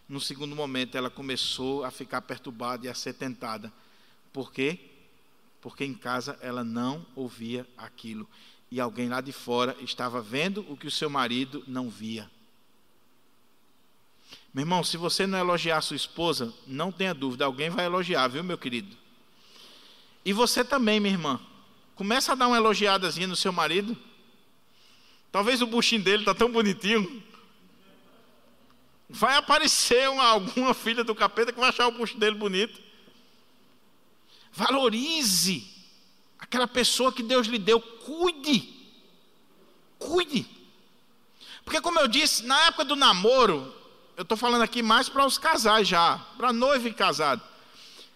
No 0.09 0.19
segundo 0.19 0.55
momento, 0.55 0.97
ela 0.97 1.11
começou 1.11 1.85
a 1.85 1.91
ficar 1.91 2.21
perturbada 2.23 2.87
e 2.87 2.89
a 2.89 2.95
ser 2.95 3.13
tentada. 3.13 3.71
Por 4.33 4.51
quê? 4.51 4.79
Porque 5.61 5.85
em 5.85 5.93
casa 5.93 6.37
ela 6.41 6.63
não 6.63 7.05
ouvia 7.15 7.67
aquilo. 7.77 8.27
E 8.71 8.81
alguém 8.81 9.07
lá 9.07 9.21
de 9.21 9.31
fora 9.31 9.77
estava 9.79 10.21
vendo 10.21 10.65
o 10.67 10.75
que 10.75 10.87
o 10.87 10.91
seu 10.91 11.09
marido 11.09 11.63
não 11.67 11.87
via. 11.87 12.29
Meu 14.51 14.63
irmão, 14.63 14.83
se 14.83 14.97
você 14.97 15.27
não 15.27 15.37
elogiar 15.37 15.81
sua 15.81 15.95
esposa, 15.95 16.51
não 16.65 16.91
tenha 16.91 17.13
dúvida, 17.13 17.45
alguém 17.45 17.69
vai 17.69 17.85
elogiar, 17.85 18.27
viu, 18.27 18.43
meu 18.43 18.57
querido? 18.57 18.95
E 20.23 20.33
você 20.33 20.63
também, 20.65 20.99
minha 20.99 21.13
irmã. 21.13 21.39
Começa 21.93 22.31
a 22.31 22.35
dar 22.35 22.47
uma 22.47 22.57
elogiadazinha 22.57 23.27
no 23.27 23.35
seu 23.35 23.53
marido. 23.53 23.95
Talvez 25.35 25.61
o 25.61 25.67
buchinho 25.67 26.01
dele 26.01 26.21
está 26.21 26.33
tão 26.33 26.49
bonitinho. 26.49 27.21
Vai 29.09 29.35
aparecer 29.35 30.07
uma, 30.09 30.23
alguma 30.23 30.73
filha 30.73 31.03
do 31.03 31.13
capeta 31.13 31.51
que 31.51 31.59
vai 31.59 31.67
achar 31.67 31.87
o 31.87 31.91
bucho 31.91 32.17
dele 32.17 32.37
bonito. 32.37 32.79
Valorize 34.53 35.67
aquela 36.39 36.69
pessoa 36.69 37.11
que 37.11 37.21
Deus 37.21 37.47
lhe 37.47 37.59
deu. 37.59 37.81
Cuide. 37.81 38.75
Cuide. 39.99 40.45
Porque, 41.65 41.81
como 41.81 41.99
eu 41.99 42.07
disse, 42.07 42.45
na 42.45 42.67
época 42.67 42.85
do 42.85 42.95
namoro, 42.95 43.75
eu 44.15 44.21
estou 44.23 44.37
falando 44.37 44.61
aqui 44.61 44.81
mais 44.81 45.09
para 45.09 45.25
os 45.25 45.37
casais 45.37 45.85
já, 45.85 46.17
para 46.37 46.53
noivo 46.53 46.87
e 46.87 46.93
casado. 46.93 47.41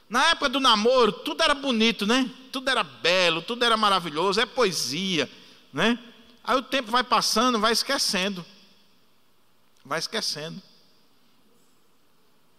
Na 0.07 0.30
época 0.30 0.47
do 0.47 0.61
namoro, 0.61 1.11
tudo 1.11 1.43
era 1.43 1.53
bonito, 1.53 2.07
né? 2.07 2.32
Tudo 2.49 2.70
era 2.70 2.82
belo, 2.82 3.41
tudo 3.41 3.65
era 3.65 3.76
maravilhoso, 3.76 4.39
é 4.39 4.45
poesia, 4.45 5.30
né? 5.74 5.99
Aí 6.50 6.58
o 6.58 6.64
tempo 6.64 6.89
vai 6.89 7.04
passando, 7.04 7.60
vai 7.60 7.72
esquecendo. 7.72 8.43
Vai 9.86 10.00
esquecendo. 10.00 10.60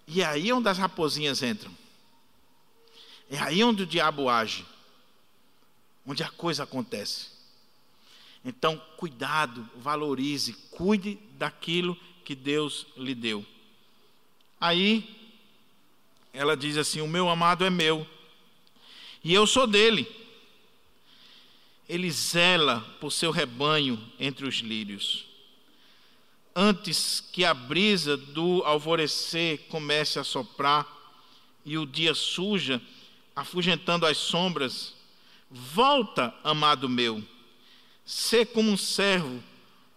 E 0.06 0.22
é 0.22 0.26
aí 0.26 0.52
onde 0.52 0.68
as 0.68 0.78
raposinhas 0.78 1.42
entram. 1.42 1.76
É 3.28 3.36
aí 3.40 3.64
onde 3.64 3.82
o 3.82 3.86
diabo 3.86 4.28
age. 4.28 4.64
Onde 6.06 6.22
a 6.22 6.28
coisa 6.28 6.62
acontece. 6.62 7.30
Então, 8.44 8.80
cuidado, 8.96 9.68
valorize, 9.74 10.52
cuide 10.70 11.18
daquilo 11.32 11.98
que 12.24 12.36
Deus 12.36 12.86
lhe 12.96 13.12
deu. 13.12 13.44
Aí 14.60 15.34
ela 16.32 16.56
diz 16.56 16.76
assim: 16.76 17.00
O 17.00 17.08
meu 17.08 17.28
amado 17.28 17.64
é 17.64 17.70
meu, 17.70 18.06
e 19.24 19.34
eu 19.34 19.48
sou 19.48 19.66
dele. 19.66 20.29
Ele 21.90 22.08
zela 22.08 22.80
por 23.00 23.10
seu 23.10 23.32
rebanho 23.32 24.00
entre 24.16 24.46
os 24.46 24.58
lírios. 24.58 25.26
Antes 26.54 27.20
que 27.32 27.44
a 27.44 27.52
brisa 27.52 28.16
do 28.16 28.62
alvorecer 28.64 29.66
comece 29.68 30.16
a 30.16 30.22
soprar 30.22 30.86
e 31.64 31.76
o 31.76 31.84
dia 31.84 32.14
suja, 32.14 32.80
afugentando 33.34 34.06
as 34.06 34.16
sombras, 34.18 34.94
volta, 35.50 36.32
amado 36.44 36.88
meu, 36.88 37.24
sê 38.04 38.46
como 38.46 38.70
um 38.70 38.76
servo, 38.76 39.42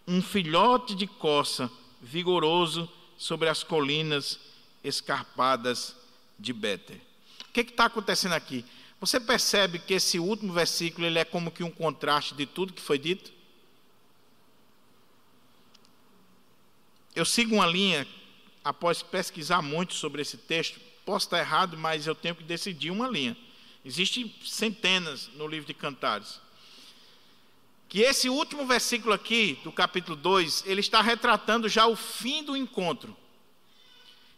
um 0.07 0.19
filhote 0.19 0.95
de 0.95 1.05
coça 1.05 1.69
vigoroso 2.01 2.89
sobre 3.15 3.49
as 3.49 3.63
colinas 3.63 4.39
escarpadas 4.83 5.95
de 6.39 6.53
Béter. 6.53 6.99
O 7.49 7.53
que 7.53 7.61
está 7.61 7.85
acontecendo 7.85 8.33
aqui? 8.33 8.65
Você 9.03 9.19
percebe 9.19 9.79
que 9.79 9.95
esse 9.95 10.17
último 10.17 10.53
versículo 10.53 11.05
ele 11.05 11.19
é 11.19 11.25
como 11.25 11.51
que 11.51 11.61
um 11.61 11.69
contraste 11.69 12.33
de 12.35 12.45
tudo 12.45 12.71
que 12.71 12.81
foi 12.81 12.97
dito? 12.97 13.33
Eu 17.13 17.25
sigo 17.25 17.55
uma 17.55 17.67
linha, 17.67 18.07
após 18.63 19.03
pesquisar 19.03 19.61
muito 19.61 19.93
sobre 19.93 20.21
esse 20.21 20.37
texto, 20.37 20.79
posso 21.05 21.25
estar 21.25 21.39
errado, 21.39 21.77
mas 21.77 22.07
eu 22.07 22.15
tenho 22.15 22.33
que 22.33 22.45
decidir 22.45 22.91
uma 22.91 23.09
linha. 23.09 23.35
Existem 23.83 24.33
centenas 24.41 25.27
no 25.35 25.49
livro 25.49 25.67
de 25.67 25.73
Cantares 25.73 26.39
que 27.89 27.99
esse 27.99 28.29
último 28.29 28.65
versículo 28.65 29.13
aqui, 29.13 29.59
do 29.65 29.71
capítulo 29.71 30.15
2, 30.15 30.63
ele 30.65 30.79
está 30.79 31.01
retratando 31.01 31.67
já 31.67 31.87
o 31.87 31.95
fim 31.97 32.41
do 32.41 32.55
encontro. 32.55 33.15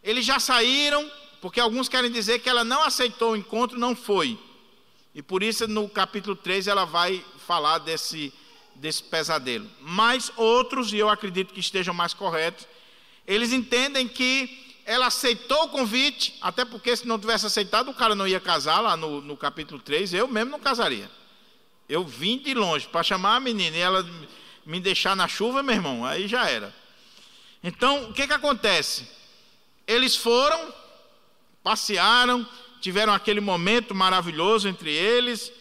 Eles 0.03 0.26
já 0.26 0.39
saíram, 0.39 1.07
porque 1.39 1.59
alguns 1.59 1.88
querem 1.88 2.11
dizer 2.11 2.39
que 2.39 2.49
ela 2.49 2.63
não 2.63 2.84
aceitou 2.84 3.34
o 3.34 3.38
encontro, 3.38 3.78
não 3.78 3.95
foi. 3.95 4.39
E 5.16 5.22
por 5.22 5.41
isso 5.41 5.66
no 5.66 5.88
capítulo 5.88 6.36
3 6.36 6.68
ela 6.68 6.84
vai 6.84 7.24
falar 7.47 7.78
desse, 7.78 8.34
desse 8.76 9.01
pesadelo. 9.01 9.66
Mas 9.80 10.30
outros, 10.36 10.91
e 10.91 10.97
eu 10.97 11.09
acredito 11.09 11.53
que 11.53 11.61
estejam 11.61 11.93
mais 11.93 12.13
corretos, 12.13 12.68
eles 13.26 13.53
entendem 13.53 14.09
que 14.09 14.82
ela 14.86 15.07
aceitou 15.07 15.63
o 15.63 15.70
convite, 15.70 16.38
até 16.41 16.66
porque 16.66 16.95
se 16.95 17.07
não 17.07 17.18
tivesse 17.18 17.45
aceitado, 17.45 17.89
o 17.89 17.93
cara 17.93 18.13
não 18.13 18.28
ia 18.28 18.41
casar 18.41 18.82
lá 18.82 18.97
no, 18.97 19.22
no 19.22 19.38
capítulo 19.38 19.82
3, 19.82 20.13
eu 20.13 20.28
mesmo 20.28 20.51
não 20.51 20.59
casaria. 20.59 21.09
Eu 21.88 22.03
vim 22.03 22.38
de 22.38 22.53
longe 22.53 22.88
para 22.88 23.01
chamar 23.01 23.38
a 23.38 23.39
menina 23.39 23.78
e 23.78 23.80
ela 23.80 24.05
me 24.66 24.82
deixar 24.82 25.16
na 25.16 25.30
chuva, 25.30 25.63
meu 25.63 25.76
irmão, 25.76 26.05
aí 26.05 26.28
já 26.28 26.49
era. 26.49 26.76
Então, 27.63 28.09
o 28.09 28.13
que, 28.13 28.28
que 28.28 28.34
acontece? 28.34 29.07
Eles 29.88 30.16
foram, 30.16 30.74
passearam, 31.63 32.45
tiveram 32.86 33.11
aquele 33.11 33.41
momento 33.41 33.95
maravilhoso 33.95 34.67
entre 34.67 34.91
eles, 34.91 35.51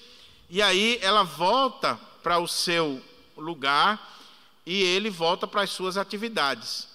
e 0.50 0.60
aí 0.60 0.98
ela 1.00 1.22
volta 1.22 1.98
para 2.22 2.38
o 2.38 2.46
seu 2.46 3.02
lugar 3.34 4.20
e 4.66 4.82
ele 4.82 5.08
volta 5.08 5.46
para 5.46 5.62
as 5.62 5.70
suas 5.70 5.96
atividades. 5.96 6.86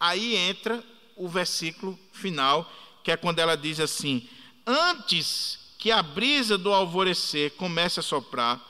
Aí 0.00 0.34
entra 0.34 0.82
o 1.14 1.28
versículo 1.28 1.96
final, 2.12 2.68
que 3.04 3.12
é 3.12 3.16
quando 3.16 3.38
ela 3.38 3.56
diz 3.56 3.78
assim: 3.78 4.28
Antes 4.66 5.60
que 5.78 5.92
a 5.92 6.02
brisa 6.02 6.58
do 6.58 6.74
alvorecer 6.74 7.52
comece 7.52 8.00
a 8.00 8.02
soprar 8.02 8.60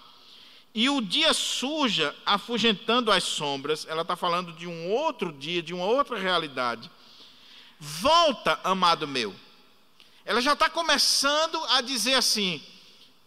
e 0.74 0.90
o 0.90 1.00
dia 1.00 1.32
suja, 1.32 2.14
afugentando 2.26 3.10
as 3.10 3.24
sombras, 3.24 3.86
ela 3.88 4.02
está 4.02 4.16
falando 4.16 4.52
de 4.52 4.66
um 4.66 4.90
outro 4.90 5.32
dia, 5.32 5.62
de 5.62 5.72
uma 5.72 5.86
outra 5.86 6.18
realidade. 6.18 6.90
Volta, 7.80 8.60
amado 8.62 9.08
meu. 9.08 9.34
Ela 10.24 10.40
já 10.40 10.54
está 10.54 10.68
começando 10.68 11.62
a 11.70 11.80
dizer 11.80 12.14
assim: 12.14 12.62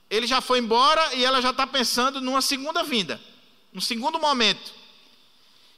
ele 0.10 0.26
já 0.26 0.42
foi 0.42 0.60
embora 0.60 1.16
e 1.16 1.24
ela 1.24 1.42
já 1.42 1.52
está 1.52 1.68
pensando 1.68 2.22
numa 2.22 2.42
segunda 2.42 2.84
vinda, 2.84 3.22
num 3.74 3.82
segundo 3.82 4.20
momento. 4.20 4.74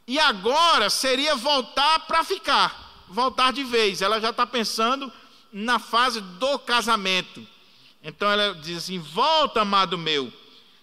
E 0.07 0.19
agora 0.19 0.89
seria 0.89 1.35
voltar 1.35 1.99
para 2.07 2.23
ficar, 2.23 3.05
voltar 3.07 3.53
de 3.53 3.63
vez. 3.63 4.01
Ela 4.01 4.19
já 4.19 4.29
está 4.29 4.45
pensando 4.45 5.11
na 5.51 5.79
fase 5.79 6.21
do 6.21 6.57
casamento. 6.59 7.45
Então 8.03 8.29
ela 8.31 8.55
diz 8.55 8.77
assim: 8.77 8.99
Volta, 8.99 9.61
amado 9.61 9.97
meu, 9.97 10.31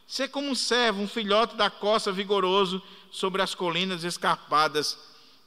ser 0.06 0.28
como 0.28 0.48
um 0.48 0.54
servo, 0.54 1.02
um 1.02 1.08
filhote 1.08 1.56
da 1.56 1.70
costa 1.70 2.12
vigoroso 2.12 2.82
sobre 3.10 3.42
as 3.42 3.54
colinas 3.54 4.04
escarpadas 4.04 4.98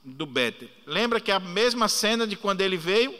do 0.03 0.25
Béter. 0.25 0.69
Lembra 0.85 1.19
que 1.19 1.31
é 1.31 1.35
a 1.35 1.39
mesma 1.39 1.87
cena 1.87 2.25
de 2.25 2.35
quando 2.35 2.61
ele 2.61 2.77
veio, 2.77 3.13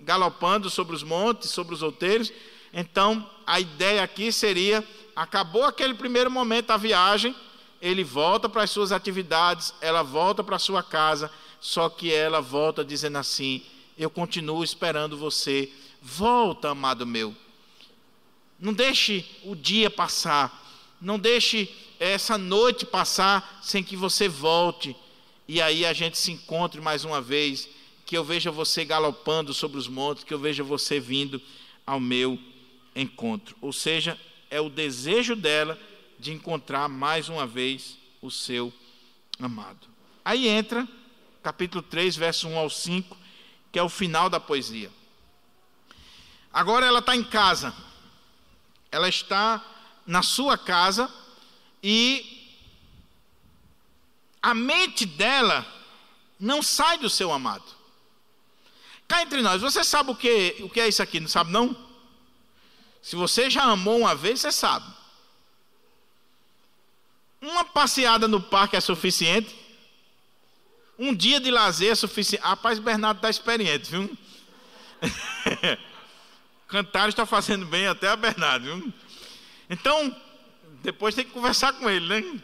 galopando 0.00 0.70
sobre 0.70 0.94
os 0.94 1.02
montes, 1.02 1.50
sobre 1.50 1.74
os 1.74 1.82
outeiros. 1.82 2.32
Então, 2.72 3.28
a 3.46 3.60
ideia 3.60 4.02
aqui 4.02 4.30
seria: 4.32 4.86
acabou 5.14 5.64
aquele 5.64 5.94
primeiro 5.94 6.30
momento 6.30 6.66
da 6.66 6.76
viagem, 6.76 7.34
ele 7.80 8.04
volta 8.04 8.48
para 8.48 8.62
as 8.62 8.70
suas 8.70 8.92
atividades, 8.92 9.74
ela 9.80 10.02
volta 10.02 10.42
para 10.42 10.56
a 10.56 10.60
sua 10.60 10.82
casa, 10.82 11.30
só 11.60 11.88
que 11.88 12.12
ela 12.12 12.40
volta 12.40 12.84
dizendo 12.84 13.18
assim: 13.18 13.62
Eu 13.96 14.10
continuo 14.10 14.64
esperando 14.64 15.16
você. 15.16 15.70
Volta, 16.00 16.70
amado 16.70 17.04
meu. 17.04 17.34
Não 18.58 18.72
deixe 18.72 19.24
o 19.44 19.54
dia 19.54 19.90
passar, 19.90 20.64
não 21.00 21.18
deixe 21.18 21.68
essa 21.98 22.38
noite 22.38 22.86
passar 22.86 23.60
sem 23.62 23.82
que 23.82 23.96
você 23.96 24.28
volte 24.28 24.96
e 25.48 25.62
aí 25.62 25.86
a 25.86 25.94
gente 25.94 26.18
se 26.18 26.30
encontre 26.30 26.78
mais 26.78 27.06
uma 27.06 27.22
vez, 27.22 27.66
que 28.08 28.16
eu 28.16 28.24
veja 28.24 28.50
você 28.50 28.86
galopando 28.86 29.52
sobre 29.52 29.76
os 29.76 29.86
montes, 29.86 30.24
que 30.24 30.32
eu 30.32 30.38
veja 30.38 30.64
você 30.64 30.98
vindo 30.98 31.42
ao 31.86 32.00
meu 32.00 32.38
encontro. 32.96 33.54
Ou 33.60 33.70
seja, 33.70 34.18
é 34.48 34.58
o 34.58 34.70
desejo 34.70 35.36
dela 35.36 35.78
de 36.18 36.32
encontrar 36.32 36.88
mais 36.88 37.28
uma 37.28 37.46
vez 37.46 37.98
o 38.22 38.30
seu 38.30 38.72
amado. 39.38 39.86
Aí 40.24 40.48
entra 40.48 40.88
capítulo 41.42 41.82
3, 41.82 42.16
verso 42.16 42.48
1 42.48 42.56
ao 42.56 42.70
5, 42.70 43.14
que 43.70 43.78
é 43.78 43.82
o 43.82 43.90
final 43.90 44.30
da 44.30 44.40
poesia. 44.40 44.90
Agora 46.50 46.86
ela 46.86 47.00
está 47.00 47.14
em 47.14 47.22
casa, 47.22 47.74
ela 48.90 49.10
está 49.10 49.62
na 50.06 50.22
sua 50.22 50.56
casa 50.56 51.12
e 51.82 52.56
a 54.40 54.54
mente 54.54 55.04
dela 55.04 55.66
não 56.40 56.62
sai 56.62 56.96
do 56.96 57.10
seu 57.10 57.30
amado. 57.30 57.76
Cá 59.08 59.22
entre 59.22 59.40
nós, 59.40 59.62
você 59.62 59.82
sabe 59.82 60.10
o 60.10 60.14
que, 60.14 60.56
o 60.60 60.68
que 60.68 60.80
é 60.80 60.86
isso 60.86 61.02
aqui, 61.02 61.18
não 61.18 61.28
sabe 61.28 61.50
não? 61.50 61.74
Se 63.02 63.16
você 63.16 63.48
já 63.48 63.62
amou 63.62 64.00
uma 64.00 64.14
vez, 64.14 64.40
você 64.40 64.52
sabe. 64.52 64.86
Uma 67.40 67.64
passeada 67.64 68.28
no 68.28 68.40
parque 68.40 68.76
é 68.76 68.80
suficiente? 68.80 69.56
Um 70.98 71.14
dia 71.14 71.40
de 71.40 71.50
lazer 71.50 71.92
é 71.92 71.94
suficiente? 71.94 72.44
Rapaz, 72.44 72.78
Bernardo 72.78 73.18
está 73.18 73.30
experiente, 73.30 73.90
viu? 73.90 74.18
Cantar 76.68 77.08
está 77.08 77.24
fazendo 77.24 77.64
bem 77.64 77.86
até 77.86 78.08
a 78.08 78.16
Bernardo, 78.16 78.64
viu? 78.64 78.92
Então, 79.70 80.14
depois 80.82 81.14
tem 81.14 81.24
que 81.24 81.30
conversar 81.30 81.72
com 81.72 81.88
ele, 81.88 82.06
né? 82.06 82.40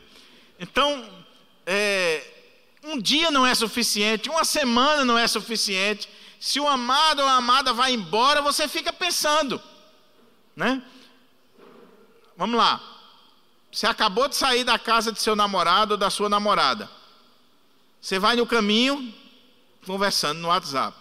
Então, 0.59 1.07
é, 1.67 2.25
um 2.85 2.99
dia 2.99 3.31
não 3.31 3.47
é 3.47 3.55
suficiente, 3.55 4.31
uma 4.31 4.45
semana 4.45 5.05
não 5.05 5.19
é 5.19 5.27
suficiente. 5.27 6.09
Se 6.45 6.61
o 6.61 6.69
amado 6.69 7.23
ou 7.23 7.27
a 7.27 7.37
amada 7.37 7.73
vai 7.73 7.95
embora, 7.95 8.43
você 8.43 8.69
fica 8.69 8.93
pensando, 8.93 9.59
né? 10.55 10.83
Vamos 12.37 12.59
lá. 12.59 12.83
Você 13.73 13.87
acabou 13.87 14.29
de 14.29 14.37
sair 14.37 14.63
da 14.63 14.79
casa 14.79 15.11
de 15.11 15.23
seu 15.23 15.35
namorado 15.35 15.93
ou 15.93 15.97
da 15.97 16.11
sua 16.11 16.29
namorada. 16.29 16.91
Você 17.99 18.19
vai 18.19 18.37
no 18.37 18.47
caminho 18.47 19.11
conversando 19.87 20.41
no 20.41 20.49
WhatsApp. 20.49 20.95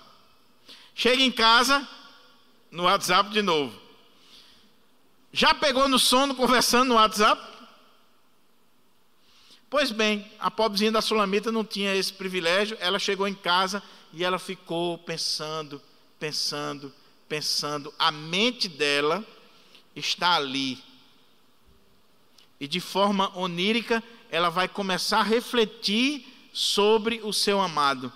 Chega 0.96 1.22
em 1.22 1.32
casa, 1.32 1.86
no 2.72 2.84
WhatsApp 2.84 3.30
de 3.32 3.42
novo. 3.42 3.78
Já 5.34 5.54
pegou 5.54 5.90
no 5.90 6.00
sono 6.00 6.36
conversando 6.36 6.88
no 6.88 6.96
WhatsApp? 6.96 7.42
Pois 9.70 9.92
bem, 9.92 10.26
a 10.40 10.50
pobrezinha 10.50 10.94
da 10.94 11.02
Sulamita 11.02 11.52
não 11.52 11.66
tinha 11.66 11.94
esse 11.94 12.14
privilégio, 12.14 12.78
ela 12.80 12.98
chegou 12.98 13.28
em 13.28 13.36
casa 13.36 13.84
e 14.14 14.24
ela 14.24 14.38
ficou 14.38 14.98
pensando, 15.00 15.82
pensando, 16.20 16.94
pensando. 17.28 17.92
A 17.98 18.12
mente 18.12 18.70
dela 18.70 19.26
está 19.96 20.36
ali. 20.36 20.82
E 22.60 22.68
de 22.68 22.80
forma 22.80 23.36
onírica, 23.36 24.04
ela 24.30 24.50
vai 24.50 24.68
começar 24.68 25.20
a 25.20 25.24
refletir 25.24 26.26
sobre 26.54 27.22
o 27.24 27.34
seu 27.34 27.60
amado. 27.60 28.14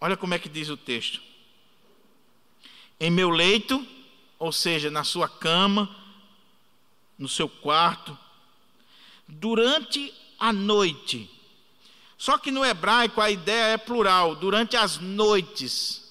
Olha 0.00 0.16
como 0.16 0.34
é 0.34 0.38
que 0.38 0.48
diz 0.48 0.68
o 0.68 0.76
texto. 0.76 1.20
Em 3.00 3.10
meu 3.10 3.28
leito, 3.28 3.84
ou 4.38 4.52
seja, 4.52 4.88
na 4.88 5.02
sua 5.02 5.28
cama, 5.28 5.94
no 7.18 7.28
seu 7.28 7.48
quarto, 7.48 8.16
durante 9.26 10.14
à 10.38 10.52
noite. 10.52 11.28
Só 12.18 12.38
que 12.38 12.50
no 12.50 12.64
hebraico 12.64 13.20
a 13.20 13.30
ideia 13.30 13.74
é 13.74 13.76
plural, 13.76 14.34
durante 14.34 14.76
as 14.76 14.98
noites. 14.98 16.02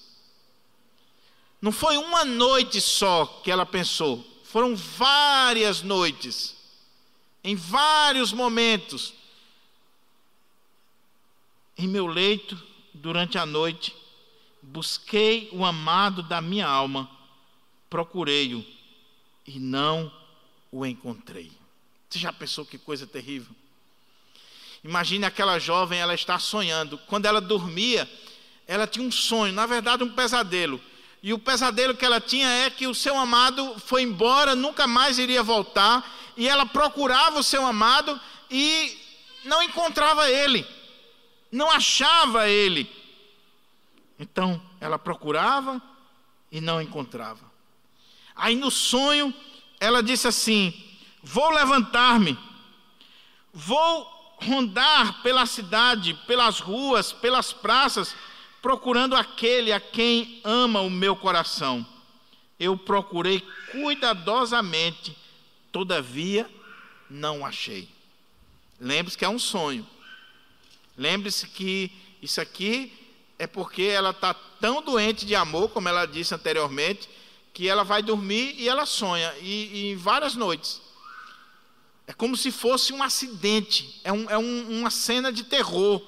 Não 1.60 1.72
foi 1.72 1.96
uma 1.96 2.24
noite 2.24 2.80
só 2.80 3.26
que 3.42 3.50
ela 3.50 3.66
pensou, 3.66 4.24
foram 4.44 4.76
várias 4.76 5.82
noites, 5.82 6.54
em 7.42 7.56
vários 7.56 8.32
momentos. 8.32 9.14
Em 11.76 11.88
meu 11.88 12.06
leito, 12.06 12.60
durante 12.94 13.36
a 13.36 13.44
noite, 13.44 13.94
busquei 14.62 15.48
o 15.52 15.64
amado 15.64 16.22
da 16.22 16.40
minha 16.40 16.66
alma, 16.66 17.10
procurei-o 17.90 18.64
e 19.46 19.58
não 19.58 20.12
o 20.70 20.86
encontrei. 20.86 21.52
Você 22.08 22.18
já 22.18 22.32
pensou 22.32 22.64
que 22.64 22.78
coisa 22.78 23.06
terrível? 23.06 23.54
Imagine 24.86 25.26
aquela 25.26 25.58
jovem, 25.58 25.98
ela 25.98 26.14
está 26.14 26.38
sonhando. 26.38 26.96
Quando 27.08 27.26
ela 27.26 27.40
dormia, 27.40 28.08
ela 28.68 28.86
tinha 28.86 29.04
um 29.04 29.10
sonho, 29.10 29.52
na 29.52 29.66
verdade, 29.66 30.04
um 30.04 30.12
pesadelo. 30.12 30.80
E 31.20 31.32
o 31.32 31.40
pesadelo 31.40 31.96
que 31.96 32.04
ela 32.04 32.20
tinha 32.20 32.48
é 32.48 32.70
que 32.70 32.86
o 32.86 32.94
seu 32.94 33.18
amado 33.18 33.74
foi 33.80 34.02
embora, 34.02 34.54
nunca 34.54 34.86
mais 34.86 35.18
iria 35.18 35.42
voltar, 35.42 36.08
e 36.36 36.48
ela 36.48 36.64
procurava 36.64 37.40
o 37.40 37.42
seu 37.42 37.66
amado 37.66 38.20
e 38.48 38.96
não 39.44 39.60
encontrava 39.60 40.30
ele, 40.30 40.64
não 41.50 41.68
achava 41.68 42.48
ele. 42.48 42.88
Então, 44.20 44.62
ela 44.80 45.00
procurava 45.00 45.82
e 46.52 46.60
não 46.60 46.80
encontrava. 46.80 47.44
Aí 48.36 48.54
no 48.54 48.70
sonho, 48.70 49.34
ela 49.80 50.00
disse 50.00 50.28
assim: 50.28 50.72
Vou 51.24 51.50
levantar-me, 51.50 52.38
vou 53.52 54.15
rondar 54.36 55.22
pela 55.22 55.46
cidade, 55.46 56.14
pelas 56.26 56.60
ruas, 56.60 57.12
pelas 57.12 57.52
praças, 57.52 58.14
procurando 58.60 59.14
aquele 59.14 59.72
a 59.72 59.80
quem 59.80 60.40
ama 60.44 60.80
o 60.80 60.90
meu 60.90 61.16
coração. 61.16 61.86
Eu 62.58 62.76
procurei 62.76 63.42
cuidadosamente, 63.70 65.16
todavia 65.70 66.48
não 67.08 67.44
achei. 67.44 67.88
Lembre-se 68.80 69.16
que 69.16 69.24
é 69.24 69.28
um 69.28 69.38
sonho. 69.38 69.86
Lembre-se 70.96 71.46
que 71.46 71.90
isso 72.22 72.40
aqui 72.40 72.92
é 73.38 73.46
porque 73.46 73.82
ela 73.82 74.10
está 74.10 74.34
tão 74.34 74.82
doente 74.82 75.26
de 75.26 75.34
amor, 75.34 75.70
como 75.70 75.88
ela 75.88 76.06
disse 76.06 76.34
anteriormente, 76.34 77.08
que 77.52 77.68
ela 77.68 77.84
vai 77.84 78.02
dormir 78.02 78.54
e 78.58 78.68
ela 78.68 78.86
sonha, 78.86 79.32
e, 79.40 79.90
em 79.90 79.96
várias 79.96 80.34
noites. 80.34 80.80
É 82.06 82.12
como 82.12 82.36
se 82.36 82.52
fosse 82.52 82.92
um 82.92 83.02
acidente, 83.02 84.00
é, 84.04 84.12
um, 84.12 84.30
é 84.30 84.38
um, 84.38 84.78
uma 84.78 84.90
cena 84.90 85.32
de 85.32 85.42
terror. 85.44 86.00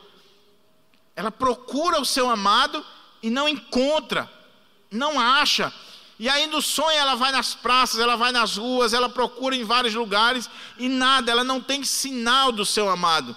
Ela 1.17 1.31
procura 1.31 2.01
o 2.01 2.05
seu 2.05 2.31
amado 2.31 2.85
e 3.21 3.29
não 3.29 3.49
encontra, 3.49 4.31
não 4.91 5.19
acha. 5.19 5.73
E 6.19 6.29
aí 6.29 6.47
no 6.47 6.63
sonho 6.63 6.97
ela 6.97 7.17
vai 7.17 7.33
nas 7.33 7.55
praças, 7.55 7.99
ela 7.99 8.17
vai 8.17 8.31
nas 8.31 8.57
ruas, 8.57 8.93
ela 8.93 9.09
procura 9.09 9.57
em 9.57 9.65
vários 9.65 9.95
lugares 9.95 10.49
e 10.79 10.89
nada, 10.89 11.33
ela 11.33 11.43
não 11.43 11.61
tem 11.61 11.83
sinal 11.83 12.53
do 12.53 12.65
seu 12.65 12.89
amado. 12.89 13.37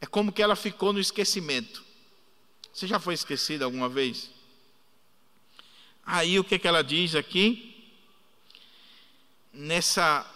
É 0.00 0.06
como 0.06 0.32
que 0.32 0.42
ela 0.42 0.56
ficou 0.56 0.92
no 0.92 1.00
esquecimento. 1.00 1.84
Você 2.72 2.86
já 2.86 2.98
foi 2.98 3.14
esquecida 3.14 3.64
alguma 3.64 3.88
vez? 3.88 4.30
Aí 6.04 6.38
o 6.38 6.44
que, 6.44 6.58
que 6.58 6.68
ela 6.68 6.82
diz 6.82 7.14
aqui? 7.14 7.72
Nessa 9.52 10.26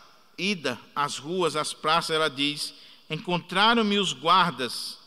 ida 0.41 0.79
às 0.95 1.19
ruas, 1.19 1.57
às 1.57 1.73
praças, 1.75 2.17
ela 2.17 2.31
diz: 2.31 2.75
Encontraram-me 3.09 3.99
os 3.99 4.13
guardas 4.13 5.01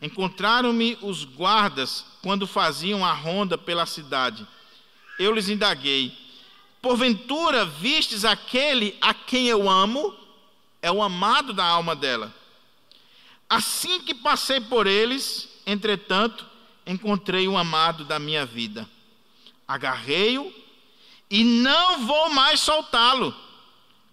Encontraram-me 0.00 0.98
os 1.00 1.24
guardas 1.24 2.04
quando 2.22 2.46
faziam 2.46 3.04
a 3.04 3.12
ronda 3.12 3.56
pela 3.56 3.86
cidade. 3.86 4.46
Eu 5.18 5.32
lhes 5.32 5.48
indaguei: 5.48 6.16
Porventura 6.82 7.64
vistes 7.64 8.24
aquele 8.24 8.96
a 9.00 9.14
quem 9.14 9.48
eu 9.48 9.68
amo? 9.68 10.14
É 10.82 10.92
o 10.92 11.02
amado 11.02 11.52
da 11.52 11.64
alma 11.64 11.96
dela. 11.96 12.34
Assim 13.48 14.00
que 14.02 14.14
passei 14.14 14.60
por 14.60 14.86
eles, 14.86 15.48
entretanto, 15.64 16.46
encontrei 16.86 17.48
o 17.48 17.56
amado 17.56 18.04
da 18.04 18.18
minha 18.18 18.44
vida. 18.44 18.88
Agarrei-o 19.66 20.52
e 21.30 21.42
não 21.44 22.06
vou 22.06 22.30
mais 22.30 22.60
soltá-lo, 22.60 23.34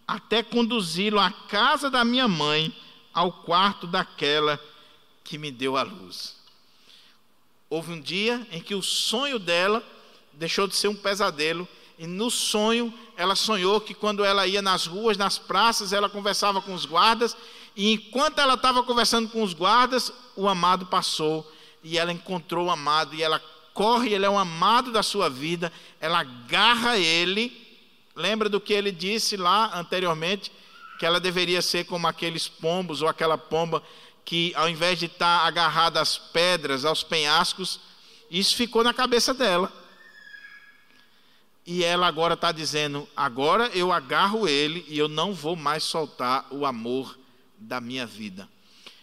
até 0.08 0.44
conduzi-lo 0.44 1.20
à 1.20 1.32
casa 1.32 1.90
da 1.90 2.04
minha 2.04 2.28
mãe, 2.28 2.76
ao 3.14 3.32
quarto 3.32 3.86
daquela 3.86 4.60
que 5.24 5.38
me 5.38 5.52
deu 5.52 5.78
a 5.78 5.84
luz. 5.84 6.36
Houve 7.70 7.94
um 7.94 8.02
dia 8.02 8.46
em 8.52 8.62
que 8.62 8.76
o 8.76 8.82
sonho 8.82 9.40
dela 9.40 9.84
deixou 10.34 10.68
de 10.68 10.76
ser 10.76 10.88
um 10.88 10.96
pesadelo, 10.96 11.68
e 11.98 12.08
no 12.08 12.30
sonho 12.32 12.94
ela 13.16 13.36
sonhou 13.36 13.80
que 13.80 13.94
quando 13.94 14.26
ela 14.26 14.48
ia 14.48 14.62
nas 14.62 14.88
ruas, 14.88 15.16
nas 15.16 15.38
praças, 15.38 15.94
ela 15.94 16.10
conversava 16.10 16.62
com 16.62 16.74
os 16.74 16.86
guardas, 16.86 17.38
e 17.76 17.94
enquanto 17.94 18.40
ela 18.40 18.56
estava 18.56 18.84
conversando 18.84 19.30
com 19.30 19.44
os 19.44 19.54
guardas, 19.54 20.12
o 20.36 20.48
amado 20.48 20.88
passou, 20.88 21.50
e 21.84 21.98
ela 21.98 22.12
encontrou 22.12 22.68
o 22.68 22.72
amado, 22.72 23.14
e 23.14 23.22
ela 23.22 23.40
corre, 23.74 24.14
ele 24.14 24.26
é 24.26 24.30
um 24.30 24.38
amado 24.38 24.92
da 24.92 25.04
sua 25.04 25.30
vida, 25.30 25.72
ela 26.00 26.20
agarra 26.20 26.98
ele. 26.98 27.52
Lembra 28.16 28.48
do 28.48 28.62
que 28.62 28.74
ele 28.74 28.92
disse 28.92 29.36
lá 29.36 29.78
anteriormente? 29.78 30.52
Que 31.00 31.06
ela 31.06 31.20
deveria 31.20 31.62
ser 31.62 31.86
como 31.86 32.08
aqueles 32.08 32.48
pombos 32.48 33.02
ou 33.02 33.08
aquela 33.08 33.38
pomba 33.38 33.84
que, 34.24 34.54
ao 34.56 34.70
invés 34.70 35.00
de 35.00 35.08
estar 35.08 35.46
agarrada 35.46 36.00
às 36.00 36.18
pedras, 36.18 36.86
aos 36.86 37.04
penhascos, 37.04 37.80
isso 38.30 38.56
ficou 38.56 38.84
na 38.84 38.94
cabeça 38.94 39.34
dela. 39.34 39.72
E 41.66 41.84
ela 41.84 42.08
agora 42.08 42.34
está 42.34 42.52
dizendo: 42.52 43.08
agora 43.16 43.68
eu 43.74 43.92
agarro 43.92 44.48
ele 44.48 44.86
e 44.88 44.98
eu 44.98 45.08
não 45.08 45.34
vou 45.34 45.56
mais 45.56 45.84
soltar 45.84 46.46
o 46.52 46.66
amor 46.66 47.18
da 47.58 47.80
minha 47.80 48.06
vida. 48.06 48.48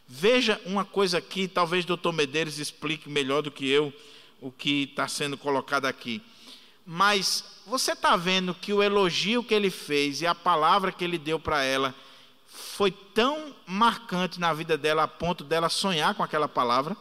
Veja 0.06 0.60
uma 0.66 0.84
coisa 0.84 1.18
aqui, 1.18 1.46
talvez 1.46 1.84
o 1.84 1.88
doutor 1.88 2.12
Medeiros 2.12 2.58
explique 2.58 3.08
melhor 3.08 3.42
do 3.42 3.50
que 3.50 3.68
eu 3.68 3.92
o 4.40 4.50
que 4.50 4.84
está 4.84 5.06
sendo 5.06 5.36
colocado 5.36 5.86
aqui. 5.86 6.22
Mas 6.86 7.44
você 7.66 7.92
está 7.92 8.16
vendo 8.16 8.54
que 8.54 8.72
o 8.72 8.82
elogio 8.82 9.44
que 9.44 9.54
ele 9.54 9.70
fez 9.70 10.22
e 10.22 10.26
a 10.26 10.34
palavra 10.34 10.90
que 10.90 11.04
ele 11.04 11.18
deu 11.18 11.38
para 11.38 11.62
ela 11.62 11.94
foi 12.46 12.90
tão 12.90 13.54
marcante 13.66 14.40
na 14.40 14.52
vida 14.52 14.76
dela 14.76 15.04
a 15.04 15.08
ponto 15.08 15.44
dela 15.44 15.68
sonhar 15.68 16.14
com 16.14 16.22
aquela 16.22 16.48
palavra? 16.48 16.96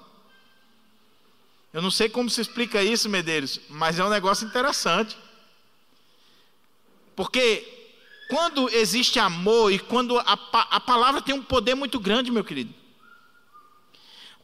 Eu 1.74 1.82
não 1.82 1.92
sei 1.92 2.10
como 2.10 2.30
se 2.30 2.42
explica 2.42 2.84
isso, 2.84 3.10
Medeiros, 3.10 3.60
mas 3.70 4.00
é 4.00 4.04
um 4.04 4.10
negócio 4.10 4.46
interessante. 4.48 5.18
Porque 7.16 7.80
quando 8.30 8.70
existe 8.70 9.20
amor 9.20 9.72
e 9.72 9.80
quando 9.80 10.18
a, 10.20 10.40
a 10.52 10.80
palavra 10.80 11.22
tem 11.22 11.34
um 11.34 11.44
poder 11.44 11.76
muito 11.76 12.00
grande, 12.00 12.32
meu 12.32 12.44
querido. 12.44 12.74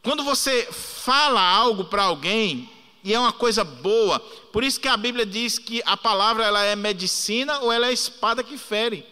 Quando 0.02 0.22
você 0.22 0.68
fala 0.72 1.40
algo 1.40 1.84
para 1.84 2.04
alguém, 2.04 2.70
e 3.06 3.14
é 3.14 3.20
uma 3.20 3.32
coisa 3.32 3.62
boa. 3.62 4.18
Por 4.52 4.64
isso 4.64 4.80
que 4.80 4.88
a 4.88 4.96
Bíblia 4.96 5.24
diz 5.24 5.60
que 5.60 5.80
a 5.86 5.96
palavra 5.96 6.44
ela 6.44 6.64
é 6.64 6.74
medicina 6.74 7.60
ou 7.60 7.70
ela 7.70 7.86
é 7.86 7.92
espada 7.92 8.42
que 8.42 8.58
fere. 8.58 9.06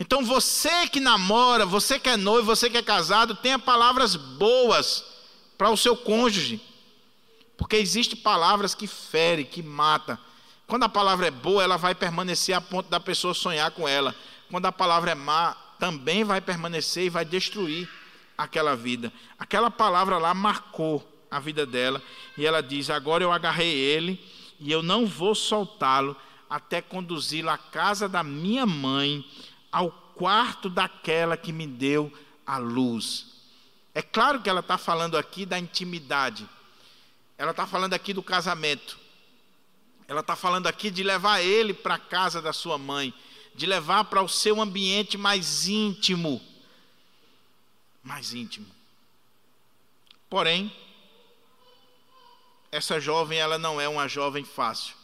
Então 0.00 0.24
você 0.24 0.88
que 0.88 0.98
namora, 0.98 1.64
você 1.64 1.96
que 1.96 2.08
é 2.08 2.16
noivo, 2.16 2.46
você 2.46 2.68
que 2.68 2.76
é 2.76 2.82
casado, 2.82 3.36
tenha 3.36 3.56
palavras 3.56 4.16
boas 4.16 5.04
para 5.56 5.70
o 5.70 5.76
seu 5.76 5.96
cônjuge. 5.96 6.60
Porque 7.56 7.76
existem 7.76 8.18
palavras 8.18 8.74
que 8.74 8.88
ferem, 8.88 9.44
que 9.44 9.62
matam. 9.62 10.18
Quando 10.66 10.82
a 10.82 10.88
palavra 10.88 11.28
é 11.28 11.30
boa, 11.30 11.62
ela 11.62 11.76
vai 11.76 11.94
permanecer 11.94 12.56
a 12.56 12.60
ponto 12.60 12.90
da 12.90 12.98
pessoa 12.98 13.32
sonhar 13.32 13.70
com 13.70 13.86
ela. 13.86 14.12
Quando 14.50 14.66
a 14.66 14.72
palavra 14.72 15.12
é 15.12 15.14
má, 15.14 15.54
também 15.78 16.24
vai 16.24 16.40
permanecer 16.40 17.04
e 17.04 17.10
vai 17.10 17.24
destruir 17.24 17.88
aquela 18.36 18.74
vida. 18.74 19.12
Aquela 19.38 19.70
palavra 19.70 20.18
lá 20.18 20.34
marcou 20.34 21.09
a 21.30 21.38
vida 21.38 21.64
dela. 21.64 22.02
E 22.36 22.46
ela 22.46 22.62
diz: 22.62 22.90
Agora 22.90 23.22
eu 23.22 23.32
agarrei 23.32 23.72
ele 23.72 24.22
e 24.58 24.70
eu 24.70 24.82
não 24.82 25.06
vou 25.06 25.34
soltá-lo 25.34 26.16
até 26.48 26.82
conduzi-lo 26.82 27.48
à 27.48 27.56
casa 27.56 28.08
da 28.08 28.24
minha 28.24 28.66
mãe, 28.66 29.24
ao 29.70 29.90
quarto 29.90 30.68
daquela 30.68 31.36
que 31.36 31.52
me 31.52 31.66
deu 31.66 32.12
a 32.44 32.58
luz. 32.58 33.26
É 33.94 34.02
claro 34.02 34.42
que 34.42 34.50
ela 34.50 34.60
está 34.60 34.76
falando 34.76 35.16
aqui 35.16 35.46
da 35.46 35.58
intimidade. 35.58 36.48
Ela 37.38 37.52
está 37.52 37.66
falando 37.66 37.94
aqui 37.94 38.12
do 38.12 38.22
casamento. 38.22 38.98
Ela 40.08 40.20
está 40.20 40.34
falando 40.34 40.66
aqui 40.66 40.90
de 40.90 41.04
levar 41.04 41.40
ele 41.40 41.72
para 41.72 41.94
a 41.94 41.98
casa 41.98 42.42
da 42.42 42.52
sua 42.52 42.76
mãe, 42.76 43.14
de 43.54 43.64
levar 43.64 44.04
para 44.04 44.20
o 44.20 44.28
seu 44.28 44.60
ambiente 44.60 45.16
mais 45.16 45.68
íntimo. 45.68 46.42
Mais 48.02 48.34
íntimo. 48.34 48.66
Porém, 50.28 50.72
essa 52.72 53.00
jovem 53.00 53.38
ela 53.38 53.58
não 53.58 53.80
é 53.80 53.88
uma 53.88 54.06
jovem 54.06 54.44
fácil, 54.44 54.94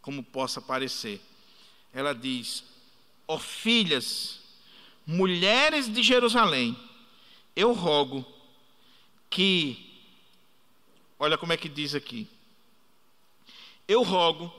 como 0.00 0.22
possa 0.22 0.60
parecer. 0.60 1.20
Ela 1.92 2.14
diz: 2.14 2.64
Ó 3.28 3.34
oh, 3.34 3.38
filhas, 3.38 4.40
mulheres 5.06 5.92
de 5.92 6.02
Jerusalém, 6.02 6.76
eu 7.54 7.72
rogo 7.72 8.24
que, 9.28 10.00
olha 11.18 11.36
como 11.36 11.52
é 11.52 11.56
que 11.56 11.68
diz 11.68 11.94
aqui, 11.94 12.26
eu 13.86 14.02
rogo 14.02 14.52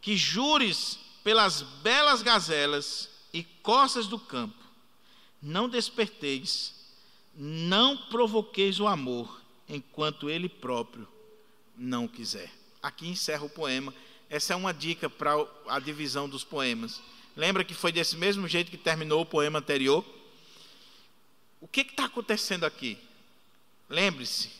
que 0.00 0.16
jures 0.16 0.98
pelas 1.24 1.62
belas 1.62 2.22
gazelas 2.22 3.08
e 3.32 3.42
costas 3.42 4.06
do 4.06 4.18
campo, 4.18 4.62
não 5.40 5.68
desperteis, 5.68 6.74
não 7.34 7.96
provoqueis 7.96 8.78
o 8.78 8.86
amor, 8.86 9.40
enquanto 9.68 10.28
ele 10.28 10.48
próprio 10.48 11.08
não 11.78 12.08
quiser. 12.08 12.50
Aqui 12.82 13.08
encerra 13.08 13.44
o 13.44 13.50
poema. 13.50 13.94
Essa 14.28 14.52
é 14.52 14.56
uma 14.56 14.74
dica 14.74 15.08
para 15.08 15.32
a 15.68 15.78
divisão 15.78 16.28
dos 16.28 16.44
poemas. 16.44 17.00
Lembra 17.36 17.64
que 17.64 17.72
foi 17.72 17.92
desse 17.92 18.16
mesmo 18.16 18.48
jeito 18.48 18.70
que 18.70 18.76
terminou 18.76 19.22
o 19.22 19.26
poema 19.26 19.60
anterior? 19.60 20.04
O 21.60 21.68
que 21.68 21.80
está 21.82 22.04
acontecendo 22.04 22.64
aqui? 22.64 22.98
Lembre-se, 23.88 24.50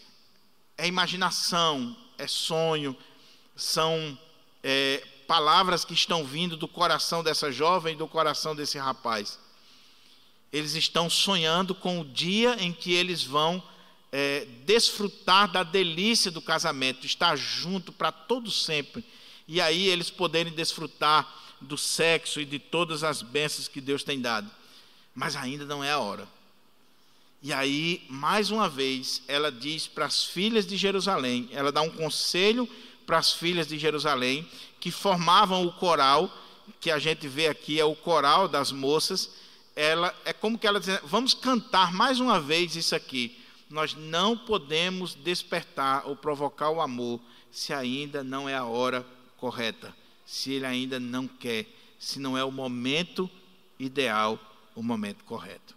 é 0.77 0.87
imaginação, 0.87 1.97
é 2.17 2.27
sonho, 2.27 2.97
são 3.55 4.19
é, 4.63 5.05
palavras 5.27 5.85
que 5.85 5.93
estão 5.93 6.25
vindo 6.25 6.57
do 6.57 6.67
coração 6.67 7.23
dessa 7.23 7.53
jovem 7.53 7.95
e 7.95 7.99
do 7.99 8.09
coração 8.09 8.55
desse 8.57 8.79
rapaz. 8.79 9.39
Eles 10.53 10.75
estão 10.75 11.11
sonhando 11.11 11.75
com 11.75 12.01
o 12.01 12.05
dia 12.05 12.57
em 12.59 12.73
que 12.73 12.93
eles 12.93 13.23
vão 13.23 13.63
é, 14.11 14.47
desfrutar 14.65 15.51
da 15.51 15.63
delícia 15.63 16.31
do 16.31 16.41
casamento, 16.41 17.07
estar 17.07 17.37
junto 17.37 17.93
para 17.93 18.11
todo 18.11 18.51
sempre. 18.51 19.05
E 19.47 19.61
aí 19.61 19.87
eles 19.89 20.11
poderem 20.11 20.53
desfrutar 20.53 21.27
do 21.61 21.77
sexo 21.77 22.41
e 22.41 22.45
de 22.45 22.59
todas 22.59 23.03
as 23.03 23.23
bênçãos 23.23 23.69
que 23.69 23.81
Deus 23.81 24.03
tem 24.03 24.21
dado. 24.21 24.51
Mas 25.15 25.37
ainda 25.37 25.65
não 25.65 25.83
é 25.83 25.93
a 25.93 25.99
hora. 25.99 26.29
E 27.43 27.53
aí, 27.53 28.05
mais 28.09 28.51
uma 28.51 28.69
vez, 28.69 29.23
ela 29.29 29.51
diz 29.53 29.87
para 29.87 30.07
as 30.07 30.25
filhas 30.25 30.67
de 30.67 30.77
Jerusalém, 30.77 31.49
ela 31.53 31.71
dá 31.71 31.81
um 31.81 31.91
conselho 31.91 32.69
para 33.07 33.19
as 33.19 33.33
filhas 33.33 33.67
de 33.67 33.79
Jerusalém, 33.79 34.47
que 34.81 34.91
formavam 34.91 35.65
o 35.65 35.73
coral, 35.73 36.31
que 36.81 36.91
a 36.91 36.99
gente 36.99 37.27
vê 37.29 37.47
aqui 37.47 37.81
é 37.81 37.85
o 37.85 37.95
coral 37.95 38.49
das 38.49 38.73
moças. 38.73 39.31
Ela 39.75 40.15
é 40.25 40.33
como 40.33 40.59
que 40.59 40.67
ela 40.67 40.81
diz, 40.81 41.01
vamos 41.05 41.33
cantar 41.33 41.93
mais 41.93 42.19
uma 42.19 42.41
vez 42.41 42.75
isso 42.75 42.95
aqui 42.95 43.38
nós 43.69 43.95
não 43.95 44.37
podemos 44.37 45.15
despertar 45.15 46.07
ou 46.07 46.17
provocar 46.17 46.71
o 46.71 46.81
amor 46.81 47.21
se 47.51 47.73
ainda 47.73 48.25
não 48.25 48.49
é 48.49 48.55
a 48.55 48.65
hora 48.65 49.07
correta, 49.37 49.95
se 50.25 50.53
ele 50.53 50.67
ainda 50.67 50.99
não 50.99 51.29
quer, 51.29 51.67
se 51.99 52.19
não 52.19 52.37
é 52.37 52.43
o 52.43 52.51
momento 52.51 53.31
ideal, 53.79 54.39
o 54.75 54.83
momento 54.83 55.25
correto. 55.25 55.77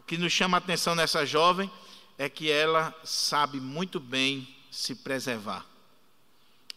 O 0.00 0.04
que 0.04 0.18
nos 0.18 0.32
chama 0.32 0.56
a 0.56 0.58
atenção 0.58 0.94
nessa 0.94 1.24
jovem 1.24 1.70
é 2.18 2.28
que 2.28 2.50
ela 2.50 2.94
sabe 3.04 3.60
muito 3.60 3.98
bem 3.98 4.46
se 4.70 4.94
preservar. 4.94 5.64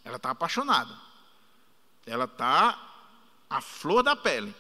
Ela 0.03 0.18
está 0.18 0.32
apaixonada. 0.32 0.95
Ela 2.05 2.26
está 2.26 2.80
à 3.49 3.59
flor 3.59 4.03
da 4.03 4.16
pele. 4.16 4.53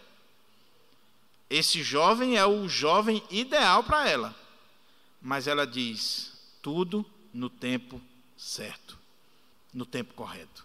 Esse 1.49 1.83
jovem 1.83 2.35
é 2.35 2.45
o 2.45 2.67
jovem 2.67 3.23
ideal 3.29 3.83
para 3.83 4.09
ela 4.09 4.44
mas 5.25 5.47
ela 5.47 5.65
diz: 5.65 6.31
tudo 6.61 7.03
no 7.33 7.49
tempo 7.49 7.99
certo, 8.37 8.95
no 9.73 9.83
tempo 9.83 10.13
correto. 10.13 10.63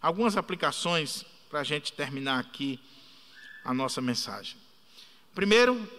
Algumas 0.00 0.36
aplicações 0.36 1.24
para 1.48 1.60
a 1.60 1.64
gente 1.64 1.90
terminar 1.90 2.38
aqui 2.38 2.78
a 3.64 3.72
nossa 3.72 4.02
mensagem. 4.02 4.58
Primeiro, 5.34 5.90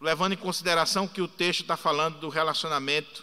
levando 0.00 0.32
em 0.32 0.38
consideração 0.38 1.06
que 1.06 1.20
o 1.20 1.28
texto 1.28 1.60
está 1.60 1.76
falando 1.76 2.20
do 2.20 2.30
relacionamento 2.30 3.22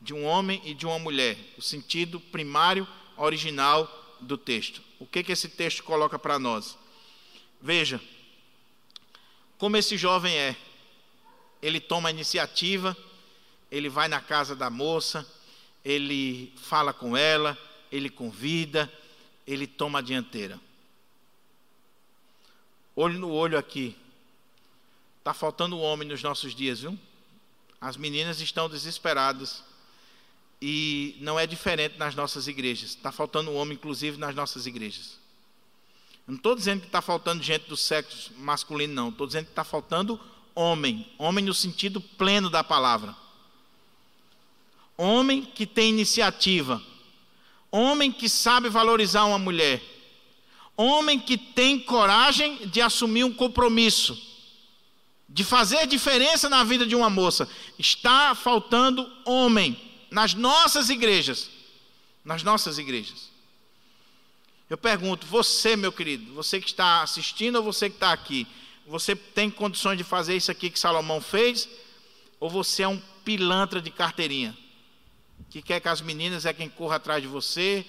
de 0.00 0.14
um 0.14 0.24
homem 0.24 0.62
e 0.64 0.72
de 0.72 0.86
uma 0.86 0.98
mulher, 1.00 1.36
o 1.58 1.62
sentido 1.62 2.20
primário, 2.20 2.86
original 3.16 4.16
do 4.20 4.38
texto. 4.38 4.80
O 5.00 5.06
que, 5.06 5.24
que 5.24 5.32
esse 5.32 5.48
texto 5.48 5.82
coloca 5.82 6.20
para 6.20 6.38
nós? 6.38 6.78
Veja, 7.60 8.00
como 9.58 9.76
esse 9.76 9.96
jovem 9.96 10.36
é. 10.36 10.56
Ele 11.62 11.80
toma 11.80 12.08
a 12.08 12.12
iniciativa, 12.12 12.96
ele 13.70 13.88
vai 13.88 14.08
na 14.08 14.20
casa 14.20 14.54
da 14.54 14.68
moça, 14.68 15.26
ele 15.84 16.52
fala 16.56 16.92
com 16.92 17.16
ela, 17.16 17.56
ele 17.90 18.10
convida, 18.10 18.92
ele 19.46 19.66
toma 19.66 20.00
a 20.00 20.02
dianteira. 20.02 20.60
Olho 22.94 23.18
no 23.18 23.30
olho 23.30 23.56
aqui. 23.56 23.96
Está 25.18 25.32
faltando 25.32 25.78
homem 25.78 26.06
nos 26.06 26.22
nossos 26.22 26.54
dias, 26.54 26.80
viu? 26.80 26.98
As 27.80 27.96
meninas 27.96 28.40
estão 28.40 28.68
desesperadas. 28.68 29.62
E 30.60 31.16
não 31.20 31.38
é 31.38 31.46
diferente 31.46 31.96
nas 31.96 32.14
nossas 32.14 32.46
igrejas. 32.46 32.90
Está 32.90 33.10
faltando 33.10 33.52
homem, 33.52 33.74
inclusive, 33.74 34.18
nas 34.18 34.34
nossas 34.34 34.66
igrejas. 34.66 35.18
Não 36.26 36.36
estou 36.36 36.54
dizendo 36.54 36.80
que 36.80 36.86
está 36.86 37.02
faltando 37.02 37.42
gente 37.42 37.68
do 37.68 37.76
sexo 37.76 38.32
masculino, 38.34 38.94
não. 38.94 39.08
Estou 39.08 39.26
dizendo 39.26 39.46
que 39.46 39.52
está 39.52 39.64
faltando 39.64 40.20
homem. 40.54 41.06
Homem 41.18 41.44
no 41.44 41.54
sentido 41.54 42.00
pleno 42.00 42.50
da 42.50 42.62
palavra. 42.62 43.16
Homem 44.96 45.42
que 45.42 45.66
tem 45.66 45.90
iniciativa. 45.90 46.82
Homem 47.70 48.12
que 48.12 48.28
sabe 48.28 48.68
valorizar 48.68 49.24
uma 49.24 49.38
mulher. 49.38 49.82
Homem 50.76 51.18
que 51.18 51.36
tem 51.36 51.78
coragem 51.78 52.68
de 52.68 52.80
assumir 52.80 53.24
um 53.24 53.32
compromisso. 53.32 54.20
De 55.28 55.44
fazer 55.44 55.86
diferença 55.86 56.48
na 56.48 56.62
vida 56.64 56.86
de 56.86 56.94
uma 56.94 57.08
moça. 57.08 57.48
Está 57.78 58.34
faltando 58.34 59.10
homem 59.24 59.80
nas 60.10 60.34
nossas 60.34 60.90
igrejas. 60.90 61.50
Nas 62.24 62.42
nossas 62.42 62.78
igrejas. 62.78 63.32
Eu 64.68 64.78
pergunto, 64.78 65.26
você, 65.26 65.76
meu 65.76 65.92
querido, 65.92 66.32
você 66.32 66.58
que 66.58 66.66
está 66.66 67.02
assistindo 67.02 67.56
ou 67.56 67.62
você 67.62 67.90
que 67.90 67.96
está 67.96 68.10
aqui, 68.10 68.46
você 68.86 69.14
tem 69.14 69.50
condições 69.50 69.96
de 69.96 70.04
fazer 70.04 70.36
isso 70.36 70.50
aqui 70.50 70.70
que 70.70 70.78
Salomão 70.78 71.20
fez? 71.20 71.68
Ou 72.40 72.50
você 72.50 72.82
é 72.82 72.88
um 72.88 73.00
pilantra 73.24 73.80
de 73.80 73.90
carteirinha? 73.90 74.56
Que 75.50 75.62
quer 75.62 75.80
que 75.80 75.88
as 75.88 76.00
meninas 76.00 76.44
é 76.46 76.52
quem 76.52 76.68
corra 76.68 76.96
atrás 76.96 77.22
de 77.22 77.28
você, 77.28 77.84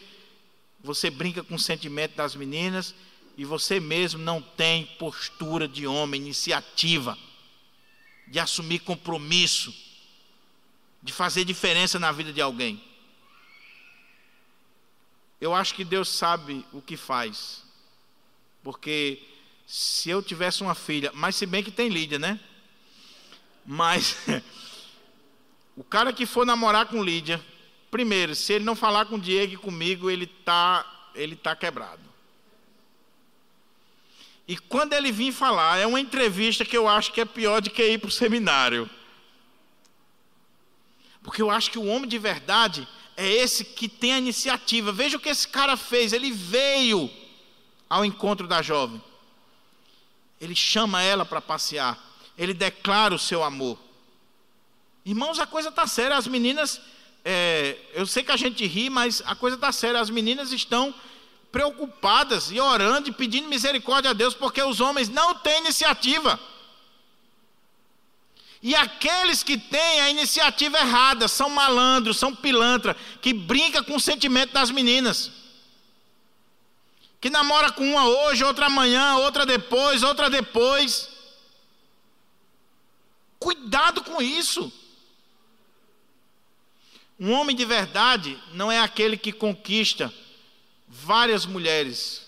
você 0.83 1.09
brinca 1.09 1.43
com 1.43 1.55
o 1.55 1.59
sentimento 1.59 2.15
das 2.15 2.35
meninas 2.35 2.93
e 3.37 3.45
você 3.45 3.79
mesmo 3.79 4.21
não 4.21 4.41
tem 4.41 4.85
postura 4.99 5.67
de 5.67 5.87
homem, 5.87 6.21
iniciativa, 6.21 7.17
de 8.27 8.39
assumir 8.39 8.79
compromisso, 8.79 9.73
de 11.01 11.11
fazer 11.11 11.45
diferença 11.45 11.97
na 11.97 12.11
vida 12.11 12.31
de 12.31 12.41
alguém. 12.41 12.81
Eu 15.41 15.53
acho 15.53 15.73
que 15.73 15.83
Deus 15.83 16.09
sabe 16.09 16.65
o 16.71 16.81
que 16.81 16.95
faz. 16.95 17.63
Porque 18.63 19.21
se 19.65 20.09
eu 20.09 20.21
tivesse 20.21 20.61
uma 20.61 20.75
filha, 20.75 21.11
mas 21.13 21.35
se 21.35 21.45
bem 21.45 21.63
que 21.63 21.71
tem 21.71 21.89
Lídia, 21.89 22.19
né? 22.19 22.39
Mas 23.65 24.17
o 25.75 25.83
cara 25.83 26.13
que 26.13 26.25
for 26.25 26.45
namorar 26.45 26.87
com 26.87 27.03
Lídia, 27.03 27.43
primeiro, 27.89 28.35
se 28.35 28.53
ele 28.53 28.65
não 28.65 28.75
falar 28.75 29.05
com 29.05 29.19
Diego 29.19 29.53
e 29.53 29.57
comigo, 29.57 30.09
ele 30.09 30.27
tá, 30.27 31.11
ele 31.15 31.35
tá 31.35 31.55
quebrado. 31.55 32.01
E 34.47 34.57
quando 34.57 34.93
ele 34.93 35.11
vir 35.11 35.31
falar, 35.31 35.77
é 35.77 35.87
uma 35.87 35.99
entrevista 35.99 36.65
que 36.65 36.75
eu 36.75 36.87
acho 36.87 37.13
que 37.13 37.21
é 37.21 37.25
pior 37.25 37.61
do 37.61 37.69
que 37.69 37.81
ir 37.81 37.97
para 37.97 38.09
o 38.09 38.11
seminário. 38.11 38.89
Porque 41.23 41.41
eu 41.41 41.49
acho 41.49 41.71
que 41.71 41.79
o 41.79 41.85
homem 41.85 42.09
de 42.09 42.17
verdade, 42.17 42.85
é 43.15 43.27
esse 43.27 43.63
que 43.63 43.87
tem 43.87 44.13
a 44.13 44.17
iniciativa. 44.17 44.91
Veja 44.91 45.17
o 45.17 45.19
que 45.19 45.29
esse 45.29 45.47
cara 45.47 45.77
fez. 45.77 46.11
Ele 46.11 46.31
veio 46.31 47.09
ao 47.89 48.03
encontro 48.03 48.47
da 48.47 48.61
jovem. 48.61 49.01
Ele 50.39 50.55
chama 50.55 51.01
ela 51.01 51.25
para 51.25 51.41
passear. 51.41 51.97
Ele 52.37 52.53
declara 52.53 53.13
o 53.13 53.19
seu 53.19 53.43
amor. 53.43 53.77
Irmãos, 55.05 55.39
a 55.39 55.45
coisa 55.45 55.69
está 55.69 55.85
séria. 55.85 56.17
As 56.17 56.27
meninas, 56.27 56.81
é, 57.23 57.77
eu 57.93 58.05
sei 58.05 58.23
que 58.23 58.31
a 58.31 58.37
gente 58.37 58.65
ri, 58.65 58.89
mas 58.89 59.21
a 59.25 59.35
coisa 59.35 59.55
está 59.55 59.71
séria. 59.71 59.99
As 59.99 60.09
meninas 60.09 60.51
estão 60.51 60.93
preocupadas 61.51 62.51
e 62.51 62.59
orando 62.59 63.09
e 63.09 63.13
pedindo 63.13 63.47
misericórdia 63.47 64.09
a 64.09 64.13
Deus 64.13 64.33
porque 64.33 64.61
os 64.63 64.81
homens 64.81 65.09
não 65.09 65.35
têm 65.35 65.59
iniciativa. 65.59 66.39
E 68.63 68.73
aqueles 68.75 69.43
que 69.43 69.57
têm 69.57 69.99
a 69.99 70.09
iniciativa 70.09 70.79
errada 70.79 71.27
são 71.27 71.49
malandros, 71.49 72.17
são 72.17 72.33
pilantra, 72.33 72.95
que 73.21 73.33
brinca 73.33 73.83
com 73.83 73.97
o 73.97 73.99
sentimento 73.99 74.53
das 74.53 74.71
meninas. 74.71 75.42
Que 77.23 77.29
namora 77.31 77.71
com 77.71 77.89
uma 77.89 78.05
hoje, 78.05 78.43
outra 78.43 78.67
amanhã, 78.67 79.15
outra 79.15 79.45
depois, 79.45 80.03
outra 80.03 80.29
depois. 80.29 81.09
Cuidado 83.39 84.03
com 84.03 84.21
isso. 84.21 84.71
Um 87.19 87.31
homem 87.31 87.55
de 87.55 87.65
verdade 87.65 88.39
não 88.53 88.71
é 88.71 88.79
aquele 88.79 89.17
que 89.17 89.31
conquista 89.31 90.13
várias 90.87 91.47
mulheres 91.47 92.23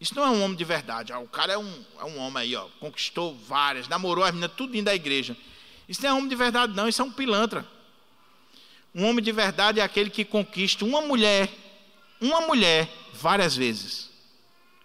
isso 0.00 0.14
não 0.14 0.24
é 0.24 0.28
um 0.28 0.42
homem 0.42 0.56
de 0.56 0.64
verdade. 0.64 1.12
Ah, 1.12 1.18
o 1.18 1.26
cara 1.26 1.54
é 1.54 1.58
um, 1.58 1.84
é 1.98 2.04
um 2.04 2.18
homem 2.18 2.42
aí, 2.42 2.54
ó, 2.54 2.66
conquistou 2.80 3.34
várias, 3.34 3.88
namorou 3.88 4.24
as 4.24 4.30
meninas 4.30 4.52
tudo 4.56 4.80
da 4.82 4.94
igreja. 4.94 5.36
Isso 5.88 6.02
não 6.02 6.10
é 6.10 6.12
homem 6.12 6.28
de 6.28 6.36
verdade, 6.36 6.74
não, 6.74 6.88
isso 6.88 7.00
é 7.00 7.04
um 7.04 7.10
pilantra. 7.10 7.66
Um 8.94 9.06
homem 9.06 9.24
de 9.24 9.32
verdade 9.32 9.80
é 9.80 9.82
aquele 9.82 10.10
que 10.10 10.24
conquista 10.24 10.84
uma 10.84 11.00
mulher, 11.00 11.48
uma 12.20 12.40
mulher, 12.42 12.88
várias 13.12 13.56
vezes. 13.56 14.10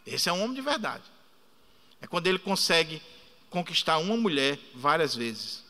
Esse 0.06 0.30
é 0.30 0.34
um 0.34 0.44
homem 0.44 0.56
de 0.56 0.62
verdade. 0.62 1.04
É 2.02 2.08
quando 2.08 2.28
ele 2.28 2.40
consegue 2.40 3.02
conquistar 3.50 3.98
uma 3.98 4.18
mulher 4.18 4.58
várias 4.74 5.16
vezes. 5.16 5.64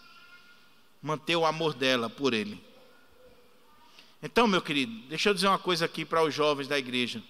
Manter 1.02 1.36
o 1.36 1.46
amor 1.46 1.74
dela 1.74 2.10
por 2.10 2.34
ele. 2.34 2.64
Então, 4.24 4.48
meu 4.48 4.62
querido, 4.62 4.92
deixa 5.10 5.30
eu 5.30 5.34
dizer 5.34 5.48
uma 5.48 5.60
coisa 5.60 5.86
aqui 5.86 6.06
para 6.06 6.24
os 6.24 6.34
jovens 6.34 6.68
da 6.68 6.78
igreja 6.78 7.22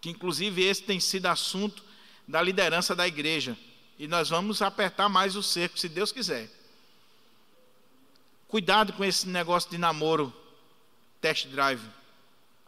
que 0.00 0.10
inclusive 0.10 0.62
esse 0.62 0.82
tem 0.82 0.98
sido 0.98 1.26
assunto 1.26 1.82
da 2.26 2.40
liderança 2.42 2.94
da 2.94 3.06
igreja. 3.06 3.56
E 3.98 4.08
nós 4.08 4.30
vamos 4.30 4.62
apertar 4.62 5.08
mais 5.08 5.36
o 5.36 5.42
cerco, 5.42 5.78
se 5.78 5.88
Deus 5.88 6.10
quiser. 6.10 6.50
Cuidado 8.48 8.92
com 8.94 9.04
esse 9.04 9.28
negócio 9.28 9.70
de 9.70 9.78
namoro, 9.78 10.32
test 11.20 11.48
drive. 11.48 11.82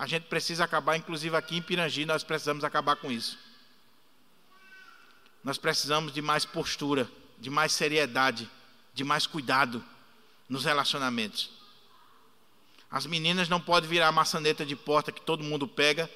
A 0.03 0.07
gente 0.09 0.24
precisa 0.24 0.64
acabar, 0.64 0.96
inclusive 0.96 1.36
aqui 1.36 1.57
em 1.57 1.62
Pirangi, 1.62 2.05
nós 2.05 2.24
precisamos 2.24 2.64
acabar 2.64 2.96
com 2.96 3.09
isso. 3.09 3.38
Nós 5.44 5.57
precisamos 5.57 6.12
de 6.12 6.20
mais 6.20 6.44
postura, 6.44 7.09
de 7.39 7.48
mais 7.48 7.70
seriedade, 7.70 8.51
de 8.93 9.05
mais 9.05 9.28
cuidado 9.28 9.81
nos 10.48 10.64
relacionamentos. 10.64 11.51
As 12.90 13.06
meninas 13.06 13.48
não 13.48 13.60
podem 13.60 13.89
virar 13.89 14.10
maçaneta 14.10 14.66
de 14.66 14.74
porta 14.74 15.12
que 15.12 15.20
todo 15.20 15.44
mundo 15.44 15.68
pega 15.68 16.10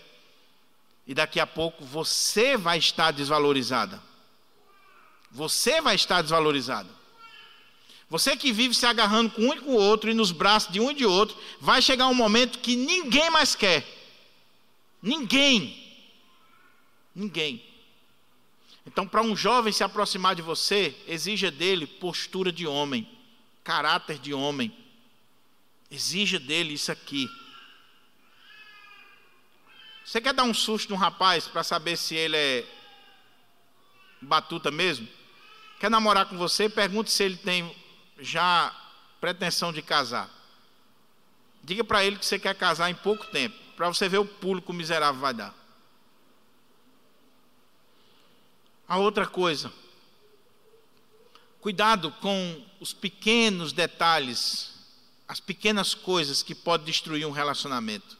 e 1.06 1.15
daqui 1.15 1.39
a 1.39 1.47
pouco 1.47 1.85
você 1.85 2.56
vai 2.56 2.78
estar 2.78 3.12
desvalorizada. 3.12 4.02
Você 5.31 5.81
vai 5.81 5.94
estar 5.94 6.23
desvalorizada. 6.23 6.90
Você 8.09 8.37
que 8.37 8.53
vive 8.53 8.74
se 8.74 8.87
agarrando 8.87 9.31
com 9.31 9.43
um 9.43 9.55
e 9.55 9.61
com 9.61 9.73
o 9.73 9.81
outro 9.81 10.11
e 10.11 10.15
nos 10.15 10.31
braços 10.31 10.73
de 10.73 10.81
um 10.81 10.91
e 10.91 10.95
de 10.95 11.05
outro, 11.05 11.37
vai 11.61 11.83
chegar 11.83 12.07
um 12.07 12.15
momento 12.15 12.61
que 12.61 12.77
ninguém 12.77 13.31
mais 13.31 13.55
quer. 13.55 13.85
Ninguém. 15.03 15.83
Ninguém. 17.15 17.62
Então, 18.87 19.07
para 19.07 19.23
um 19.23 19.37
jovem 19.37 19.73
se 19.73 19.83
aproximar 19.83 20.37
de 20.37 20.43
você, 20.43 20.95
exija 21.09 21.51
dele 21.51 21.87
postura 21.87 22.53
de 22.53 22.66
homem, 22.66 23.09
caráter 23.65 24.19
de 24.19 24.33
homem. 24.33 24.73
Exija 25.91 26.39
dele 26.39 26.74
isso 26.74 26.93
aqui. 26.93 27.28
Você 30.05 30.20
quer 30.20 30.33
dar 30.33 30.45
um 30.45 30.55
susto 30.55 30.91
no 30.91 30.97
rapaz 30.97 31.49
para 31.49 31.65
saber 31.65 31.97
se 31.97 32.15
ele 32.15 32.37
é 32.37 32.65
batuta 34.23 34.70
mesmo? 34.70 35.09
Quer 35.81 35.91
namorar 35.91 36.27
com 36.27 36.39
você? 36.39 36.69
Pergunte 36.69 37.11
se 37.11 37.24
ele 37.24 37.37
tem 37.37 37.74
já 38.18 38.74
pretensão 39.20 39.72
de 39.72 39.82
casar. 39.82 40.30
Diga 41.62 41.82
para 41.82 42.05
ele 42.05 42.18
que 42.18 42.26
você 42.26 42.38
quer 42.38 42.55
casar 42.55 42.90
em 42.90 42.94
pouco 42.94 43.26
tempo, 43.26 43.56
para 43.76 43.88
você 43.88 44.09
ver 44.09 44.18
o 44.18 44.26
pulo 44.26 44.62
que 44.62 44.70
o 44.70 44.74
miserável 44.74 45.20
vai 45.20 45.34
dar. 45.34 45.55
A 48.88 48.98
outra 48.98 49.26
coisa, 49.26 49.72
cuidado 51.60 52.12
com 52.12 52.64
os 52.78 52.93
pequenos 52.93 53.72
detalhes, 53.72 54.74
as 55.26 55.40
pequenas 55.40 55.93
coisas 55.93 56.43
que 56.43 56.55
podem 56.55 56.86
destruir 56.86 57.26
um 57.26 57.32
relacionamento 57.32 58.16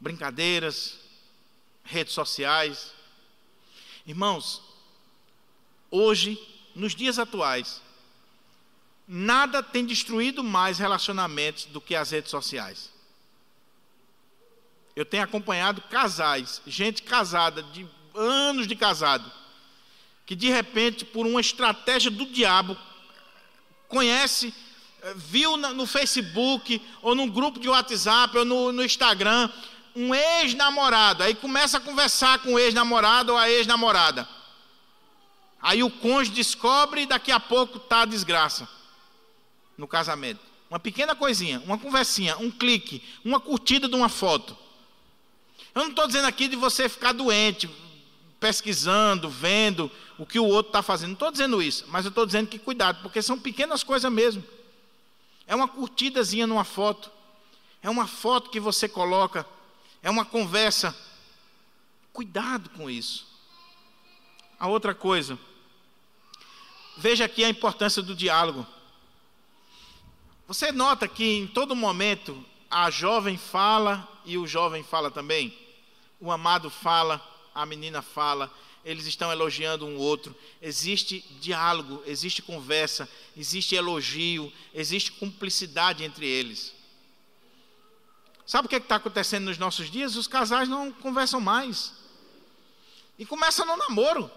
brincadeiras, 0.00 0.98
redes 1.84 2.12
sociais. 2.12 2.92
Irmãos, 4.06 4.62
hoje 5.90 6.38
nos 6.74 6.94
dias 6.94 7.18
atuais, 7.18 7.80
nada 9.06 9.62
tem 9.62 9.84
destruído 9.84 10.42
mais 10.42 10.78
relacionamentos 10.78 11.66
do 11.66 11.80
que 11.80 11.94
as 11.94 12.10
redes 12.10 12.30
sociais. 12.30 12.90
Eu 14.94 15.04
tenho 15.04 15.22
acompanhado 15.22 15.82
casais, 15.82 16.60
gente 16.66 17.02
casada, 17.02 17.62
de 17.62 17.86
anos 18.14 18.66
de 18.66 18.74
casado, 18.74 19.30
que 20.24 20.34
de 20.34 20.50
repente, 20.50 21.04
por 21.04 21.26
uma 21.26 21.40
estratégia 21.40 22.10
do 22.10 22.26
diabo, 22.26 22.76
conhece, 23.88 24.52
eh, 25.02 25.14
viu 25.14 25.56
no 25.56 25.86
Facebook, 25.86 26.82
ou 27.02 27.14
num 27.14 27.28
grupo 27.28 27.60
de 27.60 27.68
WhatsApp, 27.68 28.38
ou 28.38 28.44
no, 28.44 28.72
no 28.72 28.82
Instagram, 28.82 29.50
um 29.94 30.14
ex-namorado. 30.14 31.22
Aí 31.22 31.34
começa 31.34 31.76
a 31.76 31.80
conversar 31.80 32.38
com 32.40 32.54
o 32.54 32.58
ex-namorado 32.58 33.32
ou 33.32 33.38
a 33.38 33.48
ex-namorada. 33.48 34.26
Aí 35.60 35.82
o 35.82 35.90
cônjuge 35.90 36.32
descobre 36.32 37.02
e 37.02 37.06
daqui 37.06 37.30
a 37.30 37.38
pouco 37.38 37.76
está 37.76 38.02
a 38.02 38.06
desgraça 38.06 38.68
no 39.76 39.86
casamento. 39.86 40.40
Uma 40.68 40.80
pequena 40.80 41.14
coisinha, 41.14 41.60
uma 41.60 41.78
conversinha, 41.78 42.36
um 42.38 42.50
clique, 42.50 43.02
uma 43.24 43.38
curtida 43.38 43.88
de 43.88 43.94
uma 43.94 44.08
foto. 44.08 44.56
Eu 45.74 45.82
não 45.82 45.90
estou 45.90 46.06
dizendo 46.06 46.26
aqui 46.26 46.48
de 46.48 46.56
você 46.56 46.88
ficar 46.88 47.12
doente, 47.12 47.68
pesquisando, 48.40 49.28
vendo 49.28 49.90
o 50.18 50.26
que 50.26 50.38
o 50.38 50.44
outro 50.44 50.70
está 50.70 50.82
fazendo. 50.82 51.08
Não 51.08 51.14
estou 51.14 51.30
dizendo 51.30 51.62
isso, 51.62 51.84
mas 51.88 52.04
eu 52.04 52.08
estou 52.08 52.26
dizendo 52.26 52.48
que 52.48 52.58
cuidado, 52.58 53.02
porque 53.02 53.22
são 53.22 53.38
pequenas 53.38 53.82
coisas 53.82 54.10
mesmo. 54.10 54.42
É 55.46 55.54
uma 55.54 55.68
curtidazinha 55.68 56.46
numa 56.46 56.64
foto, 56.64 57.10
é 57.82 57.88
uma 57.88 58.06
foto 58.06 58.50
que 58.50 58.58
você 58.58 58.88
coloca, 58.88 59.46
é 60.02 60.10
uma 60.10 60.24
conversa. 60.24 60.96
Cuidado 62.12 62.70
com 62.70 62.90
isso. 62.90 63.26
A 64.58 64.66
outra 64.66 64.94
coisa, 64.94 65.38
veja 66.96 67.26
aqui 67.26 67.44
a 67.44 67.48
importância 67.48 68.02
do 68.02 68.14
diálogo. 68.14 68.66
Você 70.46 70.70
nota 70.70 71.08
que 71.08 71.24
em 71.24 71.46
todo 71.46 71.74
momento 71.74 72.44
a 72.70 72.88
jovem 72.88 73.36
fala 73.36 74.08
e 74.24 74.38
o 74.38 74.46
jovem 74.46 74.84
fala 74.84 75.10
também? 75.10 75.56
O 76.20 76.30
amado 76.30 76.70
fala, 76.70 77.20
a 77.52 77.66
menina 77.66 78.00
fala, 78.00 78.52
eles 78.84 79.06
estão 79.06 79.32
elogiando 79.32 79.84
um 79.84 79.96
outro. 79.96 80.36
Existe 80.62 81.18
diálogo, 81.40 82.00
existe 82.06 82.42
conversa, 82.42 83.08
existe 83.36 83.74
elogio, 83.74 84.52
existe 84.72 85.10
cumplicidade 85.12 86.04
entre 86.04 86.24
eles. 86.24 86.72
Sabe 88.46 88.66
o 88.66 88.68
que 88.68 88.76
é 88.76 88.78
está 88.78 88.94
acontecendo 88.94 89.46
nos 89.46 89.58
nossos 89.58 89.90
dias? 89.90 90.14
Os 90.14 90.28
casais 90.28 90.68
não 90.68 90.92
conversam 90.92 91.40
mais. 91.40 91.92
E 93.18 93.26
começa 93.26 93.64
no 93.64 93.76
namoro. 93.76 94.30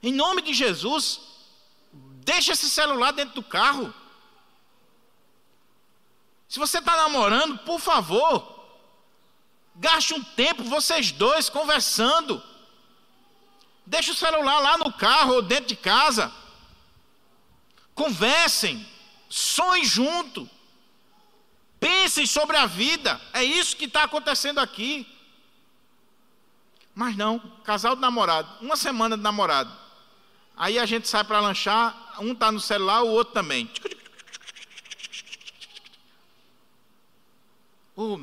Em 0.00 0.12
nome 0.12 0.42
de 0.42 0.54
Jesus, 0.54 1.20
deixa 2.30 2.52
esse 2.52 2.68
celular 2.68 3.12
dentro 3.12 3.36
do 3.36 3.42
carro. 3.42 3.94
Se 6.48 6.58
você 6.58 6.78
está 6.78 6.94
namorando, 6.96 7.58
por 7.58 7.80
favor, 7.80 8.56
Gaste 9.78 10.14
um 10.14 10.22
tempo, 10.22 10.64
vocês 10.64 11.12
dois, 11.12 11.50
conversando. 11.50 12.42
Deixe 13.84 14.10
o 14.10 14.14
celular 14.14 14.58
lá 14.58 14.78
no 14.78 14.92
carro 14.92 15.34
ou 15.34 15.42
dentro 15.42 15.66
de 15.66 15.76
casa. 15.76 16.32
Conversem, 17.94 18.86
sonhem 19.28 19.84
junto. 19.84 20.48
Pensem 21.78 22.26
sobre 22.26 22.56
a 22.56 22.64
vida. 22.64 23.20
É 23.34 23.44
isso 23.44 23.76
que 23.76 23.84
está 23.84 24.04
acontecendo 24.04 24.60
aqui. 24.60 25.06
Mas 26.94 27.14
não, 27.14 27.38
casal 27.62 27.94
de 27.94 28.00
namorado, 28.00 28.48
uma 28.62 28.76
semana 28.76 29.14
de 29.14 29.22
namorado. 29.22 29.70
Aí 30.56 30.78
a 30.78 30.86
gente 30.86 31.06
sai 31.06 31.22
para 31.22 31.40
lanchar, 31.40 32.16
um 32.20 32.32
está 32.32 32.50
no 32.50 32.60
celular, 32.60 33.02
o 33.02 33.08
outro 33.08 33.34
também. 33.34 33.70
Oh, 37.94 38.18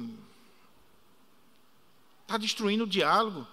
Está 2.23 2.38
destruindo 2.38 2.85
o 2.85 2.88
diálogo. 2.88 3.47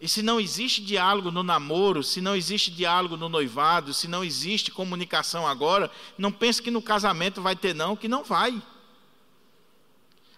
E 0.00 0.08
se 0.08 0.22
não 0.22 0.40
existe 0.40 0.82
diálogo 0.82 1.30
no 1.30 1.42
namoro, 1.42 2.02
se 2.02 2.20
não 2.20 2.34
existe 2.34 2.70
diálogo 2.70 3.16
no 3.16 3.28
noivado, 3.28 3.92
se 3.92 4.08
não 4.08 4.24
existe 4.24 4.70
comunicação 4.70 5.46
agora, 5.46 5.90
não 6.16 6.32
pense 6.32 6.60
que 6.62 6.70
no 6.70 6.80
casamento 6.80 7.42
vai 7.42 7.54
ter, 7.54 7.74
não, 7.74 7.94
que 7.94 8.08
não 8.08 8.24
vai. 8.24 8.60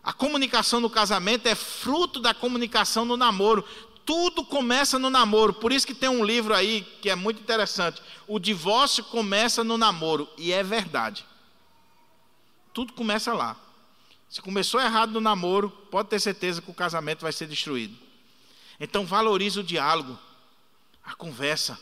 A 0.03 0.13
comunicação 0.13 0.81
no 0.81 0.91
casamento 0.91 1.47
é 1.47 1.55
fruto 1.55 2.19
da 2.19 2.35
comunicação 2.35 3.05
no 3.05 3.17
namoro. 3.17 3.65
Tudo 4.05 4.45
começa 4.45 4.99
no 4.99 5.11
namoro. 5.11 5.53
Por 5.53 5.73
isso 5.73 5.87
que 5.87 5.95
tem 5.95 6.09
um 6.09 6.25
livro 6.25 6.55
aí 6.55 6.83
que 7.01 7.09
é 7.09 7.15
muito 7.15 7.41
interessante. 7.41 8.03
O 8.27 8.39
divórcio 8.39 9.05
começa 9.05 9.63
no 9.63 9.79
namoro. 9.79 10.29
E 10.37 10.53
é 10.53 10.63
verdade. 10.63 11.25
Tudo 12.73 12.93
começa 12.93 13.33
lá. 13.33 13.57
Se 14.29 14.41
começou 14.41 14.81
errado 14.81 15.13
no 15.13 15.21
namoro, 15.21 15.71
pode 15.71 16.09
ter 16.09 16.19
certeza 16.19 16.63
que 16.63 16.71
o 16.71 16.75
casamento 16.75 17.21
vai 17.21 17.33
ser 17.33 17.47
destruído. 17.47 17.97
Então 18.81 19.05
valorize 19.05 19.61
o 19.61 19.63
diálogo, 19.63 20.19
a 21.05 21.15
conversa. 21.15 21.79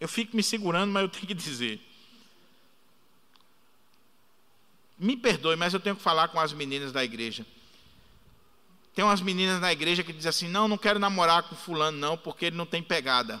Eu 0.00 0.08
fico 0.08 0.34
me 0.36 0.42
segurando, 0.42 0.92
mas 0.92 1.02
eu 1.02 1.08
tenho 1.08 1.26
que 1.26 1.34
dizer. 1.34 1.80
Me 4.96 5.16
perdoe, 5.16 5.56
mas 5.56 5.74
eu 5.74 5.80
tenho 5.80 5.96
que 5.96 6.02
falar 6.02 6.28
com 6.28 6.38
as 6.38 6.52
meninas 6.52 6.92
da 6.92 7.04
igreja. 7.04 7.44
Tem 8.94 9.04
umas 9.04 9.20
meninas 9.20 9.60
na 9.60 9.72
igreja 9.72 10.04
que 10.04 10.12
dizem 10.12 10.28
assim: 10.28 10.48
não, 10.48 10.68
não 10.68 10.78
quero 10.78 10.98
namorar 10.98 11.44
com 11.44 11.56
fulano, 11.56 11.96
não, 11.96 12.16
porque 12.16 12.46
ele 12.46 12.56
não 12.56 12.66
tem 12.66 12.82
pegada. 12.82 13.40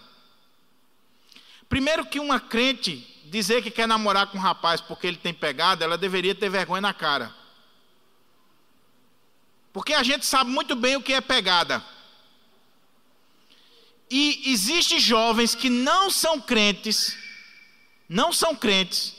Primeiro 1.68 2.06
que 2.06 2.20
uma 2.20 2.38
crente 2.38 3.08
dizer 3.24 3.62
que 3.62 3.70
quer 3.70 3.88
namorar 3.88 4.26
com 4.26 4.38
um 4.38 4.40
rapaz 4.40 4.80
porque 4.80 5.06
ele 5.06 5.16
tem 5.16 5.32
pegada, 5.32 5.84
ela 5.84 5.96
deveria 5.96 6.34
ter 6.34 6.50
vergonha 6.50 6.80
na 6.80 6.92
cara. 6.92 7.34
Porque 9.72 9.94
a 9.94 10.02
gente 10.02 10.26
sabe 10.26 10.50
muito 10.50 10.76
bem 10.76 10.96
o 10.96 11.02
que 11.02 11.14
é 11.14 11.20
pegada. 11.20 11.82
E 14.10 14.52
existem 14.52 15.00
jovens 15.00 15.54
que 15.54 15.70
não 15.70 16.10
são 16.10 16.38
crentes, 16.38 17.16
não 18.06 18.30
são 18.30 18.54
crentes, 18.54 19.14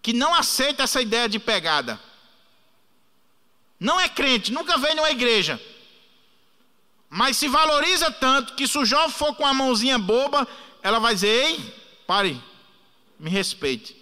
que 0.00 0.12
não 0.12 0.32
aceitam 0.32 0.84
essa 0.84 1.02
ideia 1.02 1.28
de 1.28 1.40
pegada. 1.40 2.00
Não 3.82 3.98
é 3.98 4.08
crente, 4.08 4.52
nunca 4.52 4.78
veio 4.78 4.94
numa 4.94 5.10
igreja. 5.10 5.60
Mas 7.10 7.36
se 7.36 7.48
valoriza 7.48 8.12
tanto 8.12 8.54
que 8.54 8.68
se 8.68 8.78
o 8.78 8.84
jovem 8.84 9.10
for 9.10 9.34
com 9.34 9.44
a 9.44 9.52
mãozinha 9.52 9.98
boba, 9.98 10.46
ela 10.80 11.00
vai 11.00 11.14
dizer: 11.14 11.26
ei, 11.26 11.74
pare, 12.06 12.40
me 13.18 13.28
respeite. 13.28 13.96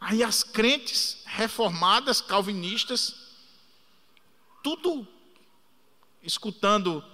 Aí 0.00 0.24
as 0.24 0.42
crentes 0.42 1.22
reformadas, 1.26 2.20
calvinistas, 2.20 3.14
tudo 4.60 5.06
escutando 6.24 7.04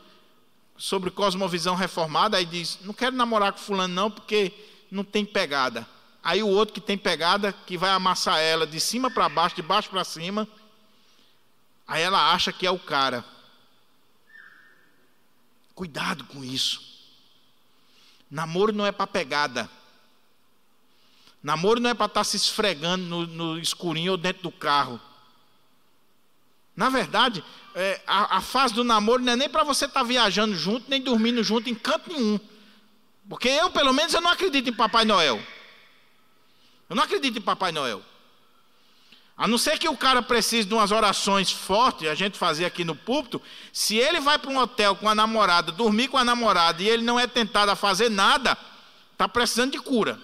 sobre 0.75 1.11
cosmovisão 1.11 1.75
reformada, 1.75 2.39
aí 2.39 2.47
diz: 2.47 2.79
não 2.81 2.95
quero 2.95 3.15
namorar 3.15 3.53
com 3.53 3.59
fulano 3.59 3.93
não, 3.93 4.11
porque 4.11 4.55
não 4.91 5.05
tem 5.05 5.23
pegada. 5.23 5.87
Aí 6.23 6.43
o 6.43 6.49
outro 6.49 6.75
que 6.75 6.81
tem 6.81 6.99
pegada, 6.99 7.53
que 7.53 7.77
vai 7.77 7.91
amassar 7.91 8.39
ela 8.39 8.67
de 8.67 8.79
cima 8.79 9.11
para 9.11 9.29
baixo, 9.29 9.57
de 9.57 9.63
baixo 9.63 9.89
para 9.89 10.05
cima, 10.05 10.47
aí 11.87 12.03
ela 12.03 12.33
acha 12.33 12.53
que 12.53 12.67
é 12.67 12.71
o 12.71 12.79
cara. 12.79 13.25
Cuidado 15.75 16.25
com 16.25 16.45
isso. 16.45 16.83
Namoro 18.31 18.73
não 18.73 18.85
é 18.85 18.93
para 18.93 19.07
pegada. 19.07 19.69
Namoro 21.43 21.81
não 21.81 21.89
é 21.89 21.95
para 21.95 22.07
estar 22.07 22.21
tá 22.21 22.25
se 22.25 22.37
esfregando 22.37 23.05
no, 23.05 23.27
no, 23.27 23.59
escurinho 23.59 24.13
ou 24.13 24.19
dentro 24.19 24.43
do 24.43 24.53
carro. 24.53 25.01
Na 26.77 26.91
verdade, 26.91 27.43
é, 27.75 28.01
a, 28.07 28.37
a, 28.37 28.41
fase 28.43 28.75
do 28.75 28.85
namoro 28.85 29.23
não 29.23 29.33
é 29.33 29.37
nem 29.37 29.49
para 29.49 29.65
você 29.65 29.87
estar 29.87 30.01
tá 30.01 30.07
viajando 30.07 30.55
junto, 30.55 30.89
nem 30.89 31.01
dormindo 31.01 31.43
junto 31.43 31.71
em 31.71 31.75
canto 31.75 32.13
nenhum. 32.13 32.39
Porque 33.29 33.49
eu, 33.49 33.71
pelo 33.71 33.93
menos, 33.93 34.13
eu 34.13 34.21
não 34.21 34.31
acredito 34.31 34.69
em 34.69 34.75
Papai 34.75 35.05
Noel. 35.05 35.41
Eu 36.91 36.97
não 36.97 37.05
acredito 37.05 37.39
em 37.39 37.43
Papai 37.43 37.71
Noel. 37.71 38.03
A 39.37 39.49
não 39.49 39.57
ser 39.57 39.79
que 39.79 39.89
o 39.89 39.97
cara 39.97 40.21
precise 40.21 40.69
de 40.69 40.75
umas 40.75 40.91
orações 40.91 41.51
fortes, 41.51 42.07
a 42.09 42.15
gente 42.15 42.37
fazia 42.37 42.67
aqui 42.67 42.85
no 42.85 42.95
púlpito, 42.95 43.41
se 43.73 43.97
ele 43.97 44.21
vai 44.21 44.39
para 44.39 44.51
um 44.51 44.59
hotel 44.59 44.95
com 44.97 45.09
a 45.09 45.15
namorada, 45.15 45.73
dormir 45.73 46.09
com 46.09 46.19
a 46.19 46.25
namorada 46.25 46.83
e 46.83 46.89
ele 46.89 47.03
não 47.03 47.19
é 47.19 47.27
tentado 47.27 47.71
a 47.71 47.77
fazer 47.77 48.11
nada, 48.11 48.59
está 49.13 49.27
precisando 49.27 49.73
de 49.73 49.79
cura. 49.79 50.21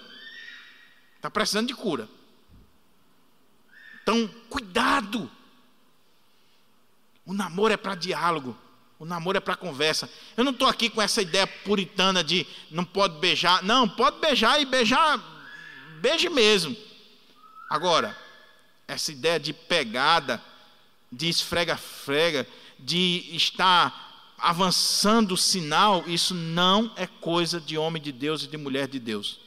Está 1.15 1.31
precisando 1.31 1.67
de 1.67 1.73
cura. 1.73 2.07
Então, 4.03 4.29
cuidado. 4.49 5.31
O 7.25 7.33
namoro 7.33 7.73
é 7.73 7.77
para 7.77 7.95
diálogo. 7.95 8.55
O 8.99 9.05
namoro 9.05 9.37
é 9.37 9.41
para 9.41 9.55
conversa. 9.55 10.09
Eu 10.35 10.43
não 10.43 10.51
estou 10.51 10.67
aqui 10.67 10.89
com 10.89 11.01
essa 11.01 11.21
ideia 11.21 11.47
puritana 11.47 12.23
de 12.23 12.45
não 12.69 12.85
pode 12.85 13.19
beijar. 13.19 13.63
Não, 13.63 13.89
pode 13.89 14.19
beijar 14.19 14.61
e 14.61 14.65
beijar, 14.65 15.19
beije 15.97 16.29
mesmo. 16.29 16.75
Agora, 17.69 18.17
essa 18.87 19.11
ideia 19.11 19.39
de 19.39 19.53
pegada, 19.53 20.41
de 21.11 21.27
esfrega-frega, 21.27 22.47
de 22.79 23.29
estar 23.33 24.05
avançando 24.37 25.33
o 25.33 25.37
sinal, 25.37 26.03
isso 26.07 26.33
não 26.33 26.91
é 26.95 27.07
coisa 27.07 27.59
de 27.59 27.77
homem 27.77 28.01
de 28.01 28.11
Deus 28.11 28.43
e 28.43 28.47
de 28.47 28.55
mulher 28.55 28.87
de 28.87 28.99
Deus. 28.99 29.39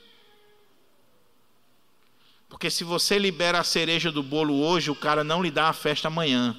Porque 2.49 2.69
se 2.69 2.83
você 2.83 3.17
libera 3.17 3.61
a 3.61 3.65
cereja 3.65 4.11
do 4.11 4.23
bolo 4.23 4.61
hoje, 4.61 4.91
o 4.91 4.97
cara 4.97 5.23
não 5.23 5.43
lhe 5.43 5.51
dá 5.51 5.69
a 5.69 5.73
festa 5.73 6.09
amanhã. 6.09 6.57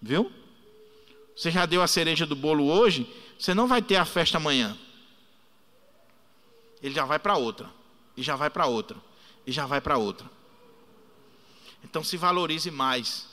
Viu? 0.00 0.30
Você 1.36 1.50
já 1.50 1.64
deu 1.64 1.80
a 1.80 1.86
cereja 1.86 2.26
do 2.26 2.34
bolo 2.34 2.66
hoje, 2.66 3.08
você 3.38 3.54
não 3.54 3.68
vai 3.68 3.80
ter 3.80 3.96
a 3.96 4.04
festa 4.04 4.36
amanhã. 4.36 4.76
Ele 6.82 6.92
já 6.92 7.04
vai 7.04 7.20
para 7.20 7.36
outra, 7.36 7.70
e 8.16 8.22
já 8.22 8.34
vai 8.34 8.50
para 8.50 8.66
outra, 8.66 8.98
e 9.46 9.52
já 9.52 9.66
vai 9.66 9.80
para 9.80 9.98
outra. 9.98 10.30
Então 11.84 12.02
se 12.02 12.16
valorize 12.16 12.70
mais. 12.70 13.26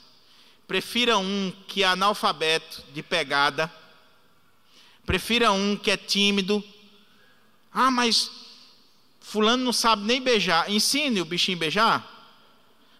Prefira 0.66 1.18
um 1.18 1.52
que 1.66 1.82
é 1.82 1.86
analfabeto 1.86 2.84
de 2.92 3.02
pegada. 3.02 3.72
Prefira 5.04 5.52
um 5.52 5.76
que 5.76 5.90
é 5.90 5.96
tímido. 5.96 6.62
Ah, 7.72 7.90
mas 7.90 8.30
fulano 9.20 9.64
não 9.64 9.72
sabe 9.72 10.04
nem 10.04 10.20
beijar. 10.20 10.70
Ensine 10.70 11.20
o 11.20 11.24
bichinho 11.24 11.56
a 11.56 11.60
beijar. 11.60 12.20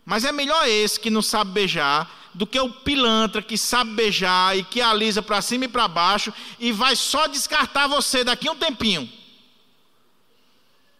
Mas 0.05 0.24
é 0.24 0.32
melhor 0.32 0.66
esse 0.66 0.99
que 0.99 1.11
não 1.11 1.23
sabe 1.23 1.53
beijar 1.53 2.19
do 2.32 2.47
que 2.47 2.59
o 2.59 2.70
pilantra 2.70 3.43
que 3.43 3.59
sabe 3.59 3.93
beijar 3.93 4.57
e 4.57 4.62
que 4.62 4.81
alisa 4.81 5.20
para 5.23 5.43
cima 5.43 5.65
e 5.65 5.69
para 5.69 5.89
baixo 5.89 6.32
e 6.59 6.73
vai 6.73 6.95
só 6.95 7.27
descartar 7.27 7.87
você 7.87 8.23
daqui 8.23 8.49
a 8.49 8.53
um 8.53 8.57
tempinho. 8.57 9.11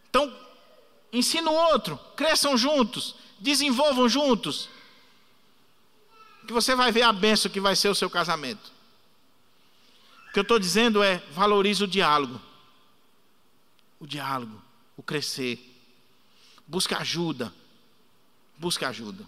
Então, 0.09 0.33
ensina 1.13 1.51
o 1.51 1.55
outro, 1.55 1.99
cresçam 2.17 2.57
juntos, 2.57 3.15
desenvolvam 3.39 4.09
juntos, 4.09 4.69
que 6.51 6.53
você 6.53 6.75
vai 6.75 6.91
ver 6.91 7.03
a 7.03 7.13
benção 7.13 7.49
que 7.49 7.61
vai 7.61 7.77
ser 7.77 7.89
o 7.89 7.95
seu 7.95 8.11
casamento. 8.11 8.73
O 10.29 10.33
que 10.33 10.39
eu 10.41 10.43
estou 10.43 10.59
dizendo 10.59 11.01
é: 11.01 11.19
valorize 11.31 11.85
o 11.85 11.87
diálogo, 11.87 12.41
o 14.01 14.07
diálogo, 14.07 14.61
o 14.97 15.03
crescer, 15.03 15.61
busca 16.67 16.99
ajuda, 16.99 17.55
busca 18.59 18.89
ajuda. 18.89 19.25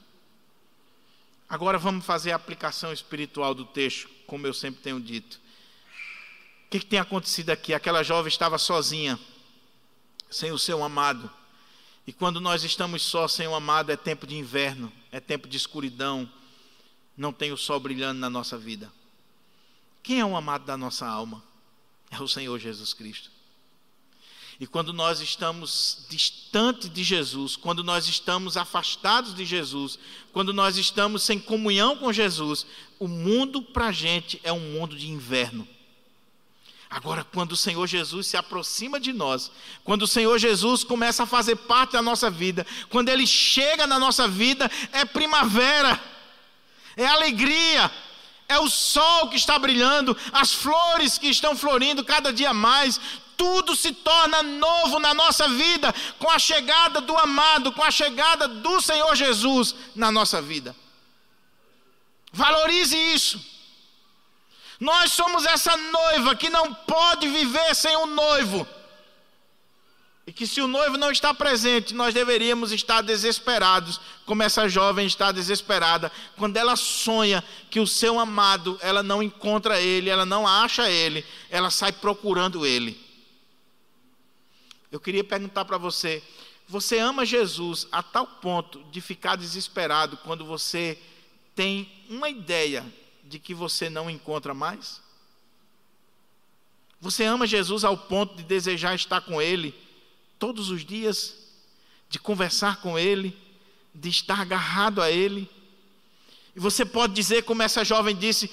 Agora 1.49 1.79
vamos 1.79 2.05
fazer 2.05 2.33
a 2.33 2.37
aplicação 2.37 2.93
espiritual 2.93 3.55
do 3.55 3.67
texto, 3.67 4.11
como 4.27 4.45
eu 4.45 4.53
sempre 4.53 4.83
tenho 4.83 5.01
dito. 5.01 5.41
O 6.67 6.71
que, 6.71 6.81
que 6.81 6.87
tem 6.87 6.99
acontecido 6.99 7.51
aqui? 7.51 7.73
Aquela 7.73 8.03
jovem 8.03 8.29
estava 8.29 8.59
sozinha, 8.59 9.17
sem 10.29 10.51
o 10.51 10.59
seu 10.59 10.83
amado. 10.83 11.31
E 12.07 12.13
quando 12.13 12.41
nós 12.41 12.65
estamos 12.65 13.03
só 13.03 13.29
sem 13.29 13.47
o 13.47 13.55
amado, 13.55 13.91
é 13.91 13.97
tempo 13.97 14.27
de 14.27 14.37
inverno, 14.37 14.93
é 15.11 15.21
tempo 15.21 15.47
de 15.47 15.57
escuridão, 15.57 16.29
não 17.17 17.33
tem 17.33 17.53
o 17.53 17.57
sol 17.57 17.79
brilhando 17.79 18.19
na 18.19 18.29
nossa 18.29 18.59
vida. 18.59 18.93
Quem 20.03 20.19
é 20.21 20.25
o 20.25 20.37
amado 20.37 20.65
da 20.65 20.77
nossa 20.77 21.07
alma? 21.07 21.43
É 22.11 22.21
o 22.21 22.27
Senhor 22.27 22.59
Jesus 22.59 22.93
Cristo. 22.93 23.31
E 24.59 24.67
quando 24.67 24.93
nós 24.93 25.21
estamos 25.21 26.07
distante 26.09 26.89
de 26.89 27.03
Jesus, 27.03 27.57
quando 27.57 27.83
nós 27.83 28.07
estamos 28.07 28.57
afastados 28.57 29.35
de 29.35 29.45
Jesus, 29.45 29.99
quando 30.33 30.53
nós 30.53 30.77
estamos 30.77 31.23
sem 31.23 31.39
comunhão 31.39 31.97
com 31.97 32.13
Jesus, 32.13 32.67
o 32.99 33.09
mundo 33.09 33.63
para 33.63 33.89
a 33.89 33.93
gente 33.93 34.41
é 34.45 34.53
um 34.53 34.61
mundo 34.61 34.97
de 34.97 35.09
inverno. 35.09 35.67
Agora, 36.95 37.25
quando 37.33 37.53
o 37.53 37.57
Senhor 37.57 37.87
Jesus 37.87 38.27
se 38.27 38.37
aproxima 38.37 39.01
de 39.01 39.15
nós, 39.15 39.51
quando 39.83 40.03
o 40.03 40.07
Senhor 40.07 40.39
Jesus 40.39 40.85
começa 40.85 41.23
a 41.23 41.27
fazer 41.27 41.57
parte 41.57 41.93
da 41.93 42.03
nossa 42.03 42.31
vida, 42.31 42.67
quando 42.91 43.09
Ele 43.09 43.27
chega 43.27 43.87
na 43.87 43.99
nossa 43.99 44.29
vida, 44.29 44.71
é 44.93 45.03
primavera, 45.03 45.99
é 46.95 47.07
alegria, 47.07 47.91
é 48.47 48.59
o 48.59 48.69
sol 48.69 49.31
que 49.31 49.37
está 49.37 49.59
brilhando, 49.59 50.15
as 50.35 50.53
flores 50.53 51.17
que 51.17 51.29
estão 51.29 51.57
florindo 51.57 52.05
cada 52.05 52.31
dia 52.31 52.53
mais, 52.53 53.01
tudo 53.39 53.75
se 53.75 53.93
torna 53.95 54.43
novo 54.43 54.99
na 54.99 55.15
nossa 55.15 55.49
vida 55.49 55.95
com 56.19 56.31
a 56.31 56.39
chegada 56.39 57.01
do 57.01 57.17
amado, 57.17 57.73
com 57.73 57.83
a 57.83 57.91
chegada 57.91 58.47
do 58.47 58.83
Senhor 58.83 59.17
Jesus 59.17 59.75
na 59.97 60.13
nossa 60.13 60.43
vida. 60.43 60.77
Valorize 62.35 62.95
isso. 62.95 63.52
Nós 64.83 65.13
somos 65.13 65.45
essa 65.47 65.77
noiva 65.77 66.35
que 66.35 66.51
não 66.51 66.75
pode 66.75 67.29
viver 67.29 67.73
sem 67.73 67.97
o 67.99 68.07
noivo. 68.07 68.67
E 70.27 70.33
que 70.33 70.45
se 70.45 70.61
o 70.61 70.67
noivo 70.67 70.97
não 70.97 71.13
está 71.13 71.33
presente, 71.33 71.95
nós 71.95 72.13
deveríamos 72.13 72.73
estar 72.73 73.01
desesperados, 73.01 74.01
como 74.27 74.43
essa 74.43 74.69
jovem 74.69 75.07
está 75.07 75.31
desesperada, 75.31 76.11
quando 76.37 76.57
ela 76.57 76.75
sonha 76.75 77.45
que 77.71 77.79
o 77.79 77.87
seu 77.87 78.19
amado, 78.19 78.77
ela 78.83 79.05
não 79.05 79.23
encontra 79.23 79.81
ele, 79.81 80.11
ela 80.11 80.27
não 80.27 80.49
acha 80.49 80.91
ele, 80.91 81.25
ela 81.49 81.71
sai 81.71 81.93
procurando 81.93 82.67
ele. 82.67 83.01
Eu 84.91 84.99
queria 84.99 85.23
perguntar 85.23 85.65
para 85.65 85.79
você: 85.79 86.21
você 86.67 86.99
ama 86.99 87.25
Jesus 87.25 87.87
a 87.93 88.03
tal 88.03 88.27
ponto 88.27 88.83
de 88.91 89.01
ficar 89.01 89.37
desesperado 89.37 90.17
quando 90.25 90.45
você 90.45 90.99
tem 91.55 91.89
uma 92.11 92.29
ideia 92.29 92.85
de 93.33 93.39
que 93.39 93.55
você 93.55 93.89
não 93.89 94.11
encontra 94.11 94.53
mais? 94.53 95.01
Você 97.01 97.25
ama 97.25 97.47
Jesus 97.47 97.83
ao 97.83 97.97
ponto 97.97 98.37
de 98.37 98.43
desejar 98.43 98.95
estar 98.95 99.23
com 99.23 99.41
Ele 99.41 99.75
todos 100.39 100.69
os 100.69 100.85
dias, 100.85 101.35
de 102.11 102.19
conversar 102.19 102.83
com 102.83 102.99
Ele, 102.99 103.35
de 103.95 104.11
estar 104.11 104.39
agarrado 104.39 105.01
a 105.01 105.11
Ele? 105.11 105.51
E 106.55 106.61
você 106.61 106.85
pode 106.85 107.15
dizer, 107.15 107.45
como 107.45 107.63
essa 107.63 107.83
jovem 107.83 108.15
disse: 108.15 108.51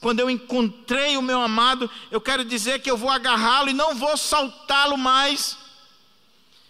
quando 0.00 0.18
eu 0.18 0.28
encontrei 0.28 1.16
o 1.16 1.22
meu 1.22 1.40
amado, 1.40 1.88
eu 2.10 2.20
quero 2.20 2.44
dizer 2.44 2.80
que 2.80 2.90
eu 2.90 2.96
vou 2.96 3.10
agarrá-lo 3.10 3.70
e 3.70 3.74
não 3.74 3.94
vou 3.94 4.16
soltá-lo 4.16 4.98
mais. 4.98 5.56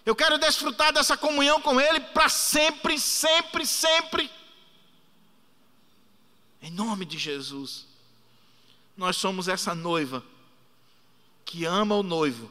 Eu 0.05 0.15
quero 0.15 0.37
desfrutar 0.37 0.93
dessa 0.93 1.17
comunhão 1.17 1.59
com 1.59 1.81
Ele 1.81 2.01
para 2.01 2.29
sempre, 2.29 3.01
sempre, 3.01 3.65
sempre. 3.65 4.31
Em 6.65 6.71
nome 6.71 7.05
de 7.05 7.19
Jesus. 7.19 7.87
Nós 8.97 9.17
somos 9.17 9.49
essa 9.49 9.75
noiva 9.75 10.25
que 11.45 11.67
ama 11.67 11.95
o 11.95 12.03
noivo, 12.03 12.51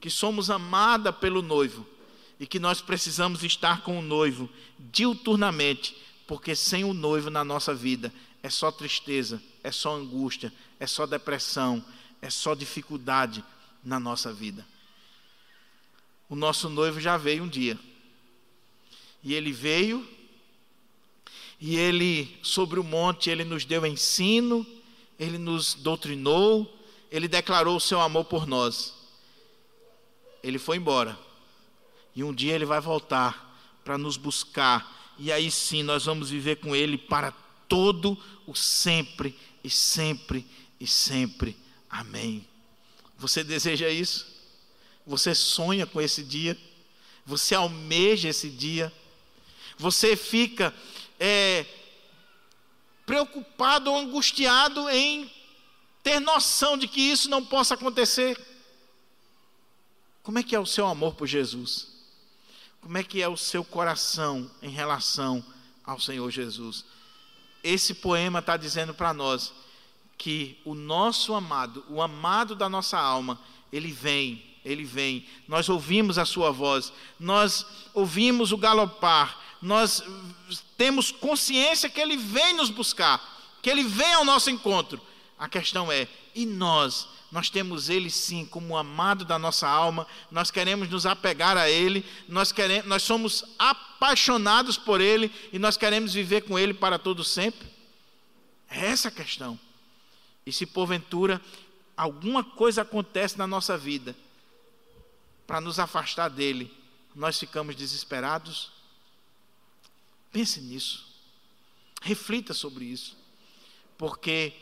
que 0.00 0.08
somos 0.08 0.50
amada 0.50 1.12
pelo 1.12 1.42
noivo 1.42 1.84
e 2.38 2.46
que 2.46 2.60
nós 2.60 2.80
precisamos 2.80 3.42
estar 3.42 3.82
com 3.82 3.98
o 3.98 4.02
noivo 4.02 4.48
diuturnamente, 4.78 5.96
porque 6.28 6.54
sem 6.54 6.84
o 6.84 6.94
noivo 6.94 7.28
na 7.28 7.42
nossa 7.42 7.74
vida 7.74 8.14
é 8.40 8.48
só 8.48 8.70
tristeza, 8.70 9.42
é 9.64 9.72
só 9.72 9.96
angústia, 9.96 10.52
é 10.78 10.86
só 10.86 11.04
depressão, 11.04 11.84
é 12.22 12.30
só 12.30 12.54
dificuldade 12.54 13.44
na 13.82 13.98
nossa 13.98 14.32
vida. 14.32 14.64
O 16.28 16.36
nosso 16.36 16.68
noivo 16.68 17.00
já 17.00 17.16
veio 17.16 17.42
um 17.42 17.48
dia. 17.48 17.76
E 19.24 19.34
ele 19.34 19.50
veio 19.50 20.08
e 21.60 21.76
ele, 21.76 22.36
sobre 22.42 22.78
o 22.78 22.84
monte, 22.84 23.30
ele 23.30 23.44
nos 23.44 23.64
deu 23.64 23.86
ensino, 23.86 24.66
ele 25.18 25.38
nos 25.38 25.74
doutrinou, 25.74 26.70
ele 27.10 27.28
declarou 27.28 27.76
o 27.76 27.80
seu 27.80 28.00
amor 28.00 28.24
por 28.24 28.46
nós. 28.46 28.92
Ele 30.42 30.58
foi 30.58 30.76
embora. 30.76 31.18
E 32.14 32.22
um 32.22 32.34
dia 32.34 32.54
ele 32.54 32.64
vai 32.64 32.80
voltar 32.80 33.56
para 33.84 33.96
nos 33.96 34.16
buscar. 34.16 35.14
E 35.18 35.30
aí 35.30 35.50
sim 35.50 35.82
nós 35.82 36.04
vamos 36.04 36.30
viver 36.30 36.56
com 36.56 36.74
ele 36.74 36.98
para 36.98 37.32
todo 37.68 38.18
o 38.46 38.54
sempre 38.54 39.38
e 39.62 39.70
sempre 39.70 40.46
e 40.78 40.86
sempre. 40.86 41.56
Amém. 41.88 42.46
Você 43.16 43.42
deseja 43.44 43.88
isso? 43.88 44.26
Você 45.06 45.34
sonha 45.34 45.86
com 45.86 46.00
esse 46.00 46.22
dia? 46.22 46.58
Você 47.24 47.54
almeja 47.54 48.28
esse 48.28 48.50
dia? 48.50 48.92
Você 49.78 50.16
fica 50.16 50.74
é, 51.18 51.66
preocupado 53.06 53.90
ou 53.90 53.98
angustiado 53.98 54.88
em 54.90 55.30
ter 56.02 56.20
noção 56.20 56.76
de 56.76 56.86
que 56.86 57.00
isso 57.00 57.28
não 57.30 57.44
possa 57.44 57.74
acontecer. 57.74 58.38
Como 60.22 60.38
é 60.38 60.42
que 60.42 60.54
é 60.54 60.60
o 60.60 60.66
seu 60.66 60.86
amor 60.86 61.14
por 61.14 61.26
Jesus? 61.26 61.88
Como 62.80 62.98
é 62.98 63.02
que 63.02 63.22
é 63.22 63.28
o 63.28 63.36
seu 63.36 63.64
coração 63.64 64.50
em 64.62 64.68
relação 64.68 65.44
ao 65.84 65.98
Senhor 65.98 66.30
Jesus? 66.30 66.84
Esse 67.62 67.94
poema 67.94 68.40
está 68.40 68.56
dizendo 68.56 68.92
para 68.92 69.14
nós 69.14 69.52
que 70.18 70.60
o 70.64 70.74
nosso 70.74 71.34
amado, 71.34 71.84
o 71.88 72.02
amado 72.02 72.54
da 72.54 72.68
nossa 72.68 72.98
alma, 72.98 73.40
ele 73.72 73.90
vem, 73.90 74.44
ele 74.64 74.84
vem. 74.84 75.26
Nós 75.48 75.68
ouvimos 75.68 76.18
a 76.18 76.24
sua 76.24 76.50
voz, 76.50 76.92
nós 77.18 77.66
ouvimos 77.92 78.52
o 78.52 78.58
galopar, 78.58 79.38
nós 79.64 80.04
temos 80.76 81.10
consciência 81.10 81.88
que 81.88 81.98
Ele 81.98 82.18
vem 82.18 82.52
nos 82.52 82.68
buscar, 82.68 83.18
que 83.62 83.70
Ele 83.70 83.82
vem 83.82 84.12
ao 84.12 84.24
nosso 84.24 84.50
encontro. 84.50 85.00
A 85.38 85.48
questão 85.48 85.90
é, 85.90 86.06
e 86.34 86.44
nós? 86.44 87.08
Nós 87.32 87.48
temos 87.48 87.88
Ele 87.88 88.10
sim 88.10 88.44
como 88.44 88.76
amado 88.76 89.24
da 89.24 89.38
nossa 89.38 89.66
alma, 89.66 90.06
nós 90.30 90.50
queremos 90.50 90.90
nos 90.90 91.06
apegar 91.06 91.56
a 91.56 91.68
Ele, 91.68 92.04
nós, 92.28 92.52
queremos, 92.52 92.86
nós 92.86 93.02
somos 93.02 93.42
apaixonados 93.58 94.76
por 94.76 95.00
Ele 95.00 95.32
e 95.50 95.58
nós 95.58 95.78
queremos 95.78 96.12
viver 96.12 96.42
com 96.42 96.58
Ele 96.58 96.74
para 96.74 96.98
todo 96.98 97.24
sempre? 97.24 97.66
É 98.68 98.84
essa 98.84 99.08
a 99.08 99.10
questão. 99.10 99.58
E 100.44 100.52
se 100.52 100.66
porventura 100.66 101.40
alguma 101.96 102.44
coisa 102.44 102.82
acontece 102.82 103.38
na 103.38 103.46
nossa 103.46 103.78
vida 103.78 104.14
para 105.46 105.58
nos 105.58 105.78
afastar 105.78 106.28
dele, 106.28 106.70
nós 107.14 107.38
ficamos 107.38 107.74
desesperados? 107.74 108.73
Pense 110.34 110.60
nisso. 110.60 111.06
Reflita 112.02 112.52
sobre 112.52 112.84
isso. 112.84 113.16
Porque 113.96 114.52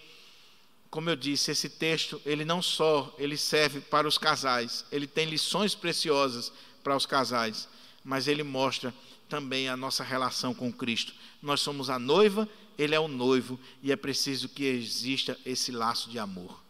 como 0.92 1.08
eu 1.08 1.16
disse, 1.16 1.50
esse 1.50 1.70
texto, 1.70 2.20
ele 2.26 2.44
não 2.44 2.60
só 2.60 3.14
ele 3.18 3.38
serve 3.38 3.80
para 3.80 4.06
os 4.06 4.18
casais, 4.18 4.84
ele 4.92 5.06
tem 5.06 5.24
lições 5.24 5.74
preciosas 5.74 6.52
para 6.84 6.94
os 6.94 7.06
casais, 7.06 7.66
mas 8.04 8.28
ele 8.28 8.42
mostra 8.42 8.94
também 9.26 9.70
a 9.70 9.76
nossa 9.76 10.04
relação 10.04 10.52
com 10.52 10.70
Cristo. 10.70 11.14
Nós 11.40 11.62
somos 11.62 11.88
a 11.88 11.98
noiva, 11.98 12.46
ele 12.76 12.94
é 12.94 13.00
o 13.00 13.08
noivo 13.08 13.58
e 13.82 13.90
é 13.90 13.96
preciso 13.96 14.50
que 14.50 14.64
exista 14.64 15.38
esse 15.46 15.72
laço 15.72 16.10
de 16.10 16.18
amor. 16.18 16.62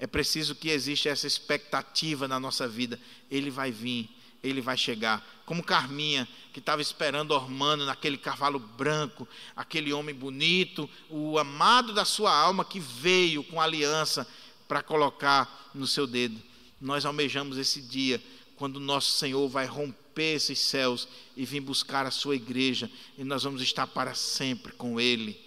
É 0.00 0.06
preciso 0.08 0.56
que 0.56 0.70
exista 0.70 1.08
essa 1.08 1.28
expectativa 1.28 2.26
na 2.26 2.40
nossa 2.40 2.66
vida. 2.66 2.98
Ele 3.30 3.50
vai 3.52 3.70
vir, 3.70 4.10
ele 4.42 4.60
vai 4.60 4.76
chegar. 4.76 5.24
Como 5.44 5.62
Carminha, 5.62 6.28
que 6.52 6.58
estava 6.58 6.82
esperando 6.82 7.32
Ormando 7.32 7.84
naquele 7.84 8.16
cavalo 8.16 8.58
branco, 8.58 9.28
aquele 9.54 9.92
homem 9.92 10.14
bonito, 10.14 10.88
o 11.08 11.38
amado 11.38 11.92
da 11.92 12.04
sua 12.04 12.34
alma 12.34 12.64
que 12.64 12.80
veio 12.80 13.44
com 13.44 13.60
aliança 13.60 14.26
para 14.66 14.82
colocar 14.82 15.70
no 15.74 15.86
seu 15.86 16.06
dedo. 16.06 16.40
Nós 16.80 17.04
almejamos 17.04 17.58
esse 17.58 17.80
dia, 17.80 18.22
quando 18.56 18.80
nosso 18.80 19.12
Senhor 19.12 19.48
vai 19.48 19.66
romper 19.66 20.36
esses 20.36 20.58
céus 20.58 21.06
e 21.36 21.44
vir 21.44 21.60
buscar 21.60 22.06
a 22.06 22.10
sua 22.10 22.36
igreja, 22.36 22.90
e 23.18 23.24
nós 23.24 23.42
vamos 23.42 23.62
estar 23.62 23.86
para 23.86 24.14
sempre 24.14 24.72
com 24.72 25.00
Ele. 25.00 25.38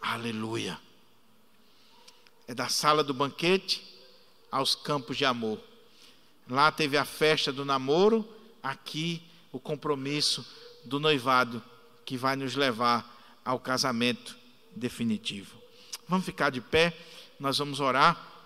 Aleluia. 0.00 0.78
É 2.46 2.54
da 2.54 2.68
sala 2.68 3.02
do 3.02 3.12
banquete 3.12 3.82
aos 4.50 4.74
campos 4.74 5.16
de 5.16 5.24
amor. 5.24 5.60
Lá 6.48 6.72
teve 6.72 6.96
a 6.96 7.04
festa 7.04 7.52
do 7.52 7.64
namoro, 7.64 8.26
aqui 8.68 9.22
o 9.50 9.58
compromisso 9.58 10.46
do 10.84 11.00
noivado 11.00 11.62
que 12.04 12.16
vai 12.16 12.36
nos 12.36 12.54
levar 12.54 13.40
ao 13.44 13.58
casamento 13.58 14.36
definitivo. 14.74 15.56
Vamos 16.06 16.26
ficar 16.26 16.50
de 16.50 16.60
pé, 16.60 16.96
nós 17.40 17.58
vamos 17.58 17.80
orar. 17.80 18.37